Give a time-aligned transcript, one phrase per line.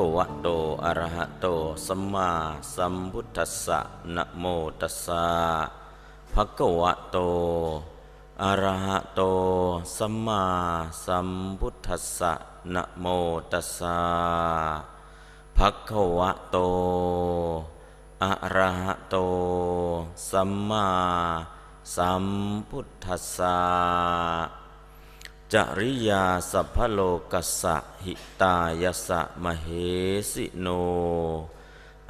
[0.00, 0.48] ภะคะวะโต
[0.84, 1.46] อะระหะโต
[1.86, 2.30] สัมมา
[2.74, 3.78] สัมพุทธัสสะ
[4.16, 4.44] นะโม
[4.80, 5.26] ตัสสะ
[6.34, 7.16] ภะคะวะโต
[8.42, 9.20] อะระหะโต
[9.96, 10.44] สัมมา
[11.04, 11.28] สัม
[11.60, 12.32] พุทธัสสะ
[12.74, 13.06] นะโม
[13.52, 13.98] ตัสสะ
[15.56, 16.56] ภะคะวะโต
[18.24, 19.16] อะระหะโต
[20.30, 20.88] สัมมา
[21.94, 22.24] สัม
[22.70, 24.59] พุทธัสสะ
[25.54, 27.00] จริยาสัพพโล
[27.32, 29.66] กัสสะหิตายสะมเห
[30.32, 30.66] สิโน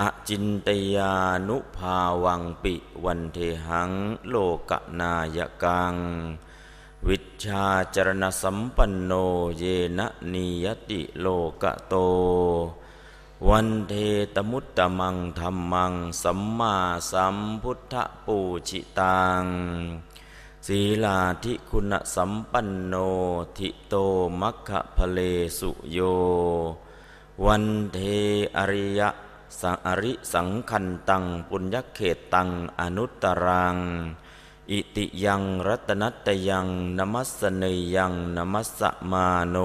[0.00, 1.14] อจินตยา
[1.48, 2.74] นุภาวังปิ
[3.05, 3.91] วันเทหัง
[4.28, 4.36] โล
[4.70, 5.94] กนายกัง
[7.06, 9.12] วิชาจรณสัมปันโน
[9.58, 9.64] เย
[9.98, 11.27] นะนิยติโล
[11.62, 11.94] กโต
[13.48, 13.92] วันเท
[14.34, 16.77] ตมุตตมังธรรมังสัมมา
[17.10, 17.94] สัมพุทธ
[18.27, 18.38] ปู
[18.69, 19.44] ชิตัง
[20.72, 22.94] ศีลาธิคุณสัมปันโน
[23.58, 23.94] ทิโต
[24.40, 25.18] มัคคะพเล
[25.58, 25.98] สุโย
[27.44, 27.98] วันเท
[28.56, 29.10] อริยะ
[29.60, 32.48] สังอริสังคันตังปุญญเขตตัง
[32.80, 33.76] อนุตตรัง
[34.70, 36.66] อิติยังรัตนัตยัง
[36.98, 39.56] นมัสเนยังนมัสสมาโน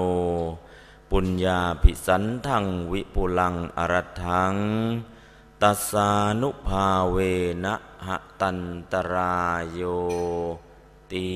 [1.10, 4.54] ปุญญาภิสันทังวิปุลังอรทัง
[5.62, 6.08] ตัสสา
[6.40, 7.16] นุภาเว
[7.64, 7.74] นะ
[8.06, 8.58] หะตัน
[8.92, 9.82] ตรายโย
[11.12, 11.30] ติ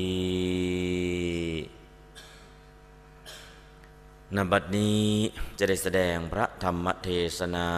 [4.36, 5.04] นบัดนี้
[5.58, 7.08] จะได้แสดงพระธรรมเท
[7.38, 7.68] ศนา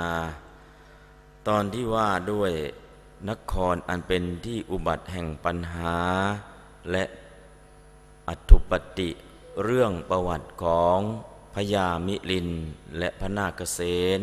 [1.49, 2.53] ตอนที่ว่าด้วย
[3.31, 5.99] นครอันเป็นที่อุบัติแห่งปัญหา
[6.91, 7.05] และ
[8.29, 9.11] อัตุปติ
[9.65, 10.99] เรื่องประวัติของ
[11.55, 12.49] พญามิลิน
[12.99, 13.81] และพระนาคเษ
[14.19, 14.21] น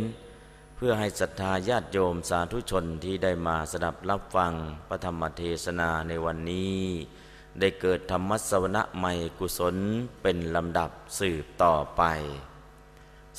[0.75, 4.53] เพื่อให้ศรัทธาญาติโยมสาธุชนที่ได้มาสดับรับฟัง
[4.88, 6.80] พระธรรมเทศนาในวันนี้
[7.59, 9.75] ได้เกิดธรรมสวนะใหม่กุศล
[10.22, 10.90] เป็นลำดับ
[11.20, 12.03] สืบต่อไป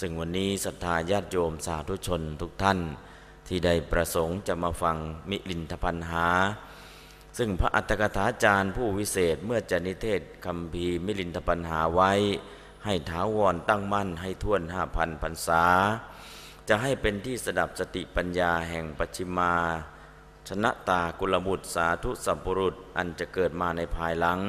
[0.01, 2.79] ซึ่งวันนี้ศรัทธาญาติโยมสาธุชนทุกท่าน
[3.49, 4.97] ที่ได้ประสงค์จะมาฟัง
[5.31, 6.29] มิลินทพันหา
[7.39, 12.13] ซึ่งพระอัตถกถาจารย์ผู้วิเศษเมื่อจะนิเทศคำพีมิลินทปัญหาไว้
[12.85, 15.65] ให้ท้าวรตั้งมั่นให้ท่วนห้าพันพรรษา
[16.69, 19.55] จะให้เป็นที่สดับสติปัญญาแห่งปัจฉิมา
[20.51, 24.41] ชนะตากุลบุตรสาธุสัมปุรุษอันจะเกิดมาในภายหลัง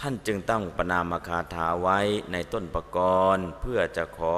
[0.00, 1.98] ท่านจึงตั้งปนามคาถาไว้
[2.32, 2.98] ในต้นปก
[3.36, 4.36] รณ์เพื่อจะขอ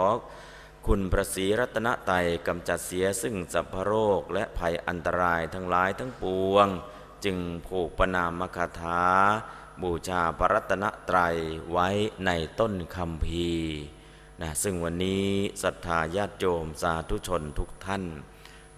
[0.86, 6.66] คุณพระศรีรัตนไตยกำจัดเสียซึ่งสัพพโรคและภัยอันตรายทั้งหลายทั้งปวง
[7.24, 9.04] จึงผูกปนามคาถา
[9.82, 11.36] บูชาพระรัตนตรัย
[11.72, 11.88] ไว้
[12.26, 13.48] ในต้นคำพี
[14.40, 15.26] นะซึ่งวันนี้
[15.62, 18.04] ศรัทธาญาติโยมสาธุชนทุกท่าน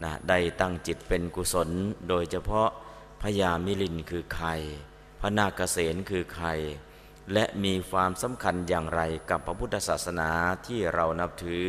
[0.03, 1.69] นะได้ตั้งจิตเป็นกุศล
[2.09, 2.69] โดยเฉพาะ
[3.23, 4.49] พญามิลินคือใคร
[5.21, 6.49] พระนาคเษนคือใคร
[7.33, 9.01] และมีความสำคัญอย่างไร
[9.31, 10.31] กับพระพุทธศาสนา
[10.67, 11.67] ที่เรานับถือ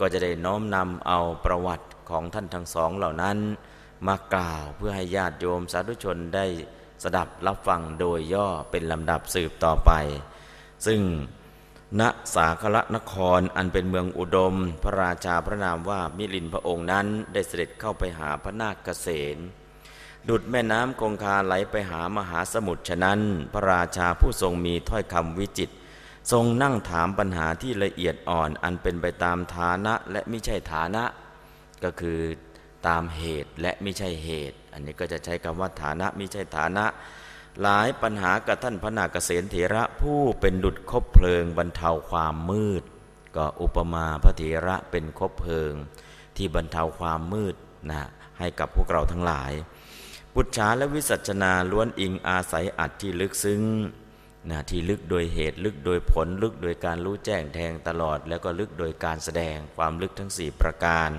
[0.00, 3.38] ก็จะได้น้อมนำเอาประวัติของท่านทั้งสองเหล่านั้น
[4.06, 6.46] มากล่าวเพื่อให้ญาติโยมสาธุชนได้
[7.02, 9.92] สดับรับฟังโดยย่อเป็นลำดับสืบต่อไป
[10.86, 11.00] ซึ่ง
[11.98, 12.02] ณ
[12.34, 19.36] สาคละนครอันเป็นเมืองอุดม พระราชาพระนามว่ามิลินพระองค์นั้นได้เสด็จเข้าไปหาพระนาคเกษน
[20.28, 23.20] ดุดแม่น้ำคงคาไหลไปหามหาสมุทรฉะนั้น
[23.52, 25.70] พระราชาผู้ทรงมีถ้อยคำวิจิต
[26.32, 31.04] ทรงนั่งถามปัญหาที่ละเอียดอ่อนอันเป็นไปตามฐานะและไม่ใช่ฐานะ
[31.84, 32.20] ก็คือ
[32.88, 36.84] ตามเหตุและไม่ใช่เหตุ อันนี้ก็จะใช้คำว่าฐานะไม่ใช่ฐานะ
[37.62, 42.82] หลายปัญหากับท่านพระนาคเษนเถระผู้เป็นดุจคบเพลิงบรรเทาความมืด
[43.36, 45.72] ก็อุปมาพระเถระเป็นคบเพลิง
[46.36, 47.54] ที่บรรเทาความมืด
[47.90, 48.02] นะ
[48.38, 49.52] ให้กับพวกเราทั้งหลาย
[50.34, 53.62] ปุจฉาและวิสัชนาล้วนอิงอาศัยอัดที่ลึกซึ้ง
[54.50, 61.10] นะที่ลึกโดยเหตุลึกโดยผลลึกโดยการรู้แจ้งแทงตลอด แล้วก็ลึกโดยการแสดงความลึกทั้งสี่ประการ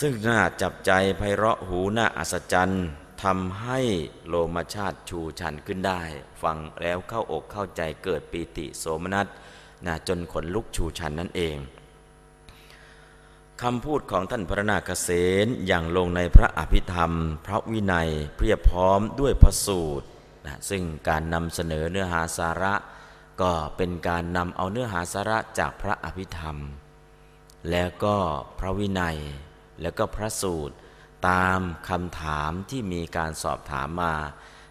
[0.00, 2.86] ซึ่งน่าจับใจไพเราะหูน่าอัศจรรย์
[3.22, 3.80] ทำให้
[4.26, 6.02] โลมาชาติชูชันขึ้นได้
[6.42, 9.26] ฟังแล้วเข้าอกเข้าใจเกิดปีติโสมนัส
[9.86, 11.56] นะจนขนลุกชูชันนั่นเอง
[13.62, 15.08] คำพูดของท่านพระนาคเษ
[15.44, 17.12] นอย่างลงในพระอภิธรรม
[17.46, 20.06] พระวินัยเพียบพร้อมด้วยพระสูตร
[20.46, 22.74] นะซึ่งการนำเสนอเนื้อหาสาระ
[23.40, 26.56] ก็เป็นการนำเอาเนื้อหาสาระจากพระอภิธรรม
[27.70, 28.16] แล้วก็
[28.58, 29.18] พระวินัย
[29.80, 30.74] แล้วก็พระสูตร
[31.28, 34.14] ตามคำถามที่มีการสอบถามมา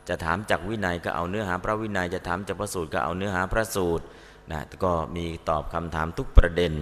[0.07, 4.05] จะถามจากวินัยก็เอาเนื้อหาพระวินัย จะถามจากพระสูตรก็เอาเนื้อหาพระสูตร
[4.51, 6.73] นะก็มีตอบคำถามทุกประเด็น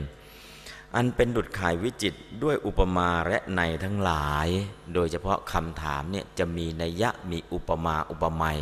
[0.96, 4.48] อันเป็นดุดข่ายวิจิตด้วยอุปมาและในทั้งหลาย
[4.94, 8.62] โดยเฉพาะคำถามเนี่ยจะมีนัยยะมีอุปมาอุปไมย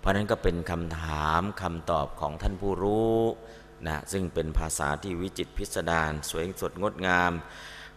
[0.00, 3.18] เพราะนั้นก็เป็นคำถามคำตอบของท่านผู้รู้
[3.86, 7.32] นะซึ่งเป็นภาษาที่วิจิตพิสดารสวยสดงดงาม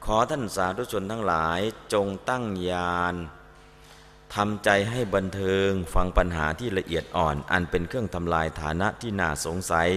[0.05, 1.59] ขอท่านสาธุชนทั้งหลาย
[1.93, 3.15] จงตั้งยาน
[4.35, 9.89] ทำใจให้บันเทิงฟังปัญหาที่ละเอียดอ่อน อันเป็นเครื่องทำลายฐานะที่น่าสงสัย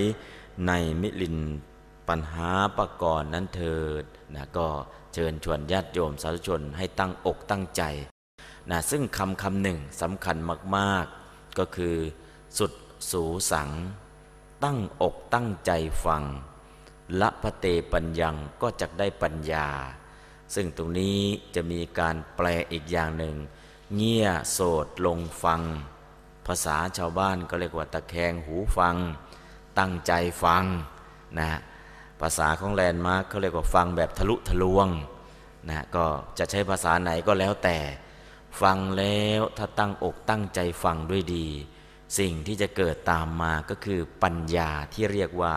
[0.67, 1.39] ในมิลิน
[2.09, 4.05] ปัญหาประกอบนั้นเถิด
[4.35, 4.69] นะก็
[5.15, 7.83] เชิญชวนญาติโยมสาธุชนให้ตั้งอกตั้งใจ
[8.71, 10.37] นะซึ่งคำคำหนึ่งสำคัญ
[10.77, 11.97] มากๆ ก็คือ
[12.59, 12.73] สุด
[13.11, 13.23] สู
[13.53, 13.71] สัง
[14.65, 15.71] ตั้งอกตั้งใจ
[16.05, 16.23] ฟัง
[17.21, 19.69] ละพะเตปัญญังก็จะได้ปัญญา
[20.55, 21.19] ซึ่งตรงนี้
[21.55, 23.37] จะมีการแปลอีกอย่างหนึ่ง
[23.95, 25.63] เงี่ยโสดลงฟัง
[26.47, 28.97] ภาษาชาวบ้านก็เรียกว่าตะแคงหูฟัง
[29.79, 30.13] ตั้งใจ
[30.45, 30.65] ฟัง
[31.39, 31.51] นะ
[32.21, 34.89] ภาษาของแลนด์มาร์กเขาเรียกว่าฟังแบบทะลุทะลวง
[35.69, 36.07] นะก็
[36.39, 37.79] จะใช้ภาษาไหนก็แล้วแต่
[38.63, 41.49] ฟังแล้วถ้าตั้งอกตั้งใจฟังด้วยดี
[42.19, 45.55] สิ่งที่จะเกิดตามมาก็คือปัญญาที่เรียกว่า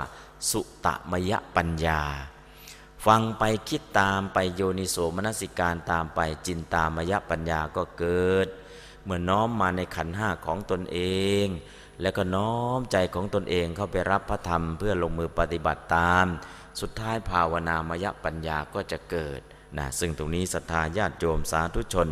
[0.51, 2.01] สุตมยปัญญา
[3.05, 8.47] ฟังไปคิดตามไปโยนิโสมนสิการตามไปจินตามยปัญญาก็เกิด
[9.03, 10.99] เมื่อน้อมมาในขันห้าของตนเอ
[11.45, 11.45] ง
[12.01, 16.25] แล้วก็น้อมใจของตนเองเข้าไปรับพระธรรมเพื่อลงมือปฏิบัติตาม
[16.81, 19.39] สุดท้ายภาวนามยปัญญาก็จะเกิด
[19.77, 22.09] นะซึ่งตรงนี้ศรัทธาญาติโยมสาธุชน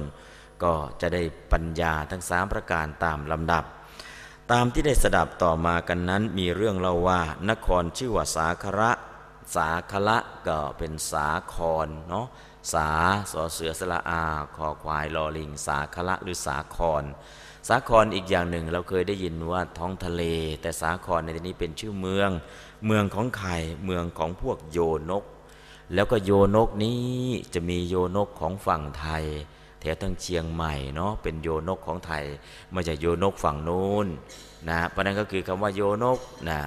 [0.63, 1.21] ก็จะได้
[1.51, 3.63] ปัญญาทั้งสามประการตามลำดับ
[4.51, 8.91] ตามที่ได้สดับต่อมากันนั้นมีเรื่องเล่าว่า นครชื่อว่าสาคระ
[9.55, 11.55] สาคละก็เป็นสาค
[11.85, 12.27] รเนาะ
[12.73, 12.89] สา
[13.31, 14.23] สอเสือสละอา
[14.55, 17.03] คอควายลอลิง สาคละหรือสาคร
[17.67, 20.23] สาครอีกอย่างหนึ่งเราเคยได้ยินว่าท้องทะเล
[20.61, 22.29] แต่สาครในที่นี้เป็นชื่อเมือง
[22.85, 23.51] เมืองของใคร
[23.85, 25.23] เมืองของพวกโยนก
[25.93, 27.03] แล้วก็โยนกนี้
[27.53, 29.25] จะมีโยนกของฝั่งไทย
[29.85, 32.23] ถวทั้งเชียงใหม่เนาะเป็นโยนกของไทย
[32.73, 34.07] ม่ใช่โยนกฝั่งนู้น
[34.69, 36.59] นะเพราะนั้นก็คือคำว่าโยนกนะ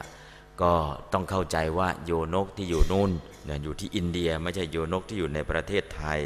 [0.62, 0.72] ก็
[1.12, 3.10] ต้องเข้าใจว่าโยนกที่อยู่นู่น
[3.48, 6.20] นะอยู่ที่อินเดียไม่ใช่โยนกที่อยู่ในประเทศไทย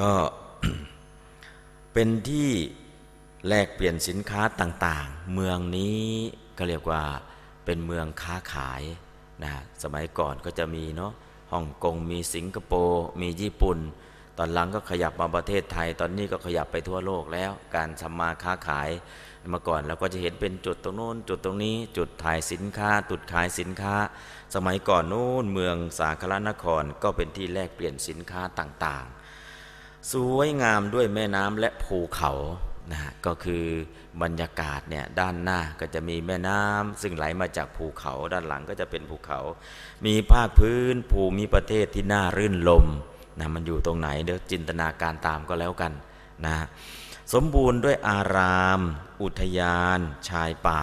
[0.00, 0.12] ก็
[1.92, 2.50] เป็นที่
[3.48, 6.00] แลกเปลี่ยนสินค้าต่างๆ เมืองนี้
[6.58, 7.02] ก็เรียกว่า
[7.64, 8.82] เป็นเมืองค้าขาย
[9.42, 9.52] นะ
[9.82, 11.12] สมัยก่อนก็จะมีเนาะ
[11.52, 13.78] ฮ่องกงมีสิงคโปร์มีญี่ปุ่น
[14.38, 18.90] ตอนหลังก็ขยับมาประเทศไทย ตอนนี้ก็ขยับไปทั่วโลกแล้ว การทำมาค้าขาย
[19.50, 23.94] เมื่อก่อนเราก็จะเห็นเป็นจุดตรงโน้น จุดตรงนี้ จุดถ่ายสินค้า จุดขายสินค้า
[24.54, 32.32] สมัยก่อนโน้นเมืองสาครนครก็เป็นที่แลกเปลี่ยนสินค้าต่างๆ สวยงามด้วยแม่น้ำและภูเขา
[32.92, 33.64] นะก็คือ
[34.22, 39.40] บรรยากาศเนี่ยด้านหน้าก็จะมีแม่น้ำซึ่งไหลมาจากภูเขาด้านหลังก็จะเป็นภูเขา
[40.06, 42.86] มีภาคพื้นภูมิประเทศที่น่ารื่นลม
[43.38, 45.92] นะมันอยู่ตรงไหนเดี๋ยวจินตนาการตามก็แล้วกัน
[46.46, 46.56] นะ
[47.32, 48.80] สมบูรณ์ด้วยอาราม
[49.22, 50.82] อุทยาน ชายป่า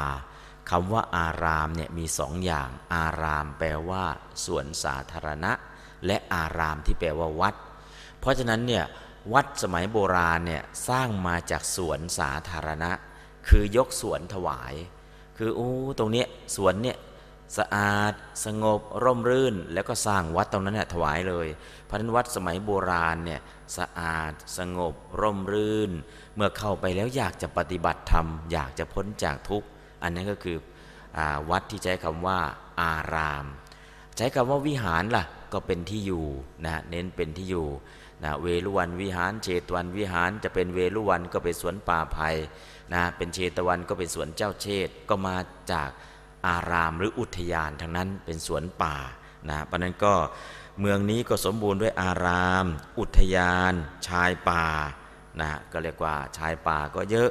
[0.70, 4.04] คำว่าอารามเนี่ยมีสองอย่าง อารามแปลว่า
[4.46, 5.52] สวนสาธารณะ
[6.06, 7.56] และอารามที่แปลว่าวัด
[8.20, 8.86] เพราะฉะนั้นเนี่ย
[9.34, 12.92] วัดสมัยโบราณเนี่ยสร้างมาจากสวนสาธารณะ
[13.48, 14.74] คือยกสวนถวาย
[15.38, 16.98] คือโอ้ตรงเนี้ยสวนเนี่ย
[17.58, 18.14] สะอาด
[18.46, 21.48] สงบ ร่มรื่น แล้วก็สร้างวัดตรงนั้นเนี่ยถวายเลย
[21.86, 23.42] เพราะนั้นวัดสมัยโบราณเนี่ย
[23.78, 25.92] สะอาด สงบ ร่มรื่น
[26.36, 29.68] เมื่อเข้าไปแล้วอยากจะปฏิบัติธรรม อยากจะพ้นจากทุกข์
[30.04, 30.58] อันนั้นก็คือ
[31.18, 31.20] อ
[31.50, 32.40] วัดที่ใช้คำว่า
[32.82, 33.46] อาราม
[34.18, 36.26] ใช้คำว่าวิหารล่ะก็เป็นที่อยู่
[36.66, 37.68] นะเน้นเป็นที่อยู่
[38.24, 42.30] นะเวลุวันวิหาร เชตวันวิหารจะเป็นเวลุวันก็เป็นสวนป่าไผ่
[42.94, 45.36] นะเป็นเชตวันก็เป็นสวนเจ้าเชตก็มา
[45.72, 45.90] จาก
[46.48, 48.96] อารามหรืออุทยานทั้งนั้นเป็นสวนป่า
[49.50, 50.14] นะเพราะนั้นก็
[50.80, 52.66] เมืองนี้ก็สมบูรณ์ด้วยอาราม
[53.00, 53.74] อุทยาน
[54.08, 54.66] ชายป่า
[55.42, 57.30] นะก็เรียกว่าชายป่าก็เยอะ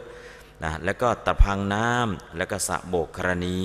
[0.64, 3.60] นะแล้วก็ตะพังน้ำแล้วก็สะโบกครณี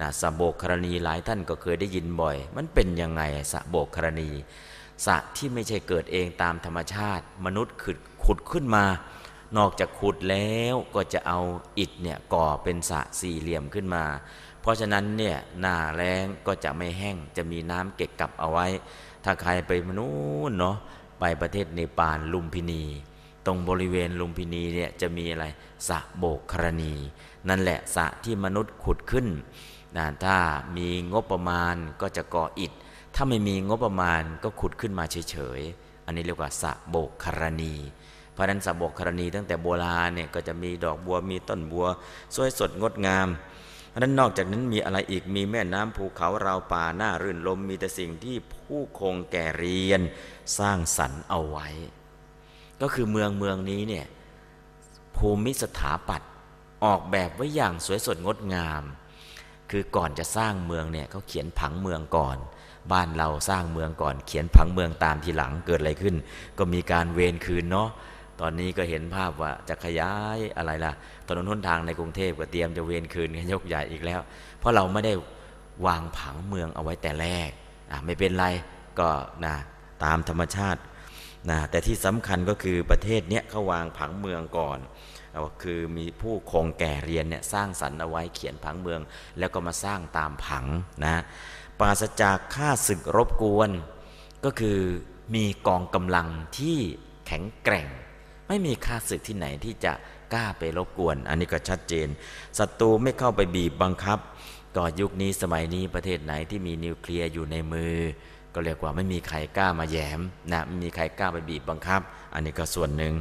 [0.00, 4.30] นะสะโบกครณีหลายท่านก็เคยได้ยินบ่อย มันเป็นยังไงสะโบกครณี
[5.06, 8.84] สะที่ไม่ใช่เกิดเองตามธรรมชาติ มนุษย์ขุดขุดขึ้นมา
[9.56, 11.40] นอกจากขุดแล้วก็จะเอา
[11.78, 14.04] อิฐเนี่ยก่อเป็นสะสี่เหลี่ยมขึ้นมา
[14.66, 18.66] เพราะฉะนั้นเนี่ยหน้าแรงก็จะไม่แห้ง จะมีน้ำเก็บกับเอาไว้
[19.24, 20.06] ถ้าใครไปมนุ
[20.48, 20.76] ษย์เนาะ
[21.20, 22.82] ไปประเทศเนปาลลุมพินี
[23.46, 25.46] ตรงบริเวณลุมพินีเนี่ยจะมีอะไร
[25.88, 26.94] สะโบกครณี
[27.48, 29.26] นั่นแหละสะที่มนุษย์ขุดขึ้น
[29.96, 30.36] นะถ้า
[30.76, 32.72] มีงบประมาณก็จะก่ออิฐ
[33.14, 37.74] ถ้าไม่มีงบประมาณก็ขุดขึ้นมาเฉยๆ อันนี้เรียกว่าสะโบกครณี
[38.32, 41.86] เพราะนั้นสะโบกครณีตั้งแต่โบราณเนี่ยก็จะมีดอกบัวมีต้นบัว
[42.34, 43.28] สวยสดงดงาม
[43.96, 50.00] ราะนั้นนอกจากนั้นมีอะไรอีกมีแม่น้ำภูเขาราวป่าหน้ารื่นลมมีแต่สิ่งที่ผู้คงแก่เรียน
[50.58, 51.68] สร้างสรรค์เอาไว้
[52.80, 54.06] ก็คือเมืองเมืองนี้เนี่ย
[55.16, 56.30] ภูมิสถาปัตย์
[56.84, 58.82] ออกแบบไว้อย่างสวยสดงดงาม
[59.70, 62.36] คือก่อนจะสร้างเมืองเนี่ยเขาเขียนผังเมืองก่อน
[62.92, 66.14] บ้านเราสร้างเมืองก่อน เขียนผังเมืองตามทีหลังเกิดอะไรขึ้น
[66.58, 67.88] ก็มีการเวรคืนเนาะ
[68.40, 70.92] ตอนนี้ก็เห็นภาพว่าจะขยายอะไรล่ะ
[71.28, 74.20] ถนนหนทางในกรุงเทพก็เตรียมจะเวรคืนกันยกใหญ่อีกแล้ว
[74.58, 75.12] เพราะเราไม่ได้
[75.86, 77.50] วางผังเมืองเอาไว้แต่แรก
[78.04, 78.46] ไม่เป็นไร
[78.98, 79.08] ก็
[79.44, 79.54] นะ
[80.04, 80.80] ตามธรรมชาติ
[81.50, 84.78] นะแต่ที่สำคัญก็คือประเทศเนี้ยเขาวางผังเมืองก่อน
[85.62, 89.00] คือมีผู้คงแก่เรียนเนี่ยสร้างสรรค์เอาไว้เขียนผังเมือง
[89.38, 90.64] แล้วก็มาสร้างตามผัง
[91.04, 91.22] นะ
[91.78, 93.70] ปราศจากค่าศึกรบกวน
[94.44, 94.78] ก็คือ
[95.34, 96.28] มีกองกำลัง
[96.58, 96.78] ที่
[97.26, 97.88] แข็งแกร่ง
[98.48, 99.92] ไม่มีค่าศึกที่ไหนที่จะ
[100.34, 102.08] กล้าไปรบกวน อันนี้ก็ชัดเจน
[102.58, 104.18] ศัตรูไม่เข้าไปบีบบังคับ
[104.76, 107.96] ก็ยุคนี้สมัยนี้ประเทศไหนที่มีนิวเคลียร์อยู่ในมือ
[108.54, 110.20] ก็เรียกว่าไม่มีใครกล้ามาแยม
[110.52, 112.00] นะไม่มีใครกล้าไปบีบบังคับ
[112.34, 113.14] อันนี้ก็ส่วนหนึ่ง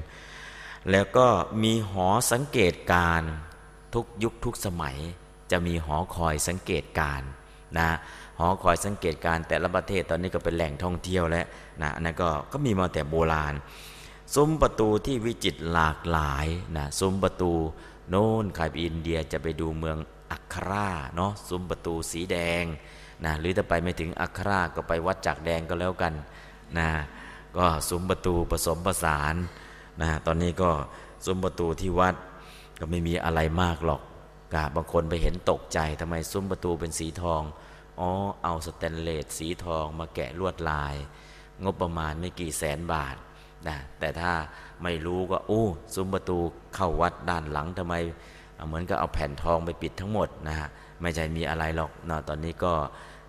[0.91, 1.27] แล้วก็
[1.63, 3.21] มีหอสังเกตการ
[3.93, 4.97] ทุกยุคทุกสมัย
[5.51, 7.21] จะมีหอคอยสังเกตการ
[7.77, 7.89] นะ
[8.39, 11.45] หอคอยสังเกตการแต่ละประเทศตอนนี้ก็เป็นแหล่งท่องเที่ยวแล้ว
[11.81, 13.53] นะอันนั้นก็ก็มีมาแต่โบราณ
[14.33, 17.51] ซุ้มประตูที่วิจิตรหลากหลายนะซุ้มประตู
[18.09, 19.97] โน่นใครไปอินเดียจะไปดูเมือง
[20.31, 22.63] อัคราเนาะซุ้มประตูสีแดง
[23.23, 26.13] นะหรือถ้าไปไม่ถึงอัคราก็ไปวัดจักแดงก็แล้วกัน
[26.77, 26.89] นะ
[27.57, 29.35] ก็ซุ้มประตูผสมผสาน
[30.01, 30.71] นะตอนนี้ก็
[31.25, 32.15] ซุ้มประตูที่วัด
[32.79, 34.01] ก็ไม่มีอะไรมากหรอก
[34.53, 37.41] กบางคนไปเห็นตกใจทำไมซุ้มประตูเป็นสีทอง
[37.99, 38.09] อ๋อ
[38.43, 40.95] เอาสแตนเลสสีทองมาแกะลวดลาย
[41.63, 43.15] งบประมาณไม่กี่แสนบาท
[43.67, 44.31] นะแต่ถ้า
[44.83, 46.37] ไม่รู้ก็อู้ซุ้มประตู
[46.75, 47.95] เข้าวัดด้านหลังทำไม
[48.67, 50.69] เหมือนกับเอาแผ่นทองไปปิดทั้งหมดนะฮะ
[51.01, 52.73] ไม่ใช่มีอะไรหรอกนะตอนนี้ก็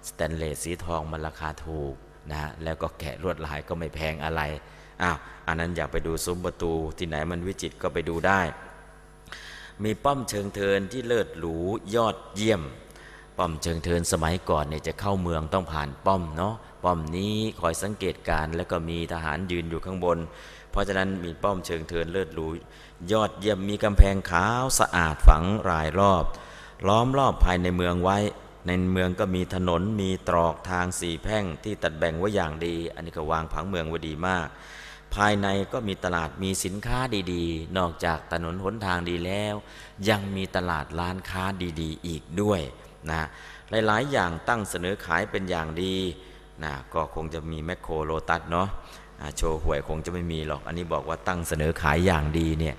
[0.09, 1.95] สแตนเลสสีทองมันราคาถูก
[2.31, 4.43] นะแล้วก็แกะลวดลายก็ไม่แพงอะไร
[5.03, 5.17] อ้าว
[5.47, 8.41] อันนั้นอยากไปดูซุ้มประตูที่ไหนมันวิจิตก็ไปดูได้
[9.85, 11.57] มีป้อมเชิงเทินที่เลิศหรู
[11.95, 12.63] ยอดเยี่ยม
[13.39, 20.19] ป้อมเชิงเทินสมัยก่อนเนี่ยจะเข้าเมืองต้องผ่านป้อมเนาะป้อมนี้คอยสังเกตการแล้วก็มีทหารยืนอยู่ข้างบน
[20.71, 22.47] เพราะฉะนั้นมีป้อมเชิงเทินเลิศหรู
[23.13, 26.25] ยอดเยี่ยมมีกำแพงขาวสะอาดฝังรายรอบ
[26.89, 28.19] ล้อมรอบภายในเมืองไว้
[28.67, 34.47] ในเมืองก็มีถนนมีตรอกทางสี่แพ่งที่ตัดแบ่งไว้อย่างดี อันนี้ก็วางผังเมืองไว้ดีมาก
[35.15, 36.99] ภายในก็มีตลาดมีสินค้า
[37.33, 39.55] ดีๆ นอกจากถนนหนทางดีแล้ว
[40.09, 41.45] ยังมีตลาดร้านค้า
[41.81, 42.61] ดีๆ อีกด้วย
[43.11, 43.23] นะ
[43.87, 45.95] หลายๆ อย่างตั้งเสนอขายเป็นอย่างดี
[46.65, 48.69] นะก็คงจะมีแมคโครโลตัสเนาะ
[49.37, 52.77] โชว์หวยคงจะไม่มีหรอก อันนี้บอกว่าตั้งเสนอขายอย่างดีเนี่ย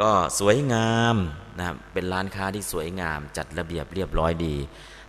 [0.00, 1.16] ก็สวยงาม
[1.58, 4.56] นะเป็นร้านค้าที่สวยงาม จัดระเบียบเรียบร้อยดี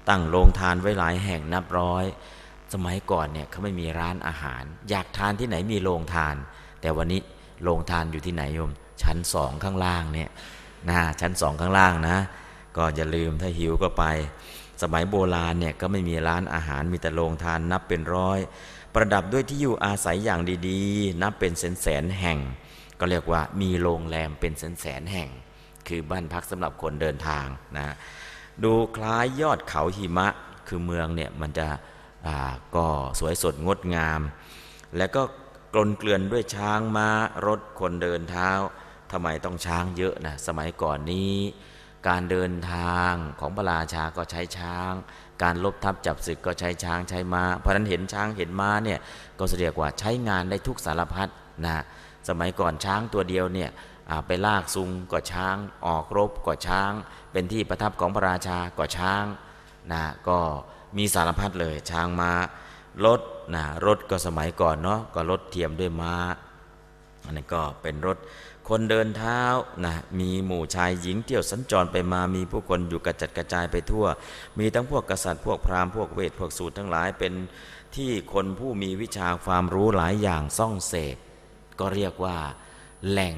[0.10, 2.06] ตั้งโรงทานไว้หลายแห่งนับร้อย
[2.74, 6.36] สมัยก่อนเนี่ยเขาไม่มีร้านอาหาร อยากทานที่ไหนมีโรงทาน
[6.82, 7.22] แต่วันนี้
[7.64, 8.72] โรงทานอยู่ที่ไหนโยม
[9.04, 10.30] ชั้นสองข้างล่างเนี่ย
[10.90, 12.18] นะชั้นสองข้างล่างนะ
[12.78, 14.04] ก็อย่าลืมถ้าหิวก็ไป
[14.82, 18.40] สมัยโบราณเนี่ยก็ไม่มีร้านอาหารมีแต่โรงทานนับเป็นร้อย
[18.94, 22.40] ประดับด้วยที่อยู่อาศัยอย่างดีๆ นับเป็นแสนแสนแห่ง
[23.00, 25.30] ก็เรียกว่ามีโรงแรมเป็นแสนแสนแห่ง
[25.88, 27.46] คือบ้านพักสำหรับคนเดินทาง
[27.78, 27.96] นะ
[28.64, 30.28] ดูคล้ายยอดเขาหิมะ
[30.68, 31.68] คือเมืองเนี่ยมันจะ
[32.76, 32.88] ก็
[33.20, 34.22] สวยสดงดงาม
[34.98, 35.22] แล้วก็
[35.74, 37.10] กลนเกลื่อนด้วยช้างมา้า
[37.48, 38.50] รถคนเดินเท้า
[39.12, 41.34] ทำไมต้องช้างเยอะนะสมัยก่อนนี้
[42.08, 44.92] การเดินทางของพระราชาก็ใช้ช้าง
[45.44, 49.00] การลบทับจับศึกก็ใช้ช้างใช้มา้า เพราะนั้นเห็นช้างเห็นม้าเนี่ย
[49.40, 51.30] ก็เรียกว่าใช้งานได้ทุกสารพัด
[51.66, 51.84] นะ
[52.30, 53.70] สมัยก่อนช้างตัวเดียวเนี่ย
[54.28, 55.56] ไปลากซุงก็ช้าง
[55.88, 56.92] ออกรบก็ช้าง
[57.32, 59.24] เป็นที่ประทับของพระราชาก็ช้าง
[59.92, 60.40] นะก็
[60.98, 62.32] มีสารพัดเลยช้างมา้า
[63.06, 63.22] รถ
[63.56, 66.14] นะรถก็สมัยก่อนเนาะก็รถเทียมด้วยม้า
[67.26, 68.18] อันนี้ก็เป็นรถ
[68.70, 69.42] คนเดินเท้า
[69.86, 74.06] นะมีหมู่ชายหญิงเที่ยวสัญจรไปมามีผู้คนอยู่กระจัดกระจายไปทั่ว
[74.60, 77.34] มีทั้งพวกกษัตริย์พวกพราหมณ์พวกเวทพวกสูตรทั้งหลายเป็น
[77.96, 81.18] ที่คนผู้มีวิชาความรู้หลายอย่างซ่องเสก
[81.80, 82.38] ก็เรียกว่า
[83.10, 83.36] แหล่ง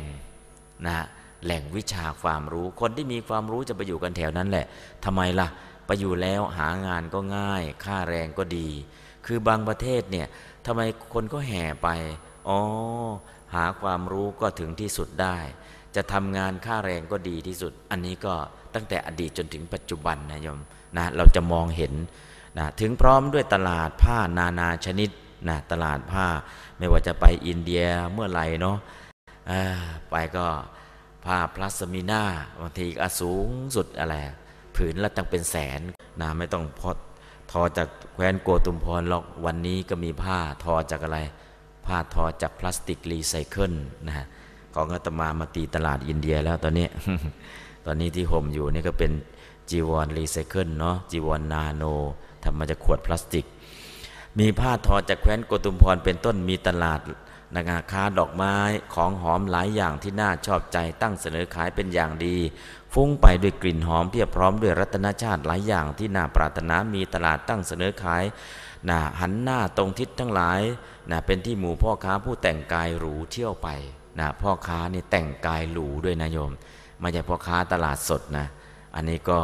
[0.88, 0.98] นะ
[1.46, 4.66] แหล่งวิชาความรู้ คนที่มีความรู้จะไปอยู่กันแถวนั้นแหละ
[5.06, 5.48] ทำไมล่ะ
[5.86, 8.68] ไปอยู่แล้วหางานก็ง่าย ค่าแรงก็ดี
[9.26, 10.28] คือบางประเทศเนี่ย
[10.66, 10.82] ทำไม
[11.14, 11.90] คนก็แห่ไป
[12.50, 12.60] อ๋อ
[13.56, 15.38] หาความรู้ก็ถึงที่สุดได้
[15.96, 18.34] จะทำงานค่าแรงก็ดีที่สุด อันนี้ก็
[18.76, 20.60] ตั้งแต่อดีตจนถึงปัจจุบันนะโยม
[20.98, 21.94] นะเราจะมองเห็น
[22.58, 25.10] นะถึงพร้อมด้วยตลาดผ้านานาชนิด
[25.50, 26.26] นะตลาดผ้า
[26.78, 28.78] ไม่ว่าจะไปอินเดียเมื่อไหร่เนาะ
[30.10, 30.48] ไปก็
[31.26, 32.24] ผ้าพาชมีน่า
[32.60, 34.16] บางทีก็สูงสุดอะไร
[34.76, 35.82] ผืนละตั้งเป็นแสน
[36.22, 36.92] นะไม่ต้องพอ
[37.52, 41.20] ทอจากแคว้นโกตุมพรหรอกวันนี้ก็มีผ้าทอจากอะไร
[41.90, 43.74] ผ้าทอจากพลาสติกรีไซเคิล
[44.08, 44.26] นะฮะ
[44.76, 46.88] ของอาตมามาตีตลาดอินเดียแล้วตอนนี้
[47.86, 49.12] ตอนนี้ที่ห่มอยู่นี่ก็เป็น
[49.70, 51.84] จีวรรีไซเคิลเนาะจีวรนาโน
[52.44, 53.46] ทำมาจากขวดพลาสติก
[54.40, 57.00] มีผ้าทอจากแคว้นโกตุมพรเป็นต้นมีตลาด
[57.56, 58.56] นาคาค้าดอกไม้
[58.94, 62.36] ของหอมหลายอย่างที่น่าชอบใจตั้งเสนอขายเป็นอย่างดี
[62.94, 68.24] ฟุ้งไปด้วยกลิ่นหอมเพียบพร้อมด้วยรัตนชาติหลายอย่างที่น่าปรารถนามีตลาดตั้งเสนอขาย
[68.90, 70.62] นะหันหน้าตรงทิศทั้งหลาย
[71.12, 73.70] นะเป็นที่หมู่พ่อค้าผู้แต่งกายหรูเที่ยวไป
[74.20, 76.52] นะพ่อค้านี่แต่งกายหรูด้วยนะโยม
[77.00, 78.46] ไม่ใช่พ่อค้าตลาดสดนะ
[78.96, 79.40] อันนี้ก็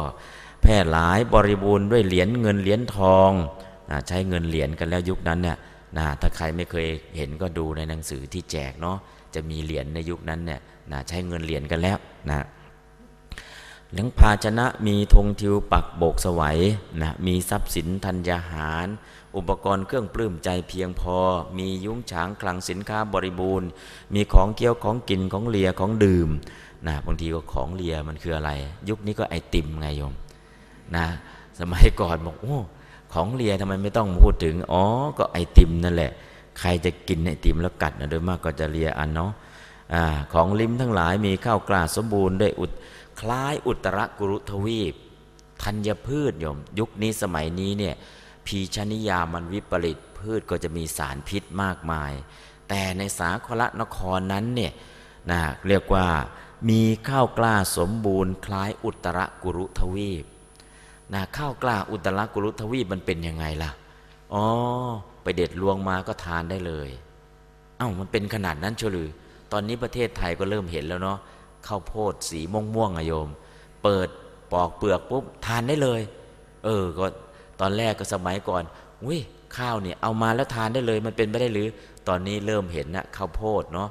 [0.62, 3.30] แพร่หลายบริบูรณ์ด้วยเหรียญเงินเหรียญทอง
[3.90, 5.58] นะใช้เงินเหรียญกันแล้วยุคนั้นเนี่ย
[5.98, 8.98] นะถ้าใครไม่เคยเห็นก็ดูในหนังสือที่แจกเนาะ
[9.34, 10.60] จะมีเหรียญในยุคนั้นเนี่ย
[10.92, 12.46] นะใช้เงินเหรียญกันแล้วนะ
[13.92, 16.58] เลี้ยงภาชนะมีธงทิวปักโบกสวัย
[17.02, 18.86] นะมีทรัพย์สินธัญญาหาร
[19.36, 21.16] อุปกรณ์เครื่องปลื้มใจเพียงพอ
[21.58, 23.68] มียุ้งฉางคลังสินค้าบริบูรณ์
[24.14, 26.28] มีของเกี้ยวของกินของเลียของดื่ม
[26.86, 28.50] นะบางทีก็ของเลียมันคืออะไร
[28.88, 30.14] ยุคนี้ก็ไอติมไงโยม
[30.96, 31.06] นะ
[31.60, 32.58] สมัยก่อนบอกโอ้
[33.12, 34.82] ของเลียทำไมไม่ต้องพูดถึง อ๋อ
[35.18, 36.12] ก็ไอติมนั่นแหละ
[36.60, 39.32] ใครจะกินไอติมแล้วกัดนะโดยมากก็จะเลียอันเนาะ
[39.94, 39.96] อ
[40.32, 42.70] ของลิ้มทั้งหลายมีข้าวกล้าสมบูรณ์ด้วยอุด
[43.20, 44.94] คล้ายอุตรกุรุทวีป
[45.62, 47.94] ธัญพืชโยม ยุคนี้สมัยนี้เนี่ย
[48.46, 52.12] พีชนิยามันวิปริตพืชก็จะมีสารพิษมากมาย
[52.68, 54.72] แต่ในสาคละนครนั้นเนี่ย
[55.30, 56.06] นะเรียกว่า
[56.70, 60.24] มีข้าวกล้าสมบูรณ์คล้ายอุตรกุรุทวีป
[61.12, 63.70] นะข้าวกล้าอุตรกุรุทวีปมันเป็นยังไงล่ะ
[64.34, 64.44] อ๋อ
[65.22, 66.88] ไปเด็ดลวงมาก็ทานได้เลย
[67.76, 69.08] เอา้ามันเป็นขนาดนั้นเฉลือ
[69.52, 71.18] ตอนนี้ประเทศไทยก็เริ่มเห็นแล้วเนาะ
[71.66, 73.28] ข้าวโพดสีม่วงม่วงอะโยม
[73.82, 74.08] เปิด
[74.52, 76.00] ปอกเปลือกปุ๊บทานได้เลย
[76.64, 77.06] เออก็
[77.60, 78.62] ตอนแรกก็สมัยก่อน
[79.04, 79.18] อุ้ย
[79.56, 81.68] ข้าวเนี่ยเอามาแล้วทานได้เลยมันเป็นไม่ได้หรือ
[82.08, 83.88] ตอนนี้เริ่มเห็นนะข้าวโพดเนาะ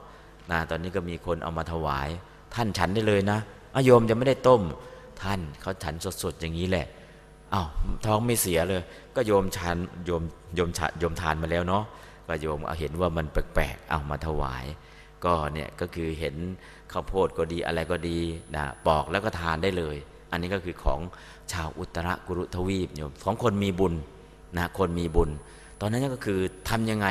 [0.52, 2.10] นะตอนนี้ก็มีคนเอามาถวาย
[2.56, 3.40] ท่านฉันได้เลยนะ
[3.76, 4.62] อโยมจะไม่ได้ต้ม
[5.22, 6.88] ท่านเขาฉันสดๆอย่างนี้แหละ
[7.54, 7.68] อา้าว
[8.06, 8.82] ท้องไม่เสียเลย
[9.16, 10.24] ก็โยมฉันโยม
[10.56, 11.84] โยมฉันโยมทานมาแล้วเนาะ
[12.28, 14.66] ก็โยมเอาเห็นว่ามันแปลกๆเอามาถวาย
[15.26, 16.36] ก็เนี่ยก็คือเห็น
[16.92, 18.20] ข้าวโพดก็ดีอะไรก็ดี
[18.56, 19.96] นะปอกแล้วก็ทานได้เลย
[20.32, 21.00] อันนี้ก็คือของ
[21.52, 23.94] ชาวอุตรกุรุทวีปโยมของคนมีบุญ
[24.58, 25.30] นะคนมีบุญ
[25.80, 27.08] ตอนนั้นก็คือทำยังไง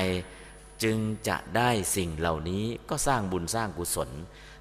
[0.83, 0.97] จึง
[1.29, 4.11] จะได้สิ่งเหล่านี้ก็สร้างบุญสร้างกุศล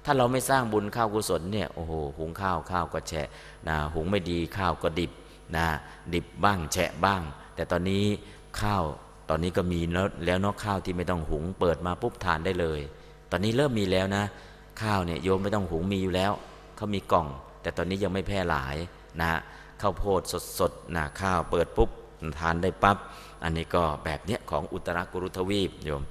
[0.04, 3.28] ถ้าเราไม่สร้างบุญข้าวกุศลเนี่ยโอ้โหหุงข้าวข้าวก็แฉะ
[3.68, 5.12] นะหุงไม่ดีข้าวก็ดิบ
[5.56, 5.66] นะ
[6.14, 7.22] ดิบบ้างแฉะบ้าง
[7.54, 8.04] แต่ตอนนี้
[8.60, 8.82] ข้าว
[9.28, 12.80] ตอนนี้ก็มีแล้วแล้วนอกข้าวที่ไม่ต้องหุงเปิดมาปุ๊บทานได้เลย
[13.30, 14.24] ตอนนี้เริ่มมีแล้วนะ
[14.82, 16.32] ข้าวเนี่ยโยมไม่ต้องหุงมีอยู่แล้ว
[16.76, 17.26] เขามีกล่อง
[17.62, 18.76] แต่ตอนนี้ยังไม่แพร่หลาย
[19.20, 19.40] นะ
[19.82, 20.20] ข้าวโพด
[20.58, 21.90] สดๆนะข้าวเปิดปุ๊บ
[22.40, 22.96] ทานได้ปับ๊บ
[23.42, 26.02] อันนี้ก็แบบเนี้ยของอุตรกุรุทวีปโยม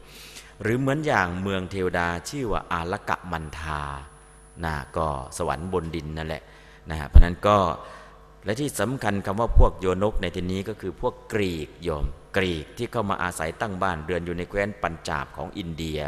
[0.61, 3.81] หรือเหมือนอย่างเมืองเทวดาชื่อว่าอาลกะมันทา
[4.65, 6.43] นะก็สวรรค์บนดินนั่นแหละ
[6.89, 7.57] นะเพราะนั้นก็
[8.45, 12.05] และที่สำคัญคำว่าพวกโยนกในที่นี้ก็คือพวกกรีกโยม
[12.37, 15.99] กรีกที่เข้ามาอาศัยตั้งบ้านเรือนอยู่ในแคว้นปัญจาบของอินเดีย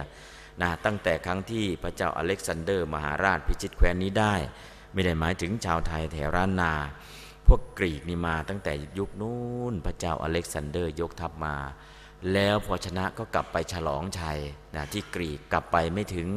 [0.62, 4.36] นะตั้งแต่ครั้งที่พระเจ้าอเล็กซานเดอร์ มหาราชพิชิตแคว้นนี้ได้
[4.94, 6.74] ไม่ได้หมายถึงชาวไทยแถวล้านนา
[7.48, 11.56] พวกกรีกนี่มาตั้งแต่ยุคนู้นพระเจ้าอเล็กซานเดอร์ยกทัพมา
[12.34, 14.40] แล้วพอชนะก็กลับไปฉลองชัย
[14.76, 16.28] นะที่กรีกกลับไปไม่ถึง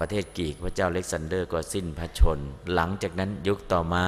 [0.00, 2.38] ประเทศกรีกพระเจ้าอเล็กซานเดอร์ก็สิ้นพระชนม์
[2.74, 4.06] หลังจากนั้นยุคต่อมา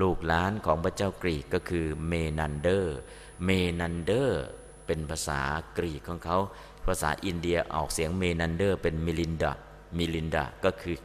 [0.00, 2.96] ลูกหลานของพระเจ้ากรีกก็คือเมนันเดอร์
[3.44, 3.50] เม
[3.80, 4.42] นันเดอร์
[4.86, 5.40] เป็นภาษา
[5.78, 6.38] กรีกของเขา
[6.86, 9.52] ภาษาอินเดียออกเสียงเมนันเดอร์ เป็นมิลินดา
[9.98, 10.96] มิลินดาก็คือ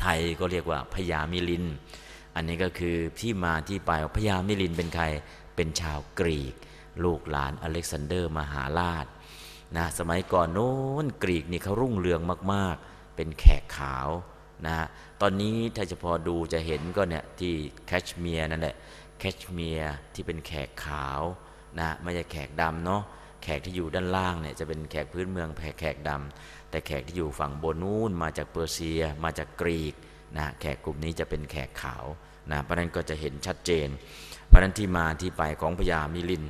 [0.00, 1.64] ไทยก็เรียกว่าพญามิลินท์
[2.38, 5.04] อันนี้ก็คือที่มาที่ไปพญามิลินท์เป็นใคร
[5.56, 6.54] เป็นชาวกรีก
[7.04, 9.06] ลูกหลานอเล็กซานเดอร์มหาราช
[9.76, 10.74] นะสมัยก่อนโน้
[11.04, 12.20] นกรีกนี่เขารุ่งเรือง
[12.52, 14.08] มาก ๆ เป็นแขกขาว
[14.66, 14.76] นะ
[15.20, 17.52] ตอนนี้ถ้าจะพอดูจะเห็นก็เนี่ยที่
[17.86, 18.76] แคชเมียร์นั่นแหละ
[19.18, 21.20] แคชเมียร์ที่เป็นแขกขาว
[21.78, 23.02] นะไม่ใช่แขกดำเนาะ
[23.42, 29.94] แขกที่อยู่ด้านล่างเนี่ยจะเป็นแขกพื้นเมืองแแขกดำแต่แขกที่อยู่ฝั่งบนนู้นมาจากเปอร์เซีย มาจากกรีก
[30.36, 32.04] นะแขกกลุ่มนี้จะเป็นแขกขาว
[32.50, 33.88] นะเพราะนั้นก็จะเห็นชัดเจน
[34.46, 36.44] เพราะนั้นที่มาที่ไปของพญามิลิน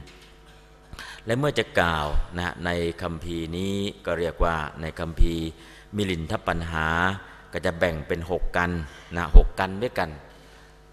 [1.26, 2.06] และเมื่อจะกล่าว
[2.38, 2.70] นะใน
[3.02, 3.74] คำพีนี้
[4.06, 5.34] ก็เรียกว่าในคำพี
[5.96, 6.88] มิลินทปัญหา
[7.52, 8.70] ก็จะแบ่งเป็นหกกัน
[9.16, 10.10] นะหกกันด้วยกัน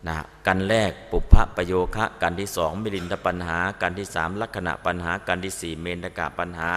[0.07, 0.15] นะ
[0.47, 6.69] กันแรกปุพพะประโยคะกันที่สองมิลินทปัญหา กันที่สามลักษณะปัญหา กันที่สี่เมนกะปัญหา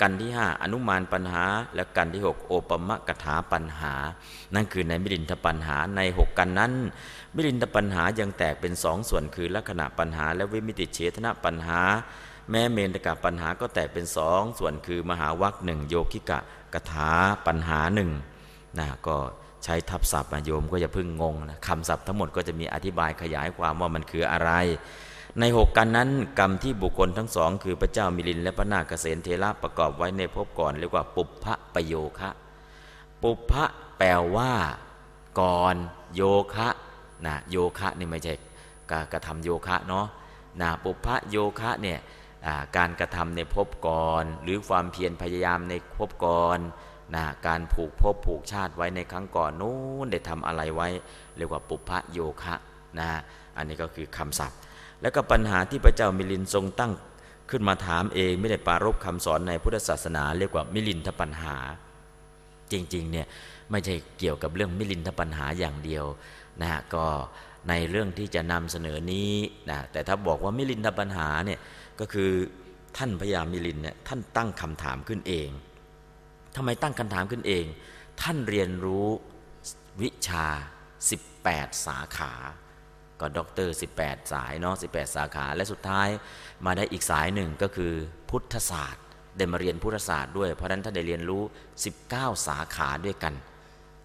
[0.00, 3.94] กันที่ห้าอนุมานปัญหา และกันที่หกโอปมะกถาปัญหา
[4.54, 6.72] นั่นคือในมิลินทปัญหาในหกกันนั้น
[7.34, 11.80] มิลินทปัญหายังแตกเป็นสองส่วนคือลักษณะปัญหา และวิมิติเฉทนะปัญหา
[12.50, 16.38] แม้เมนตกะปัญหาก็แตกเป็นสองส่วนคือมหาวัคหนึ่งโยคิกะ
[16.74, 17.12] กถา
[17.46, 18.10] ปัญหาหนึ่ง
[18.78, 19.16] นะก็
[19.64, 24.50] ใช้ทับศัพท์มาโยมก็จะพึ่งงงนะคำศัพท์ทั้งหมดก็จะมีอธิบายขยายความว่ามันคืออะไร
[25.40, 32.30] ในหกกันนั้นกรรมที่บุคคลทั้งสอง คือพระเจ้ามิลินและพระนาคเษนเทระประกอบไว้ในภพก่อนเรียกว่าปุพพะประโยคะ
[33.22, 33.64] ปุพพะ
[33.98, 34.52] แปลว่า
[35.40, 35.76] ก่อน
[36.14, 36.22] โย
[36.54, 36.68] คะ
[37.26, 38.34] นะโยคะนี่ไม่ใช่
[38.92, 40.06] การกระทำโยคะเนาะ
[40.60, 41.98] นะปุพพะโยคะเนี่ย
[42.76, 46.58] การกระทำในภพก่อนหรือความเพียรพยายามในภพก่อน
[47.14, 50.88] นะการผูกภพผูกชาติไว้ในครั้งก่อนนู้นได้ทำอะไรไว้
[51.36, 52.54] เรียกว่าปุพพะโยคะ
[52.98, 53.08] นะ
[53.56, 54.58] อันนี้ก็คือคำศัพท์
[55.00, 56.92] แล้วก็ปัญหาที่พระเจ้ามิลินทรงตั้ง
[57.50, 61.56] ขึ้นมาถามเองไม่ได้ปารบคำสอนในพุทธศาสนา เรียกว่ามิลินทปัญหา
[62.72, 63.26] จริงๆเนี่ย
[63.70, 66.04] ไม่ใช่เกี่ยวกับเรื่องมิลินทปัญหาอย่างเดียว
[66.60, 67.06] นะฮะก็
[67.68, 69.32] ในเรื่องที่จะนำเสนอนี้
[69.70, 71.60] นะแต่ถ้าบอกว่ามิลินทปัญหาเนี่ย
[72.00, 72.30] ก็คือ
[72.96, 75.48] ท่านพญามิลินเนี่ยท่านตั้งคำถามขึ้นเอง
[76.56, 77.64] ทำไมตั้งคำถามขึ้นเอง
[78.22, 79.06] ท่านเรียนรู้
[80.00, 80.46] วิชา
[81.16, 82.32] 18 สาขา
[83.20, 86.08] ก็ด็อกเตอร์18 สายเนาะ18 สาขาและสุดท้าย
[86.64, 87.92] มาได้อีกสายหนึ่งก็คือ
[88.30, 89.04] พุทธศาสตร์
[89.36, 91.42] ได้มาเรียนพุทธศาสตร์ด้วยเพราะนั้นท่านได้เรียนรู้
[91.94, 93.34] 19 สาขาด้วยกัน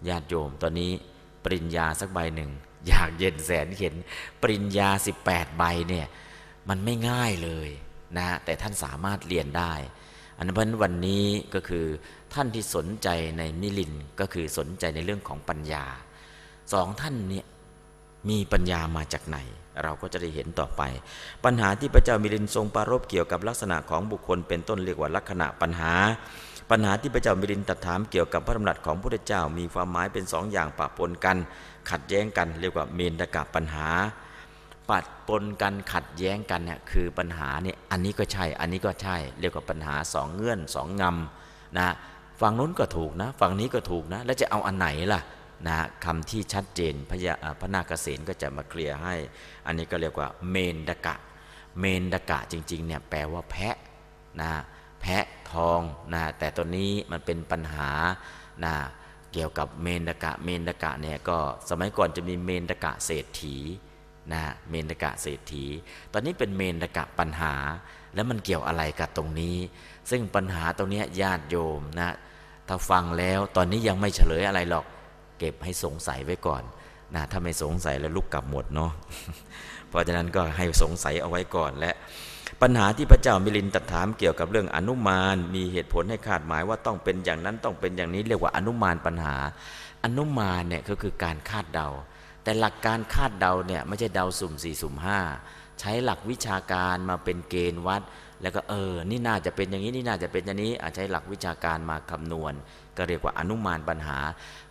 [0.08, 0.92] ญาติโยมตอนนี้
[1.44, 2.50] ปริญญาสักใบหนึ่ง
[2.88, 3.94] อยากเย็นแสนเข็น
[4.40, 4.88] ปริญญา
[5.24, 6.06] 18 ใบเนี่ย
[6.68, 7.68] มันไม่ง่ายเลย
[8.16, 9.72] นะแต่ท่านสามารถเรียนได้
[10.36, 11.24] อันนั้นวันนี้
[11.54, 11.86] ก็คือ
[12.34, 15.84] ท่านที่สนใจในมิลินก็คือสนใจในเรื่องของปัญญา
[16.72, 17.46] สองท่านเนี่ย
[18.28, 19.38] มีปัญญามาจากไหน
[19.82, 20.82] เราก็จะได้เห็นต่อไป
[21.44, 25.92] ปัญหาที่พระเจ้ามิลินทรงปรารบเกี่ยวกับลักษณะของบุคคลเป็นต้นเรียกว่าลักษณะปัญหา
[26.70, 31.36] ปัญหาที่พระเจ้ามิลินตรัสถามเกี่ยวกับพระดำรัสของพระพุทธเจ้ามีความหมายเป็นสองอย่างปะปนกัน
[31.90, 33.88] ขัดแย้งกันเรียกว่าเมนตกะปัญหา
[34.90, 41.88] ปัดปนกันขัดแย้งกันเนี่ยคือปัญหาเนี่ยอันนี้ก็ใช่ อันนี้ก็ใช่ เรียกว่าปัญหาสองเงื่อนสองงำนะ
[42.40, 45.20] ฝั่งนู้นก็ถูกนะฝั่งนี้ก็ถูกนะ แล้วจะเอาอันไหนล่ะ
[45.66, 47.18] นะคำที่ชัดเจนพระ
[47.60, 49.14] พระนาคเษนก็จะมาเคลียร์ให้
[49.66, 51.16] อันนี้ก็เรียกว่าเมนดกะ
[51.78, 53.76] เมนดกะจริงๆเนี่ยแปลว่าแพะ
[54.40, 54.50] นะ
[55.00, 55.80] แพะ ทอง
[56.12, 57.90] นะแต่ตัวนี้มันเป็นปัญหา
[58.64, 58.74] นะ
[59.32, 63.56] เกี่ยวกับเมนดกะเมนดกะเนี่ยก็สมัยก่อนจะมีเมนดกะเศรษฐี
[64.32, 65.64] นะเมนกะเศรษฐี
[66.12, 67.54] ตอนนี้เป็นเมนกะปัญหา
[68.14, 69.56] แล้วมันเกี่ยวอะไรกับตรงนี้
[70.10, 72.10] ซึ่งปัญหาตรงนี้ญาติโยมนะ
[72.68, 74.86] ถ้าฟังแล้วตอนนี้ยังไม่เฉลยอะไรหรอก
[75.38, 76.62] เก็บให้สงสัยไว้ก่อน
[77.14, 78.92] นะถ้าไม่สงสัยแล้วลุกกลับหมดเนาะ
[79.88, 81.92] เพราะฉะนั้นก็ให้สงสัยเอาไว้ก่อนและ
[82.64, 89.36] ปัญหาที่พระเจ้ามิลินตัดถามเกี่ยวกับเรื่องอนุมานมีเหตุผลให้คาดหมายว่าต้องเป็นอย่างนั้นต้องเป็นอย่างนี้เรียกว่าอนุมานปัญหา
[90.04, 91.88] อนุมานเนี่ยก็คือการคาดเดา
[92.42, 95.18] แต่หลักการคาดเดาเนี่ยไม่ใช่เดาสุ่มสี่สุ่มห้า
[95.80, 98.02] ใช้หลักวิชาการมาเป็นเกณฑ์วัด
[98.42, 102.52] แล้วก็เออ นี่น่าจะเป็นอย่างนี้นี่น่าจะเป็นอย่างนี้อาจใช้หลักวิชาการมาคำนวณ
[102.96, 104.18] ก็เรียกว่าอนุมานปัญหา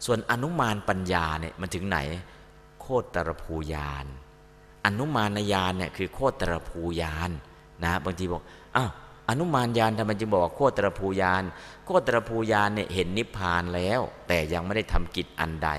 [0.06, 1.99] ส่วนอนุมานปัญญาเนี่ยมันถึงไหน
[2.82, 4.06] โคตรภูยาน
[4.86, 7.32] อนุมานญาณเนี่ยคือโคตรภูยาน
[7.83, 8.43] นะบางทีบอก
[8.75, 8.91] อ้าว
[9.29, 11.43] อนุมานญาณทำไมจึงบอกโคตรภูยาน
[11.85, 15.69] โคตรภูยานเนี่ยเห็นนิพพานแล้ว แต่ยังไม่ได้ทำกิจอันใด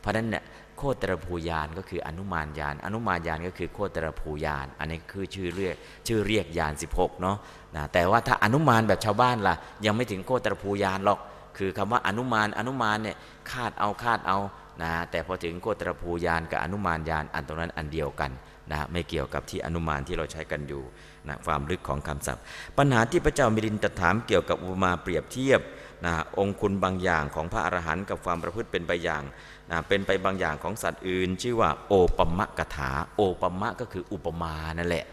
[0.00, 0.44] เพราะนั้นเนี่ย
[0.78, 7.36] โคตรภูยานก็คืออนุมานยาน อนุมานยานก็คือโคตรภูยาน อันนี้คือชื่อเรียกชื่อเรียกยาน 16เนาะ
[7.76, 11.18] นะแต่ว่าถ้าอนุมานแบบชาวบ้านล่ะ ยังไม่ถึงโคตรภูยานหรอก
[11.58, 13.16] คือคำว่าอนุมานอนุมานเนี่ย
[13.50, 14.38] คาดเอาคาดเอา
[14.82, 18.30] นะแต่พอถึงโคตรภูยานกับอนุมานยานอันตรงนั้นอันเดียวกัน
[18.70, 20.82] นะไม่เกี่ยวกับที่อนุมานที่เราใช้กันอยู่
[21.28, 22.42] นะความลึกของคำศัพท์
[22.78, 25.60] ปัญหาที่พระเจ้ามิรินตถามเกี่ยวกับอุปมาเปรียบเทียบ
[26.04, 29.22] นะองค์คุณบางอย่างของพระอรหันต์กับความประพฤติเป็นไปอย่าง
[29.70, 35.04] นะเป็นไปบางอย่างของสัตว์อื่น ชื่อว่าโอปมะกถา โอปมะก็คืออุปมานั่นแหละ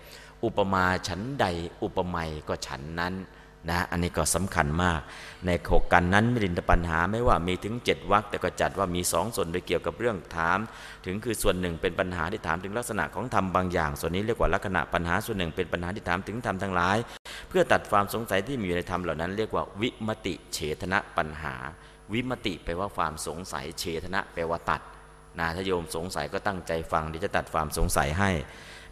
[0.44, 1.46] อุปมาฉันใด
[1.84, 3.14] อุปไมยก็ฉันนั้น
[3.70, 5.00] นะอันนี้ก็สำคัญมาก
[5.46, 10.60] ในโขกกันนั้นมิรินทปัญหาไม่ว่ามีถึง 7วรรคแต่ก็จัดว่ามีสองส่วนโดยเกี่ยวกับเรื่องถาม
[11.06, 16.98] ถึงคือส่วนหนึ่งเป็นปัญหาที่ถามถึงลักษณะของธรรมบางอย่าง ส่วนนี้เรียกว่าลักษณะปัญหาส่วนหนึ่งเป็นปัญหาที่ถามถึงธรรมทั้งหลาย
[17.50, 21.56] เพื่อตัดความสงสัยที่มีอยู่ในธรรมเหล่านั้น เรียกว่าวิมติเฉทนะปัญหา
[22.14, 24.82] วิมติแปลว่าความสงสัยเฉทนะแปลว่าตัด
[25.40, 28.32] นะถ้าโยมสงสัยก็ตั้งใจฟังที่จะตัดความสงสัยให้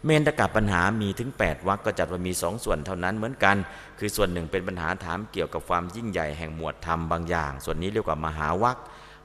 [0.04, 3.56] เมนตกับปัญหามีถึง 8วรรคก็จัดว่ามีสองส่วนเท่านั้นเหมือนกัน
[3.98, 8.76] คือส่วนหนึ่งเป็นปัญหาถามเกี่ยวกับความยิ่งใหญ่แห่งหมวดธรรมบางอย่าง ส่วนนี้เรียกว่ามหาวรรค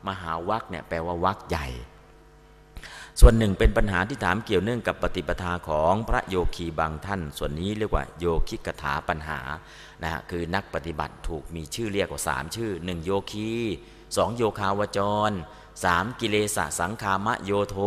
[0.08, 1.68] มหาวรรคเนี่ยแปลว่าวรรคใหญ่
[3.20, 9.40] ส่วนหนึ่งเป็นปัญหาที่ถามเกี่ยวเนื่องกับปฏิปทาของพระโยคีบางท่าน ส่วนนี้เรียกว่าโยคิกถาปัญหา
[10.04, 13.52] นะฮะคือนักปฏิบัติถูกมีชื่อเรียกว่าสามชื่อหนึ่งโยคี
[14.18, 15.32] สองโยคาวจร
[15.84, 17.78] สามกิเลสสังคามะโยโท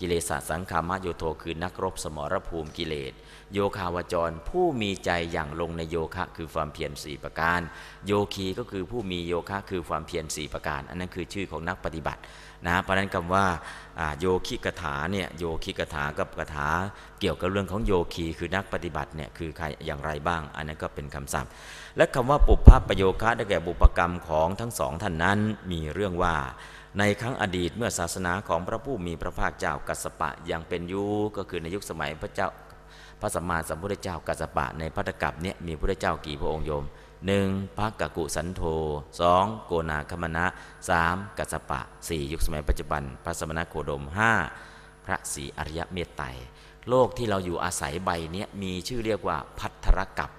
[0.00, 3.12] กิเลสสังคามะโยโทคือนักรบสมรภูมิกิเลส
[3.52, 7.60] โยคาวจรผู้มีใจอย่างลงในโยคะคือความเพียรสี่ประการ
[8.06, 12.20] โยคีก็คือผู้มีโยคะคือความเพียรสี่ประการ อันนั้นคือชื่อของนักปฏิบัติ
[12.66, 13.46] นะเพราะนั้นคำว่า
[14.20, 16.68] โยคิกถาเนี่ยโยคิกถากับกถา
[17.20, 21.50] เกี่ยวกับเรื่องของโยคีคือนักปฏิบัติเนี่ยคือใครอย่างไรบ้าง อันนั้นก็เป็นคำศัพท์
[21.96, 25.38] และคำว่าปุพพประโยคะได้แก่บุปกรรมของทั้งสองท่านนั้น
[25.72, 26.36] มีเรื่องว่า
[26.98, 31.02] ในครั้งอดีตเมื่อศาสนาของพระผู้มีพระภาคเจ้ากัสปะยังเป็นอยุ
[31.36, 32.48] ก็คือในยุคสมัยพระเจ้า
[33.20, 36.84] พระสัมมาสัมพุทธเจ้ากัสปะในพัตกับเนี่ยมีพระเจ้ากี่พระองค์โยม
[37.26, 38.62] หนึ่งพระกกุสันโธ
[39.20, 40.46] สองโกนาคมณะ
[40.88, 44.32] สามกัสปะสี่ยุคสมัยปัจจุบัน พระสมณโคดมห้า
[45.04, 46.26] พระศรีอริยเมตไตร
[46.88, 50.30] โลกที่เราอยู่อาศัยใบนี้มีชื่อเรียกว่าพัทธรกับ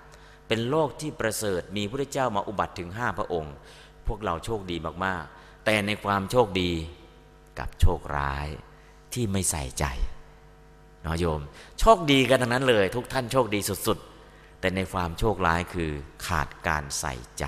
[0.48, 3.54] เป็นโลกที่ประเสริฐมีพระเจ้ามาอุบัติถึงห้าพระองค์
[4.08, 5.37] พวกเราโชคดีมากๆ
[5.70, 6.72] แต่ในความโชคดี
[7.60, 8.48] กับโชคร้าย
[9.14, 9.86] ที่ไม่ใส่ใจ
[11.04, 11.42] เนาะโยม
[11.80, 15.92] โชคดีกันทั้งนั้นเลย ทุกท่านโชคดีสุดๆ แต่ในความโชคร้ายคือ
[16.28, 17.46] ขาดการใส่ใจ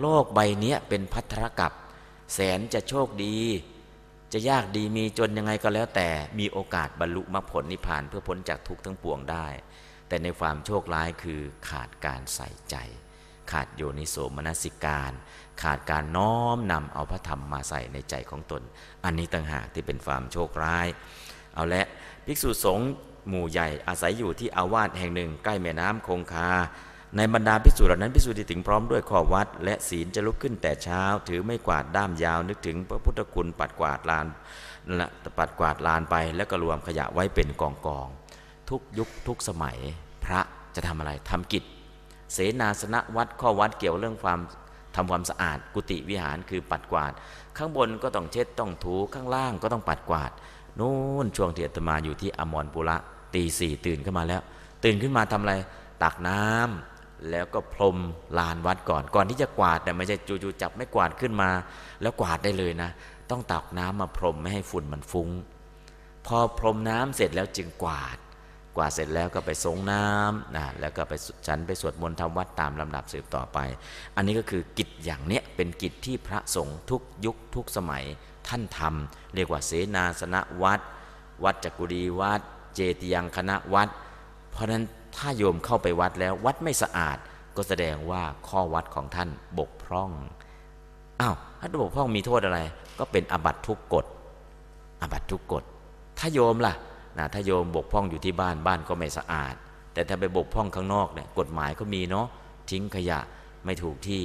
[0.00, 1.72] โลกใบนี้เป็นพัทธกับ
[2.32, 3.36] แสนจะโชคดี
[4.32, 9.46] จะยากดีมีจนยังไงก็แล้ว แต่มีโอกาสบรรลุมรรคผลนิพพานเพื่อพ้นจากทุกข์ทั้งปวงได้
[10.08, 12.76] แต่ในความโชคร้ายคือขาดการใส่ใจ
[13.52, 15.12] ขาดโยนิโสมนสิการ
[15.62, 18.62] ขาดการน้อมนำเอาพระธรรมมาใส่ในใจของตน
[19.04, 20.86] อันนี้ต่างหากที่เป็นความโชคร้าย
[21.54, 21.86] เอาละ
[22.26, 22.88] ภิกษุสงฆ์
[23.28, 26.50] หมู่ใหญ่อาศัยอยู่ที่อาวาสแห่งหนึ่ง ใกล้แม่น้ำคงคา
[27.16, 34.26] ในบรรดาพิสูจน์เหล่านั้นพิสูจน์ที่ถึงพร้อมด้วยข้อวัด และศีลจะลุกขึ้นแต่เช้า ถือไม่กวาดด้ามยาวนึกถึงพระพุทธคุณปัดกวาดลาน
[35.38, 38.08] ปัดกวาดลานไป แล้วก็รวมขยะไว้เป็นกองกอง
[38.70, 39.78] ทุกยุคทุกสมัย
[40.24, 40.40] พระ
[40.74, 41.64] จะทำอะไรทำกิจ
[42.32, 44.38] เสนาสนะวัดข้อวัดเกี่ยวเรื่องความ
[44.96, 47.12] ทำความสะอาดกุฏิวิหารคือปัดกวาด
[47.56, 50.30] ข้างบนก็ต้องเช็ดต้องถูข้างล่างก็ต้องปัดกวาด
[50.78, 52.96] นู่นช่วงที่อาตมาอยู่ที่อมรปุระ
[53.34, 54.42] ตีสี่ตื่นขึ้นมาแล้ว
[54.84, 55.54] ตื่นขึ้นมาทำอะไร
[56.02, 57.96] ตักน้ำแล้วก็พรม
[58.38, 61.50] ลานวัดก่อน ก่อนที่จะกวาดแต่ไม่ใช่จู่ๆจับไม่กวาดขึ้นมา
[62.02, 62.90] แล้วกวาดได้เลยนะ
[63.30, 65.28] ต้องตักน้ำมาพรมไม่ให้ฝุ่นมันฟุง้ง
[66.26, 68.18] พอพรมน้ำเสร็จแล้วจึงกวาด
[68.76, 71.12] กว่าเสร็จแล้วก็ไปสงน้ำนะแล้วก็ไป
[71.46, 73.58] ฉันไปสวดมนต์ทำวัดตามลำดับสืบต่อไป
[74.16, 78.04] อันนี้ก็คือกิจอย่างเนี้ยเป็นกิจที่พระสงฆ์ทุกยุคทุกสมัย
[78.48, 80.80] ท่านทำเรียกว่าเสนาสนะวัด
[81.44, 82.40] วัดจักกุดีวัด
[82.74, 83.88] เจติยังคณะวัด
[84.50, 84.84] เพราะนั้น
[85.16, 87.18] ถ้าโยมเข้าไปวัดแล้ววัดไม่สะอาด
[87.56, 90.10] ก็แสดงว่าข้อวัดของท่านบกพร่อง
[91.20, 92.60] อ้าวถ้าบกพร่องมีโทษอะไร
[92.98, 94.06] ก็เป็นอบัตทุกกฎ
[95.02, 95.64] อบัตทุกกฎ
[96.18, 96.74] ถ้าโยมล่ะ
[97.18, 99.54] นะถ้าโยมบกพร่องอยู่ที่บ้านบ้านก็ไม่สะอาด
[99.94, 102.26] แต่ถ้าไปบกพร่องข้างนอกเนี่ยกฎหมายก็มีเนาะ
[102.70, 103.20] ทิ้งขยะ
[103.64, 104.22] ไม่ถูกที่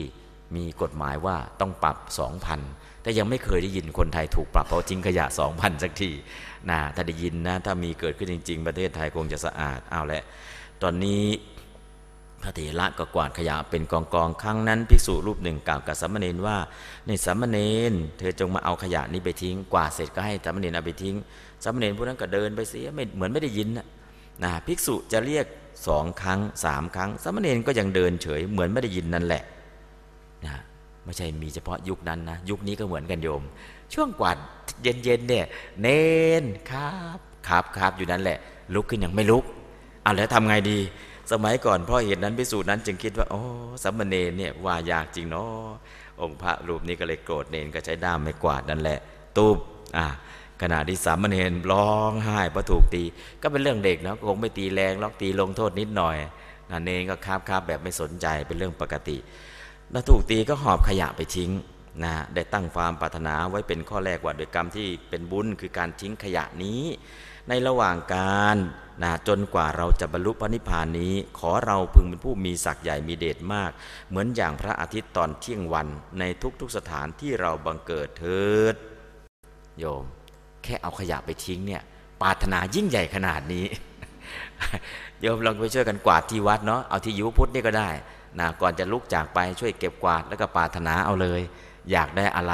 [0.56, 2.60] มีกฎหมายว่าต้องปรับสองพัน
[3.02, 6.12] แต่ยังไม่เคยได้ยินคนไทยถูกปรับเพราะทิ้งขยะสองพันสักที
[6.69, 10.23] นะถ้าได้ยินนะถ้ามีเกิดขึ้นจริง ๆ ประเทศไทยคงจะสะอาดเอาแหละ
[10.84, 11.21] ตอนนี้
[12.43, 16.58] พระเถระก็กวาดขยะเป็นกองกองครั้งนั้นภิกษุรูปหนึ่งกล่าวกับสามเณรว่า
[17.08, 17.58] ในสามเณ
[17.91, 21.15] รเธอจงมาเอาขยะนี้ไปทิ้ง กวาดเสร็จก็ให้สามเณรเอาไปทิ้ง
[21.63, 25.45] สามเณรผู้นั้นก็เดินไปเสียไม่เหมือนไม่ได้ยินนะภิกษุจะเรียก
[25.88, 29.43] สองครั้งสามครั้งสามเณรก็ยังเดินเฉยเหมือนไม่ได้ยินนั่นแหละ
[30.45, 30.56] นะ
[31.06, 33.43] ไม่ใช่มีเฉพาะยุคนั้นนะยุคนี้ก็เหมือนกันโยม
[33.93, 34.38] ช่วงกวาด
[34.84, 35.45] เย็นๆเนี่ย
[35.82, 36.06] เน้
[36.41, 38.38] นครับครับครับอยู่นั้นแหละ
[38.73, 39.43] ลุกขึ้นยังไม่ลุก
[40.04, 40.80] เอาแล้วทำไงดี
[41.31, 43.41] สมัยก่อนเพราะเหตุนั้นพิสูจน์นั้นจึงคิดว่า โอ้
[43.83, 45.67] สัมมเนรเนี่ยว่ายากจริงเนาะ
[46.21, 48.99] องค์พระรูปนี้ก็เลยโกรธเนนก็ใช้ด้ามไม่กวาดนั่นแหละ
[49.37, 49.57] ตูบ
[49.97, 50.07] อ่า
[50.61, 53.03] ขณะที่สามเณรร้องไห้เพราะถูกตี
[53.41, 56.17] ก็เป็นเรื่องเด็กเนาะคงไม่ตีแรงล็อกตีลงโทษนิดหน่อย
[56.71, 59.17] นะเนรก็คาบคาบแบบไม่สนใจเป็นเรื่องปกติ
[59.91, 61.51] แล้วถูกตีก็หอบขยะไปทิ้ง
[62.03, 66.81] นะได้ตั้งความปรารถนาไว้เป็นข้อแรกว่าโดยกรรมที่เป็นบุญคือการทิ้งขยะนี้
[67.49, 68.57] ในระหว่างการ
[69.03, 73.71] นะจนกว่าเราจะบรรลุพระนิพพานนี้ ขอเราพึงเป็นผู้มีศักย์ใหญ่มีเดชมาก
[74.10, 75.88] เหมือนอย่างพระอาทิตย์ตอนเที่ยงวัน
[76.19, 76.23] ใน
[76.60, 78.75] ทุกๆสถานที่เราบังเกิดเถิด
[79.79, 80.03] โยม
[80.63, 81.81] แค่เอาขยะไปทิ้งเนี่ย
[82.21, 83.65] ปาถนายิ่งใหญ่ขนาดนี้
[85.21, 87.89] โยมลองไปช่วยกันกวาดที่วัดเนาะเอาที่ยุพุทธนี่ก็ได้
[88.39, 91.41] นะก่อนจะลุกจากไปช่วยเก็บกวาดแล้วก็ปาถนาเอาเลย
[91.91, 92.53] อยากได้อะไร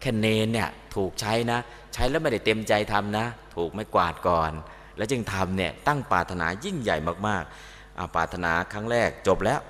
[0.00, 1.58] แค่เนนเนี่ยถูกใช้นะ
[1.94, 4.52] ใช้แล้วไม่ได้เต็มใจทำนะูกไม่กวาดก่อน
[4.96, 6.96] แล้วจึงทำเนี่ยตั้งปรารถนายิ่งใหญ่
[7.26, 9.60] มากๆปรารถนาครั้งแรกจบแล้ว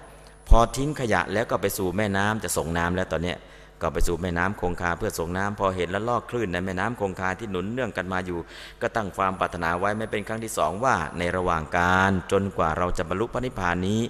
[0.49, 3.39] พอทิ้งขยะแล้วก็ไปสู่แม่น้ำจะส่งน้ำแล้วตอนเนี้ย
[3.83, 8.39] ก็ไปสู่แม่น้ำคงคาเพื่อส่งน้ำพอเห็นแล้วลอกคลื่นในแม่น้ำคงคาที่หนุนเนื่องกันมาอยู่
[8.83, 14.01] ก็ตั้งความปรารถนาไว้ไม่เป็นครั้งที่สองว่า ในระหว่างการจนกว่าเราจะบรรลุพระนิพพานนี้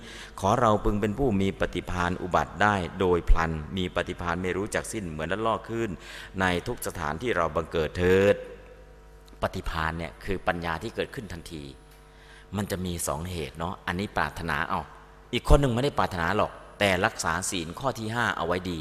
[0.40, 5.90] ขอเราพึงเป็นผู้มีปฏิพานอุบัติได้ โดยพลันมีปฏิพานไม่รู้จักสิ้นเหมือนแล้วลอกคลื่น
[6.40, 8.36] ในทุกสถานที่เราบังเกิดเถิด
[9.42, 11.64] ปฏิพานเนี่ยคือปัญญาที่เกิดขึ้นทันที
[12.56, 14.80] มันจะมีสองเหตุเนาะอันนี้ปรารถนาเอา
[15.32, 18.80] อีกคนหนึ่งไม่ได้ปรารถนาหรอก แต่รักษาศีลข้อที่ห้าเอาไว้ดี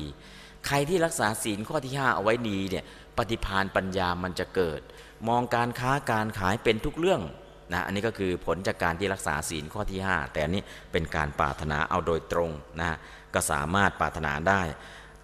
[0.67, 2.83] ใครที่รักษาศีลข้อที่ห้าเอาไว้ดีเนี่ย
[3.17, 4.81] ปฏิพานปัญญามันจะเกิด
[5.27, 7.21] มองการค้าการขายเป็นทุกเรื่อง
[7.73, 12.97] นะอันนี้ก็คือผลจากการที่รักษาศีลข้อที่ 5 แต่อันนี้เป็นการปรารถนาเอาโดยตรงนะ
[13.33, 14.61] ก็สามารถปรารถนาได้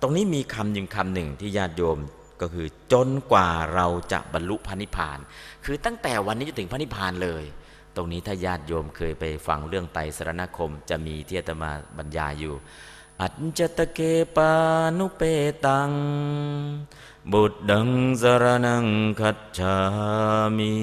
[0.01, 1.99] ตรงนี้มีคำยิงคำหนึ่งที่ญาติโยม
[2.41, 5.19] ก็คือจนกว่าเราจะบรรลุพระนิพพาน
[5.65, 7.43] คือตั้งแต่วันนี้จนถึงพระนิพพานเลย
[7.95, 12.55] ตรงนี้ถ้าญาติโยมเคยไปฟังเรื่องไตรสรณคม จะมีที่อาตมาบรรยายอยู่
[13.21, 13.99] อัจจตเก
[14.35, 14.51] ปา
[14.97, 15.21] นุเป
[15.65, 15.91] ตัง
[17.31, 17.89] บุตดัง
[18.21, 18.85] สรนัง
[19.19, 19.77] คัจฉา
[20.57, 20.73] มิ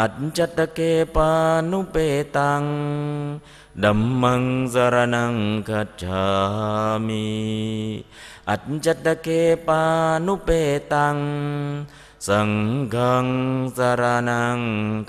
[0.00, 0.80] อัจจตเก
[1.14, 1.30] ปา
[1.70, 1.96] นุเป
[2.36, 2.62] ตัง
[3.82, 4.42] ดัมมัง
[4.74, 5.34] สรนัง
[5.68, 6.24] คัจฉา
[7.06, 7.26] มิ
[8.48, 9.28] อัจจตเก
[9.66, 9.82] ปา
[10.26, 10.50] นุเป
[10.92, 11.16] ตัง
[12.28, 12.50] สัง
[12.94, 13.26] ฆัง
[13.76, 14.60] สารนัง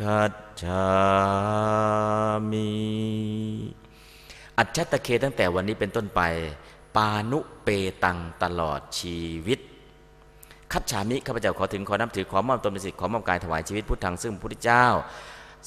[0.03, 0.87] คัจฉา
[2.51, 2.69] มิ
[4.57, 6.21] อัจฉตเคตั้งแต่วันนี้เป็นต้นไป
[6.95, 7.69] ปานุเป
[8.03, 9.59] ตังตลอดชีวิต
[10.73, 14.85] คัจฉามิข้าพเจ้าขอถึงขอนับถือขอมอบตนเป็นสิทธิ์ขอมอบกายถวายชีวิตพุทธังซึ่งพระพุทธเจ้า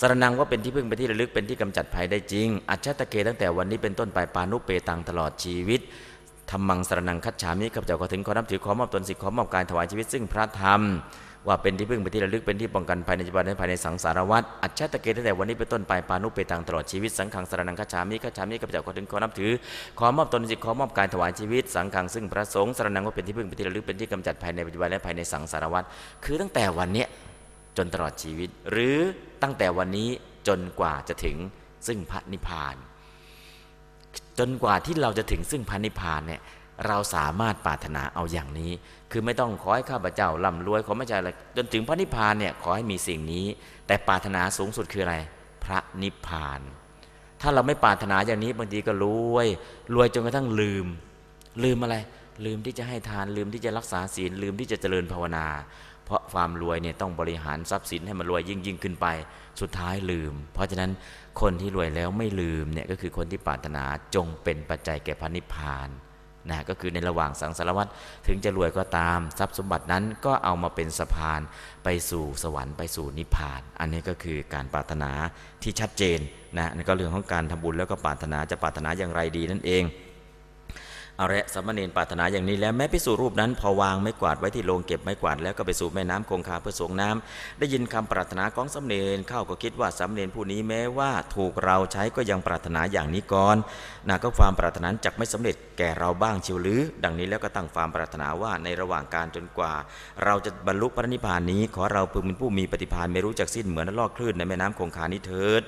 [0.01, 5.81] สารนังว่าเป็นที่พึ่งเป็นที่ระลึกเป็นที่กำจัดภัยได้จริง อัจฉตะเกตั้งแต่วันนี้เป็นต้นไปปานุเปตังตลอดชีวิต
[6.51, 10.83] ธรรมังสรนังคัจฉามิข้าพเจ้าขอถึงขอนับถือขอมอบตนสิขอมอบกายถวายชีวิตซึ่งพระธรรม
[11.49, 19.53] ว่าเป็นที่พึ่งเป็นที่ระลึกเป็นที่ป้องกันภายในจีวันและภายในสังสารวัฏอัจฉตะเกตั้งแต่วันนี้เป็นต้นไปปานุเปตังตลอดชีวิตสังขังสรนังคัจฉามิคัจฉามิข้าพเจ้าขอถึงขอนับถือ
[19.99, 25.85] ขอมอบตนสิขอมอบกายถวายชีวิต สังขังซึ่งพระสงฆ์สรนังว่าเป็นที่พึ่งเป็นที่ระลึกเป็นที่กำจัดภายในปัจจุบันและภายในสังสารวัฏ
[26.25, 27.05] คือตั้งแต่วันนี้
[27.77, 28.97] จนตลอดชีวิต หรือ
[29.43, 30.09] ตั้งแต่วันนี้
[30.49, 31.37] จนกว่าจะถึง
[31.87, 32.77] ซึ่งพระนิพพาน
[34.39, 36.41] จนกว่าที่เราจะถึงซึ่งพระนิพพานเนี่ย
[36.87, 38.71] เราสามารถปรารถนาเอาอย่างนี้
[39.11, 43.47] คือไม่ต้องขอให้ข้าพเจ้าร่ำรวยขอไม่ใช่อะไรจนถึงพระนิพพานเนี่ยขอให้มีสิ่งนี้
[43.87, 45.17] แต่ปรารถนาสูงสุดคืออะไร
[45.65, 46.61] พระนิพพาน
[47.41, 49.47] ถ้าเราไม่ปรารถนาอย่างนี้บางทีก็รวย
[49.95, 50.87] รวยจนกระทั่งลืม
[51.65, 51.97] ลืมอะไร
[52.45, 55.47] ลืมที่จะให้ทานลืมที่จะรักษาศีลลืมที่จะเจริญภาวนา
[56.05, 59.07] เพราะความรวยเนี่ยต้องบริหารทรัพย์สินให้มันรวยยิ่งยิ่งขึ้นไป
[59.61, 60.91] สุดท้ายลืม เพราะฉะนั้น
[61.41, 65.89] คนที่รวยแล้วไม่ลืมเนี่ยก็คือคนที่ปรารถนาจงเป็นปัจจัยแก่พระนิพพาน
[66.51, 67.91] นะก็คือในระหว่างสังสารวัตร
[68.27, 71.41] ถึงจะรวยก็ตาม ทรัพย์สมบัตินั้นก็เอามาเป็นสะพาน
[71.85, 75.11] ไปสู่สวรรค์ไปสู่นิพพาน อันนี้ก็คือการปรารถนา
[75.63, 76.19] ที่ชัดเจน
[76.57, 79.83] นะนั่นก็เรื่องของการทำบุญแล้วก็ปรารถนาจะปรารถนาอย่างไรดีนั่นเอง
[81.19, 93.57] เอาละสมณเณรปรารถนาอย่างนี้แล้วแม้พิสูรรูปนั้น พอวางไม้กวาดไว้ที่โรงเก็บไม้กวาดแล้วก็ไปสู่แม่น้ำคงคาเพื่อสงน้ำได้ยินคำปรารถนาของสมณเณรเข้าก็คิดว่าสมณเณรผู้นี้แม้ว่าถูกเราใช้ก็ยังปรารถนาอย่างนี้ก่อน
[94.09, 99.73] นะก็ความปรารถนาจักไม่สำเร็จแก่เราบ้างเชียวหรือ ดังนี้แล้วก็ตั้งความปรารถนาว่าในระหว่างการจนกว่า
[100.25, 105.63] เราจะบรรลุพระนิพพานนี้ ขอเราพึงเป็นผู้มีปฏิภาณไม่รู้จักสิ้นเหมือนลอกคลื่นในแม่น้ำคงคานี้เถิด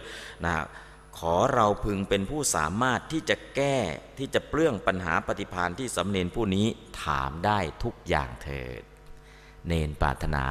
[0.44, 0.54] นะ
[1.18, 3.76] ขอเราพึงเป็นผู้สามารถที่จะแก้
[4.18, 6.66] ที่จะเปลื้องปัญหาปฏิพานที่สำเนนผู้นี้
[7.02, 8.82] ถามได้ทุกอย่างเถิด
[9.66, 10.44] เนนปรารถนา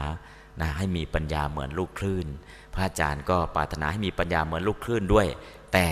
[0.61, 2.27] นะให้มีปัญญาเหมือนลูกคลื่น
[2.73, 5.27] พระอาจารย์ก็ปรารถนาให้มีปัญญาเหมือนลูกคลื่นด้วย
[5.73, 5.87] แต่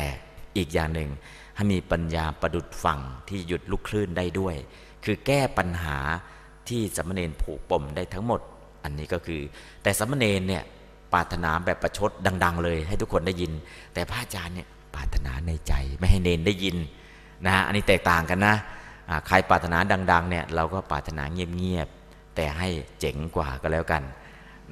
[0.58, 1.10] อีกอย่างหนึ่ง
[1.56, 4.56] ให้มีปัญญาประดุดฝั่งที่หยุดลูกคลื่นได้ด้วย
[5.06, 5.98] คือแก้ปัญหา
[6.70, 8.42] ที่สมณเณรผูกปมได้ทั้งหมด
[8.84, 9.42] อันนี้ก็คือ
[9.84, 10.64] แต่สมณเณรเนี่ย
[11.14, 12.12] ปรารถนาแบบประชด
[12.44, 13.52] ดัง ๆ เลย ให้ทุกคนได้ยิน
[13.94, 16.78] แต่พระอาจารย์เนี่ยปรารถนาในใจไม่ให้เนนได้ยิน
[17.46, 18.56] นะฮะอันนี้แตกต่างกันนะ
[19.28, 19.78] ใครปรารถนา
[20.12, 22.68] ดัง ๆ เนี่ยเราก็ปรารถนาเงียบๆแต่ให้
[23.00, 24.04] เจ๋งกว่าก็แล้วกัน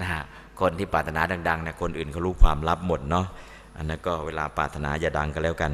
[0.01, 0.21] นะฮะ
[0.59, 3.25] คนที่ปรารถนาดังๆเนี่ยคนอื่นเขารู้ความลับหมดเนาะ
[3.77, 5.71] อันนั้นก็เวลาปรารถนาอย่าดังก็แล้วกัน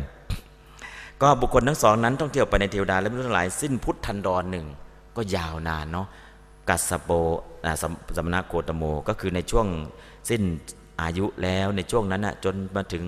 [1.21, 4.65] ก็บุคคลทั้งสองนั้นต้องเที่ยวไปในเทวดาและมนุษย์หลายสิ้นพุทธันดรหนึ่ง
[5.15, 6.07] ก็ยาวนานเนาะ
[6.69, 7.09] กัสโป
[8.17, 9.67] สมณโคตโมก็คือในช่วง
[10.29, 10.43] สิ้น
[11.01, 13.03] อายุแล้วในช่วงนั้นนะจนมาถึง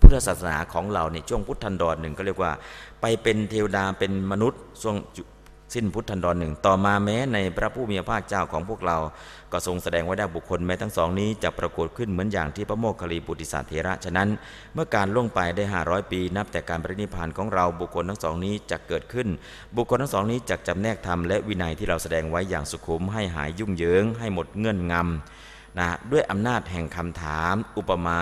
[0.00, 2.52] พุทธศาสนาของเราในช่วงพุทธันดรหนึ่งก็เรียกว่า
[3.00, 4.96] ไปเป็นเทวดาเป็นมนุษย์ช่วง
[5.74, 8.98] สิ้นพุทธันดรหนึ่งต่อมาแม้ในพระผู้มีพระภาคเจ้าของพวกเรา
[9.52, 14.28] ก็ทรงแสดงไว้ได้บุคคลแม้ทั้งสองนี้จะปรากฏขึ้นเหมือนอย่างที่พระโมคคัลลีปุติสาเถระ ฉะนั้น
[14.74, 19.28] เมื่อการล่วงไปได้ 500 ปี นับแต่การปรินิพานของเราบุคคลทั้งสองนี้จะเกิดขึ้น
[19.76, 25.04] บุคคลทั้งสองนี้จะจำแนกธรรมและวินัยที่เราแสดงไว้อย่างสุขุมให้หายยุ่งเหยิงให้หมดเงื่อนงำ
[25.78, 28.20] นะด้วยอำนาจแห่งคำถาม อุปมา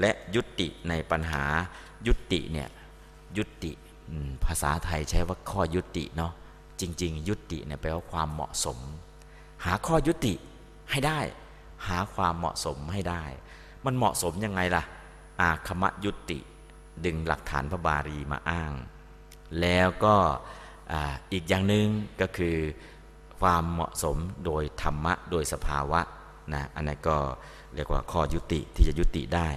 [0.00, 1.44] และยุติในปัญหา
[2.06, 2.68] ยุติเนี่ย
[3.38, 3.72] ยุติ
[4.44, 6.32] ภาษาไทยใช้ว่าข้อยุติเนาะ
[6.80, 8.78] จริง ๆ ยุติเนี่ยแปลว่าความเหมาะสม
[9.64, 10.34] หาข้อยุติ
[10.90, 11.20] ให้ได้
[11.86, 13.22] หาความเหมาะสมให้ได้
[13.84, 14.82] มันเหมาะสมยังไงล่ะ
[15.40, 16.38] อาคมยุติ
[17.04, 18.72] ดึงหลักฐานพระบาลีมาอ้าง
[19.60, 20.16] แล้วก็
[21.32, 21.86] อีกอย่างหนึ่ง
[22.20, 22.56] ก็คือ
[23.40, 26.00] ความเหมาะสมโดยธรรมะ โดยสภาวะ
[26.54, 27.16] นะอันนั้นก็
[27.74, 29.48] เรียกว่าข้อยุติที่จะยุติได้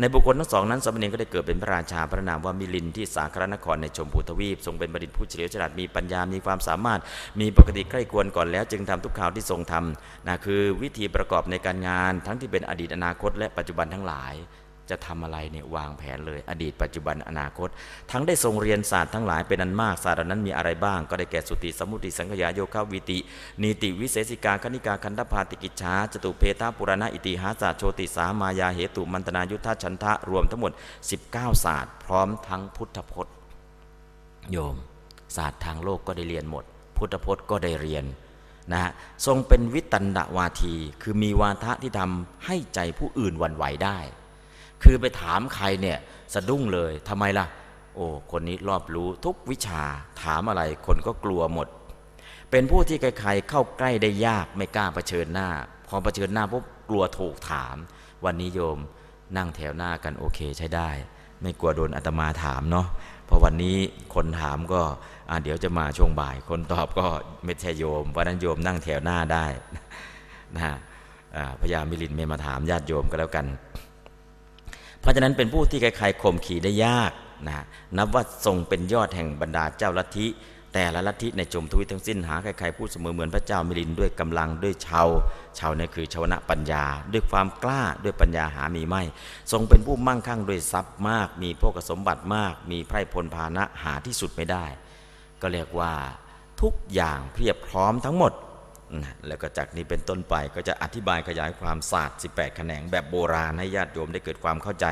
[0.00, 7.00] ในบุคคลทั้งสองนั้นสมณีก็ได้เกิดเป็นพระราชาพระนามว่ามิลินที่สาครนครในชมพูทวีป ทรงเป็นบัณฑิตผู้เฉลียวฉลาดมีปัญญา มีความสามารถ
[7.40, 14.34] มีปกติใกล้ควรก่อนแล้ว จึงทำทุกข่าวที่ทรงทำนะคือวิธีประกอบในการงานทั้งที่เป็นอดีตอนาคต และปัจจุบันทั้งหลาย
[14.90, 17.68] จะทำอะไรเนี่ยวางแผนเลย อดีตปัจจุบันอนาคต
[18.10, 23.18] ทั้งได้ทรงเรียนศาสตร์ทั้งหลายเป็นอันมากศาสตร์นั้นมีอะไรบ้าง ก็ได้แก่สุติสมุติสังขยาโยคะวิติ
[23.62, 30.72] นีติวิเศษสิกาคณิกาคันธพาติกิจชาจตุเพทาปุรณะอิติหาศาสตร์โชติสามายาเหตุมันตนายุทธชันทะรวมทั้งหมด
[31.18, 33.34] 19 ศาสตร์พร้อมทั้งพุทธพจน์
[34.50, 34.76] โยม
[35.36, 36.64] ศาสตร์ทางโลกก็ได้เรียนหมด
[36.96, 38.04] พุทธพจน์ก็ได้เรียน
[38.72, 38.92] นะฮะ
[39.26, 43.98] ทรงเป็นวิตันดวาที คือมีวาทะที่ทำให้ใจผู้อื่นวันไหวได้
[44.82, 45.98] คือไปถามใครเนี่ย
[46.34, 47.46] สะดุ้งเลยทำไมล่ะ
[47.94, 49.82] โอ้คนนี้รอบรู้ทุกวิชา
[50.22, 51.68] ถามอะไรคนก็กลัวหมด
[52.50, 55.48] เป็นผู้ที่ใครๆเข้าใกล้ได้ยากไม่กล้าเผชิญหน้า
[55.88, 57.76] พอเผชิญหน้าปุ๊บกลัวถูกถาม
[58.24, 58.78] วันนี้โยม
[59.36, 60.90] นั่งแถวหน้ากันโอเคใช้ได้
[61.42, 62.86] ไม่กลัวโดนอาตมาถามเนาะ
[63.26, 63.76] เพราะวันนี้
[64.14, 64.82] คนถามก็
[65.42, 67.06] เดี๋ยวจะมาช่วงบ่าย คนตอบก็
[67.44, 69.46] ไม่ใช่โยมเพราะนั้นโยมนั่งแถวหน้าได้
[70.56, 70.62] นะ
[71.60, 73.46] พญามิลินไม่มาถามญาติโยมก็แล้วกัน
[75.00, 77.12] เพราะฉะนั้นเป็นผู้ที่ใครๆข่มขีได้ยาก
[77.48, 77.64] นะ
[77.96, 80.26] นับว่าทรงเป็นยอดแห่งบรรดาเจ้าลัทธิ
[80.74, 85.08] แต่ละลัทธิในจมทวิทั้งสิ้นหาใครๆพูดเสมอเหมือนพระเจ้ามิลินด้วยกำลังด้วยชาว
[85.58, 89.02] ชาวนี่คือชาวนะปัญญา ด้วยความกล้าด้วยปัญญาหามีไม่
[89.52, 94.64] ทรงเป็นผู้มั่งคั่งด้วยทรัพย์มาก มีพวกสมบัติมาก มีไพรพลพานะหาที่สุดไม่ได้
[95.40, 95.92] ก็เรียกว่า
[96.60, 98.32] ทุกอย่างเพียบพร้อมทั้งหมด
[99.26, 104.86] แล้วก็จากนี้เป็นต้นไปก็จะอธิบายขยายความศาสตร์ 18 แขนงแบบโบราณให้ญาติโยมได้เกิดความเข้าใจ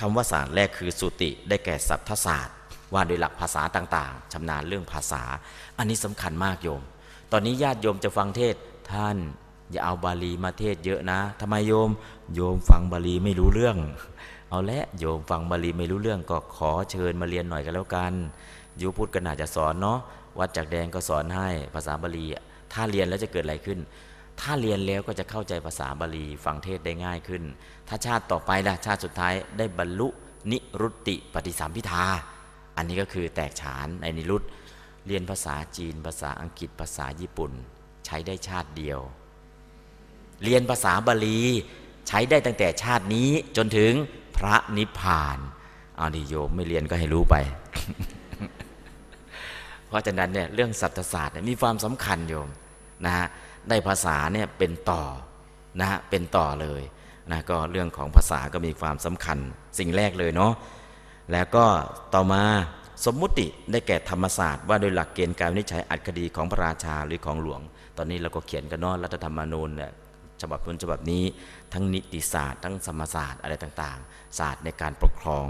[0.00, 2.56] คำว่าศาสตร์แรกคือสุติได้แก่สัพทศาสตร์
[2.94, 5.22] ว่าโดยหลักภาษาต่างๆชำนาญเรื่องภาษา
[5.78, 6.82] อันนี้สำคัญมากโยม
[7.32, 8.54] ตอนนี้ญาติโยมจะฟังเทศ
[8.92, 9.16] ท่าน
[9.70, 11.90] อย่าเอาบาลีมาเทศเยอะนะทำไมโยม
[12.34, 13.76] โยมฟังบาลีไม่รู้เรื่อง
[14.50, 18.12] เอาละโยมฟังบาลีไม่รู้เรื่องก็ขอเชิญมาเรียนหน่อยกันแล้วกัน
[18.80, 19.98] ยูพุทธก็น่าจะสอนเนาะ
[20.38, 22.26] วัดจากแดงก็สอนให้ภาษาบาลี
[22.72, 23.78] ถ้าเรียนแล้วจะเกิดอะไรขึ้น
[24.40, 27.42] ถ้าเรียนแล้วก็จะเข้าใจภาษาบาลีฟังเทศได้ง่ายขึ้น
[27.88, 30.08] ถ้าชาติต่อไปล่ะชาติสุดท้ายได้บรรลุ
[30.50, 32.04] นิรุตติปฏิสัมพิทา
[32.76, 34.42] อันนี้ก็คือแตกฉานในนิรุต
[35.06, 37.52] เรียนภาษาจีน ภาษาอังกฤษภาษาญี่ปุ่น
[38.06, 39.00] ใช้ได้ชาติเดียว
[40.42, 41.40] เรียนภาษาบาลี
[42.08, 43.92] ใช้ได้ตั้งแต่ชาตินี้จนถึง
[44.36, 45.38] พระนิพพาน
[45.96, 47.34] เอาดิโยมไม่เรียนก็ให้รู้ไป
[49.88, 52.48] เพราะฉะนั้นเนี่ยเรื่องสัตศาสตร์มีความสำคัญโยม
[53.04, 53.26] นะฮะ
[53.68, 55.02] ได้ภาษาเนี่ยเป็นต่อ
[55.80, 56.82] นะฮะเป็นต่อเลย
[57.30, 59.38] นะก็เรื่องของภาษาก็มีความสำคัญ
[59.78, 60.52] สิ่งแรกเลยเนาะ
[61.32, 61.64] แล้วก็
[62.14, 62.42] ต่อมา
[63.06, 67.60] สมมุติได้แก่ธรรมศาสตร์ว่าโดยหลักเกณฑ์การวินิจฉัยอัดคดีของพระราชาหรือของหลวง
[67.96, 69.92] ตอนนี้เราก็เขียนกันเนาะรัฐธรรมนูญเนี่ย
[70.42, 71.24] ฉบับนู้นฉบับนี้
[71.72, 75.46] ทั้งนิติศาสตร์ ทั้งสมศาสตร์อะไรต่างๆ ศาสตร์ในการปกครอง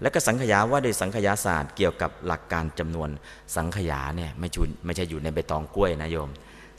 [0.00, 3.08] และก็สังขยาว่าโดยสังขยาศาสตร์เกี่ยวกับหลักการจำนวน
[3.56, 6.30] สังขยาเนี่ยไม่ชุนไม่ใช่อยู่ในใบตองกล้วยนะโยม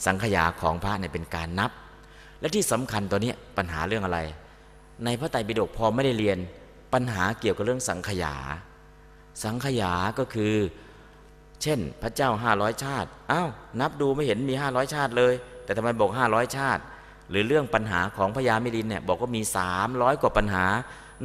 [0.05, 1.71] สังขยาของพระเนี่ยเป็นการนับ
[2.39, 4.19] และที่สำคัญตัวนี้ปัญหาเรื่องอะไร
[5.05, 6.37] ในพระไตรปิฎกพอไม่ได้เรียน
[6.93, 8.35] ปัญหาเกี่ยวกับเรื่องสังขยา
[9.43, 10.53] สังขยาก็คือ
[11.61, 15.33] เช่น พระเจ้าห้าร้อยชาติอ้าวนับดูไม่เห็นมีห้าร้อยชาติเลย
[15.63, 16.81] แต่ทำไมบอกห้าร้อยชาติ
[17.29, 20.65] หรือเรื่องปัญหาของพญามิลินเนี่ยบอกว่ามีสามร้อยกว่าปัญหา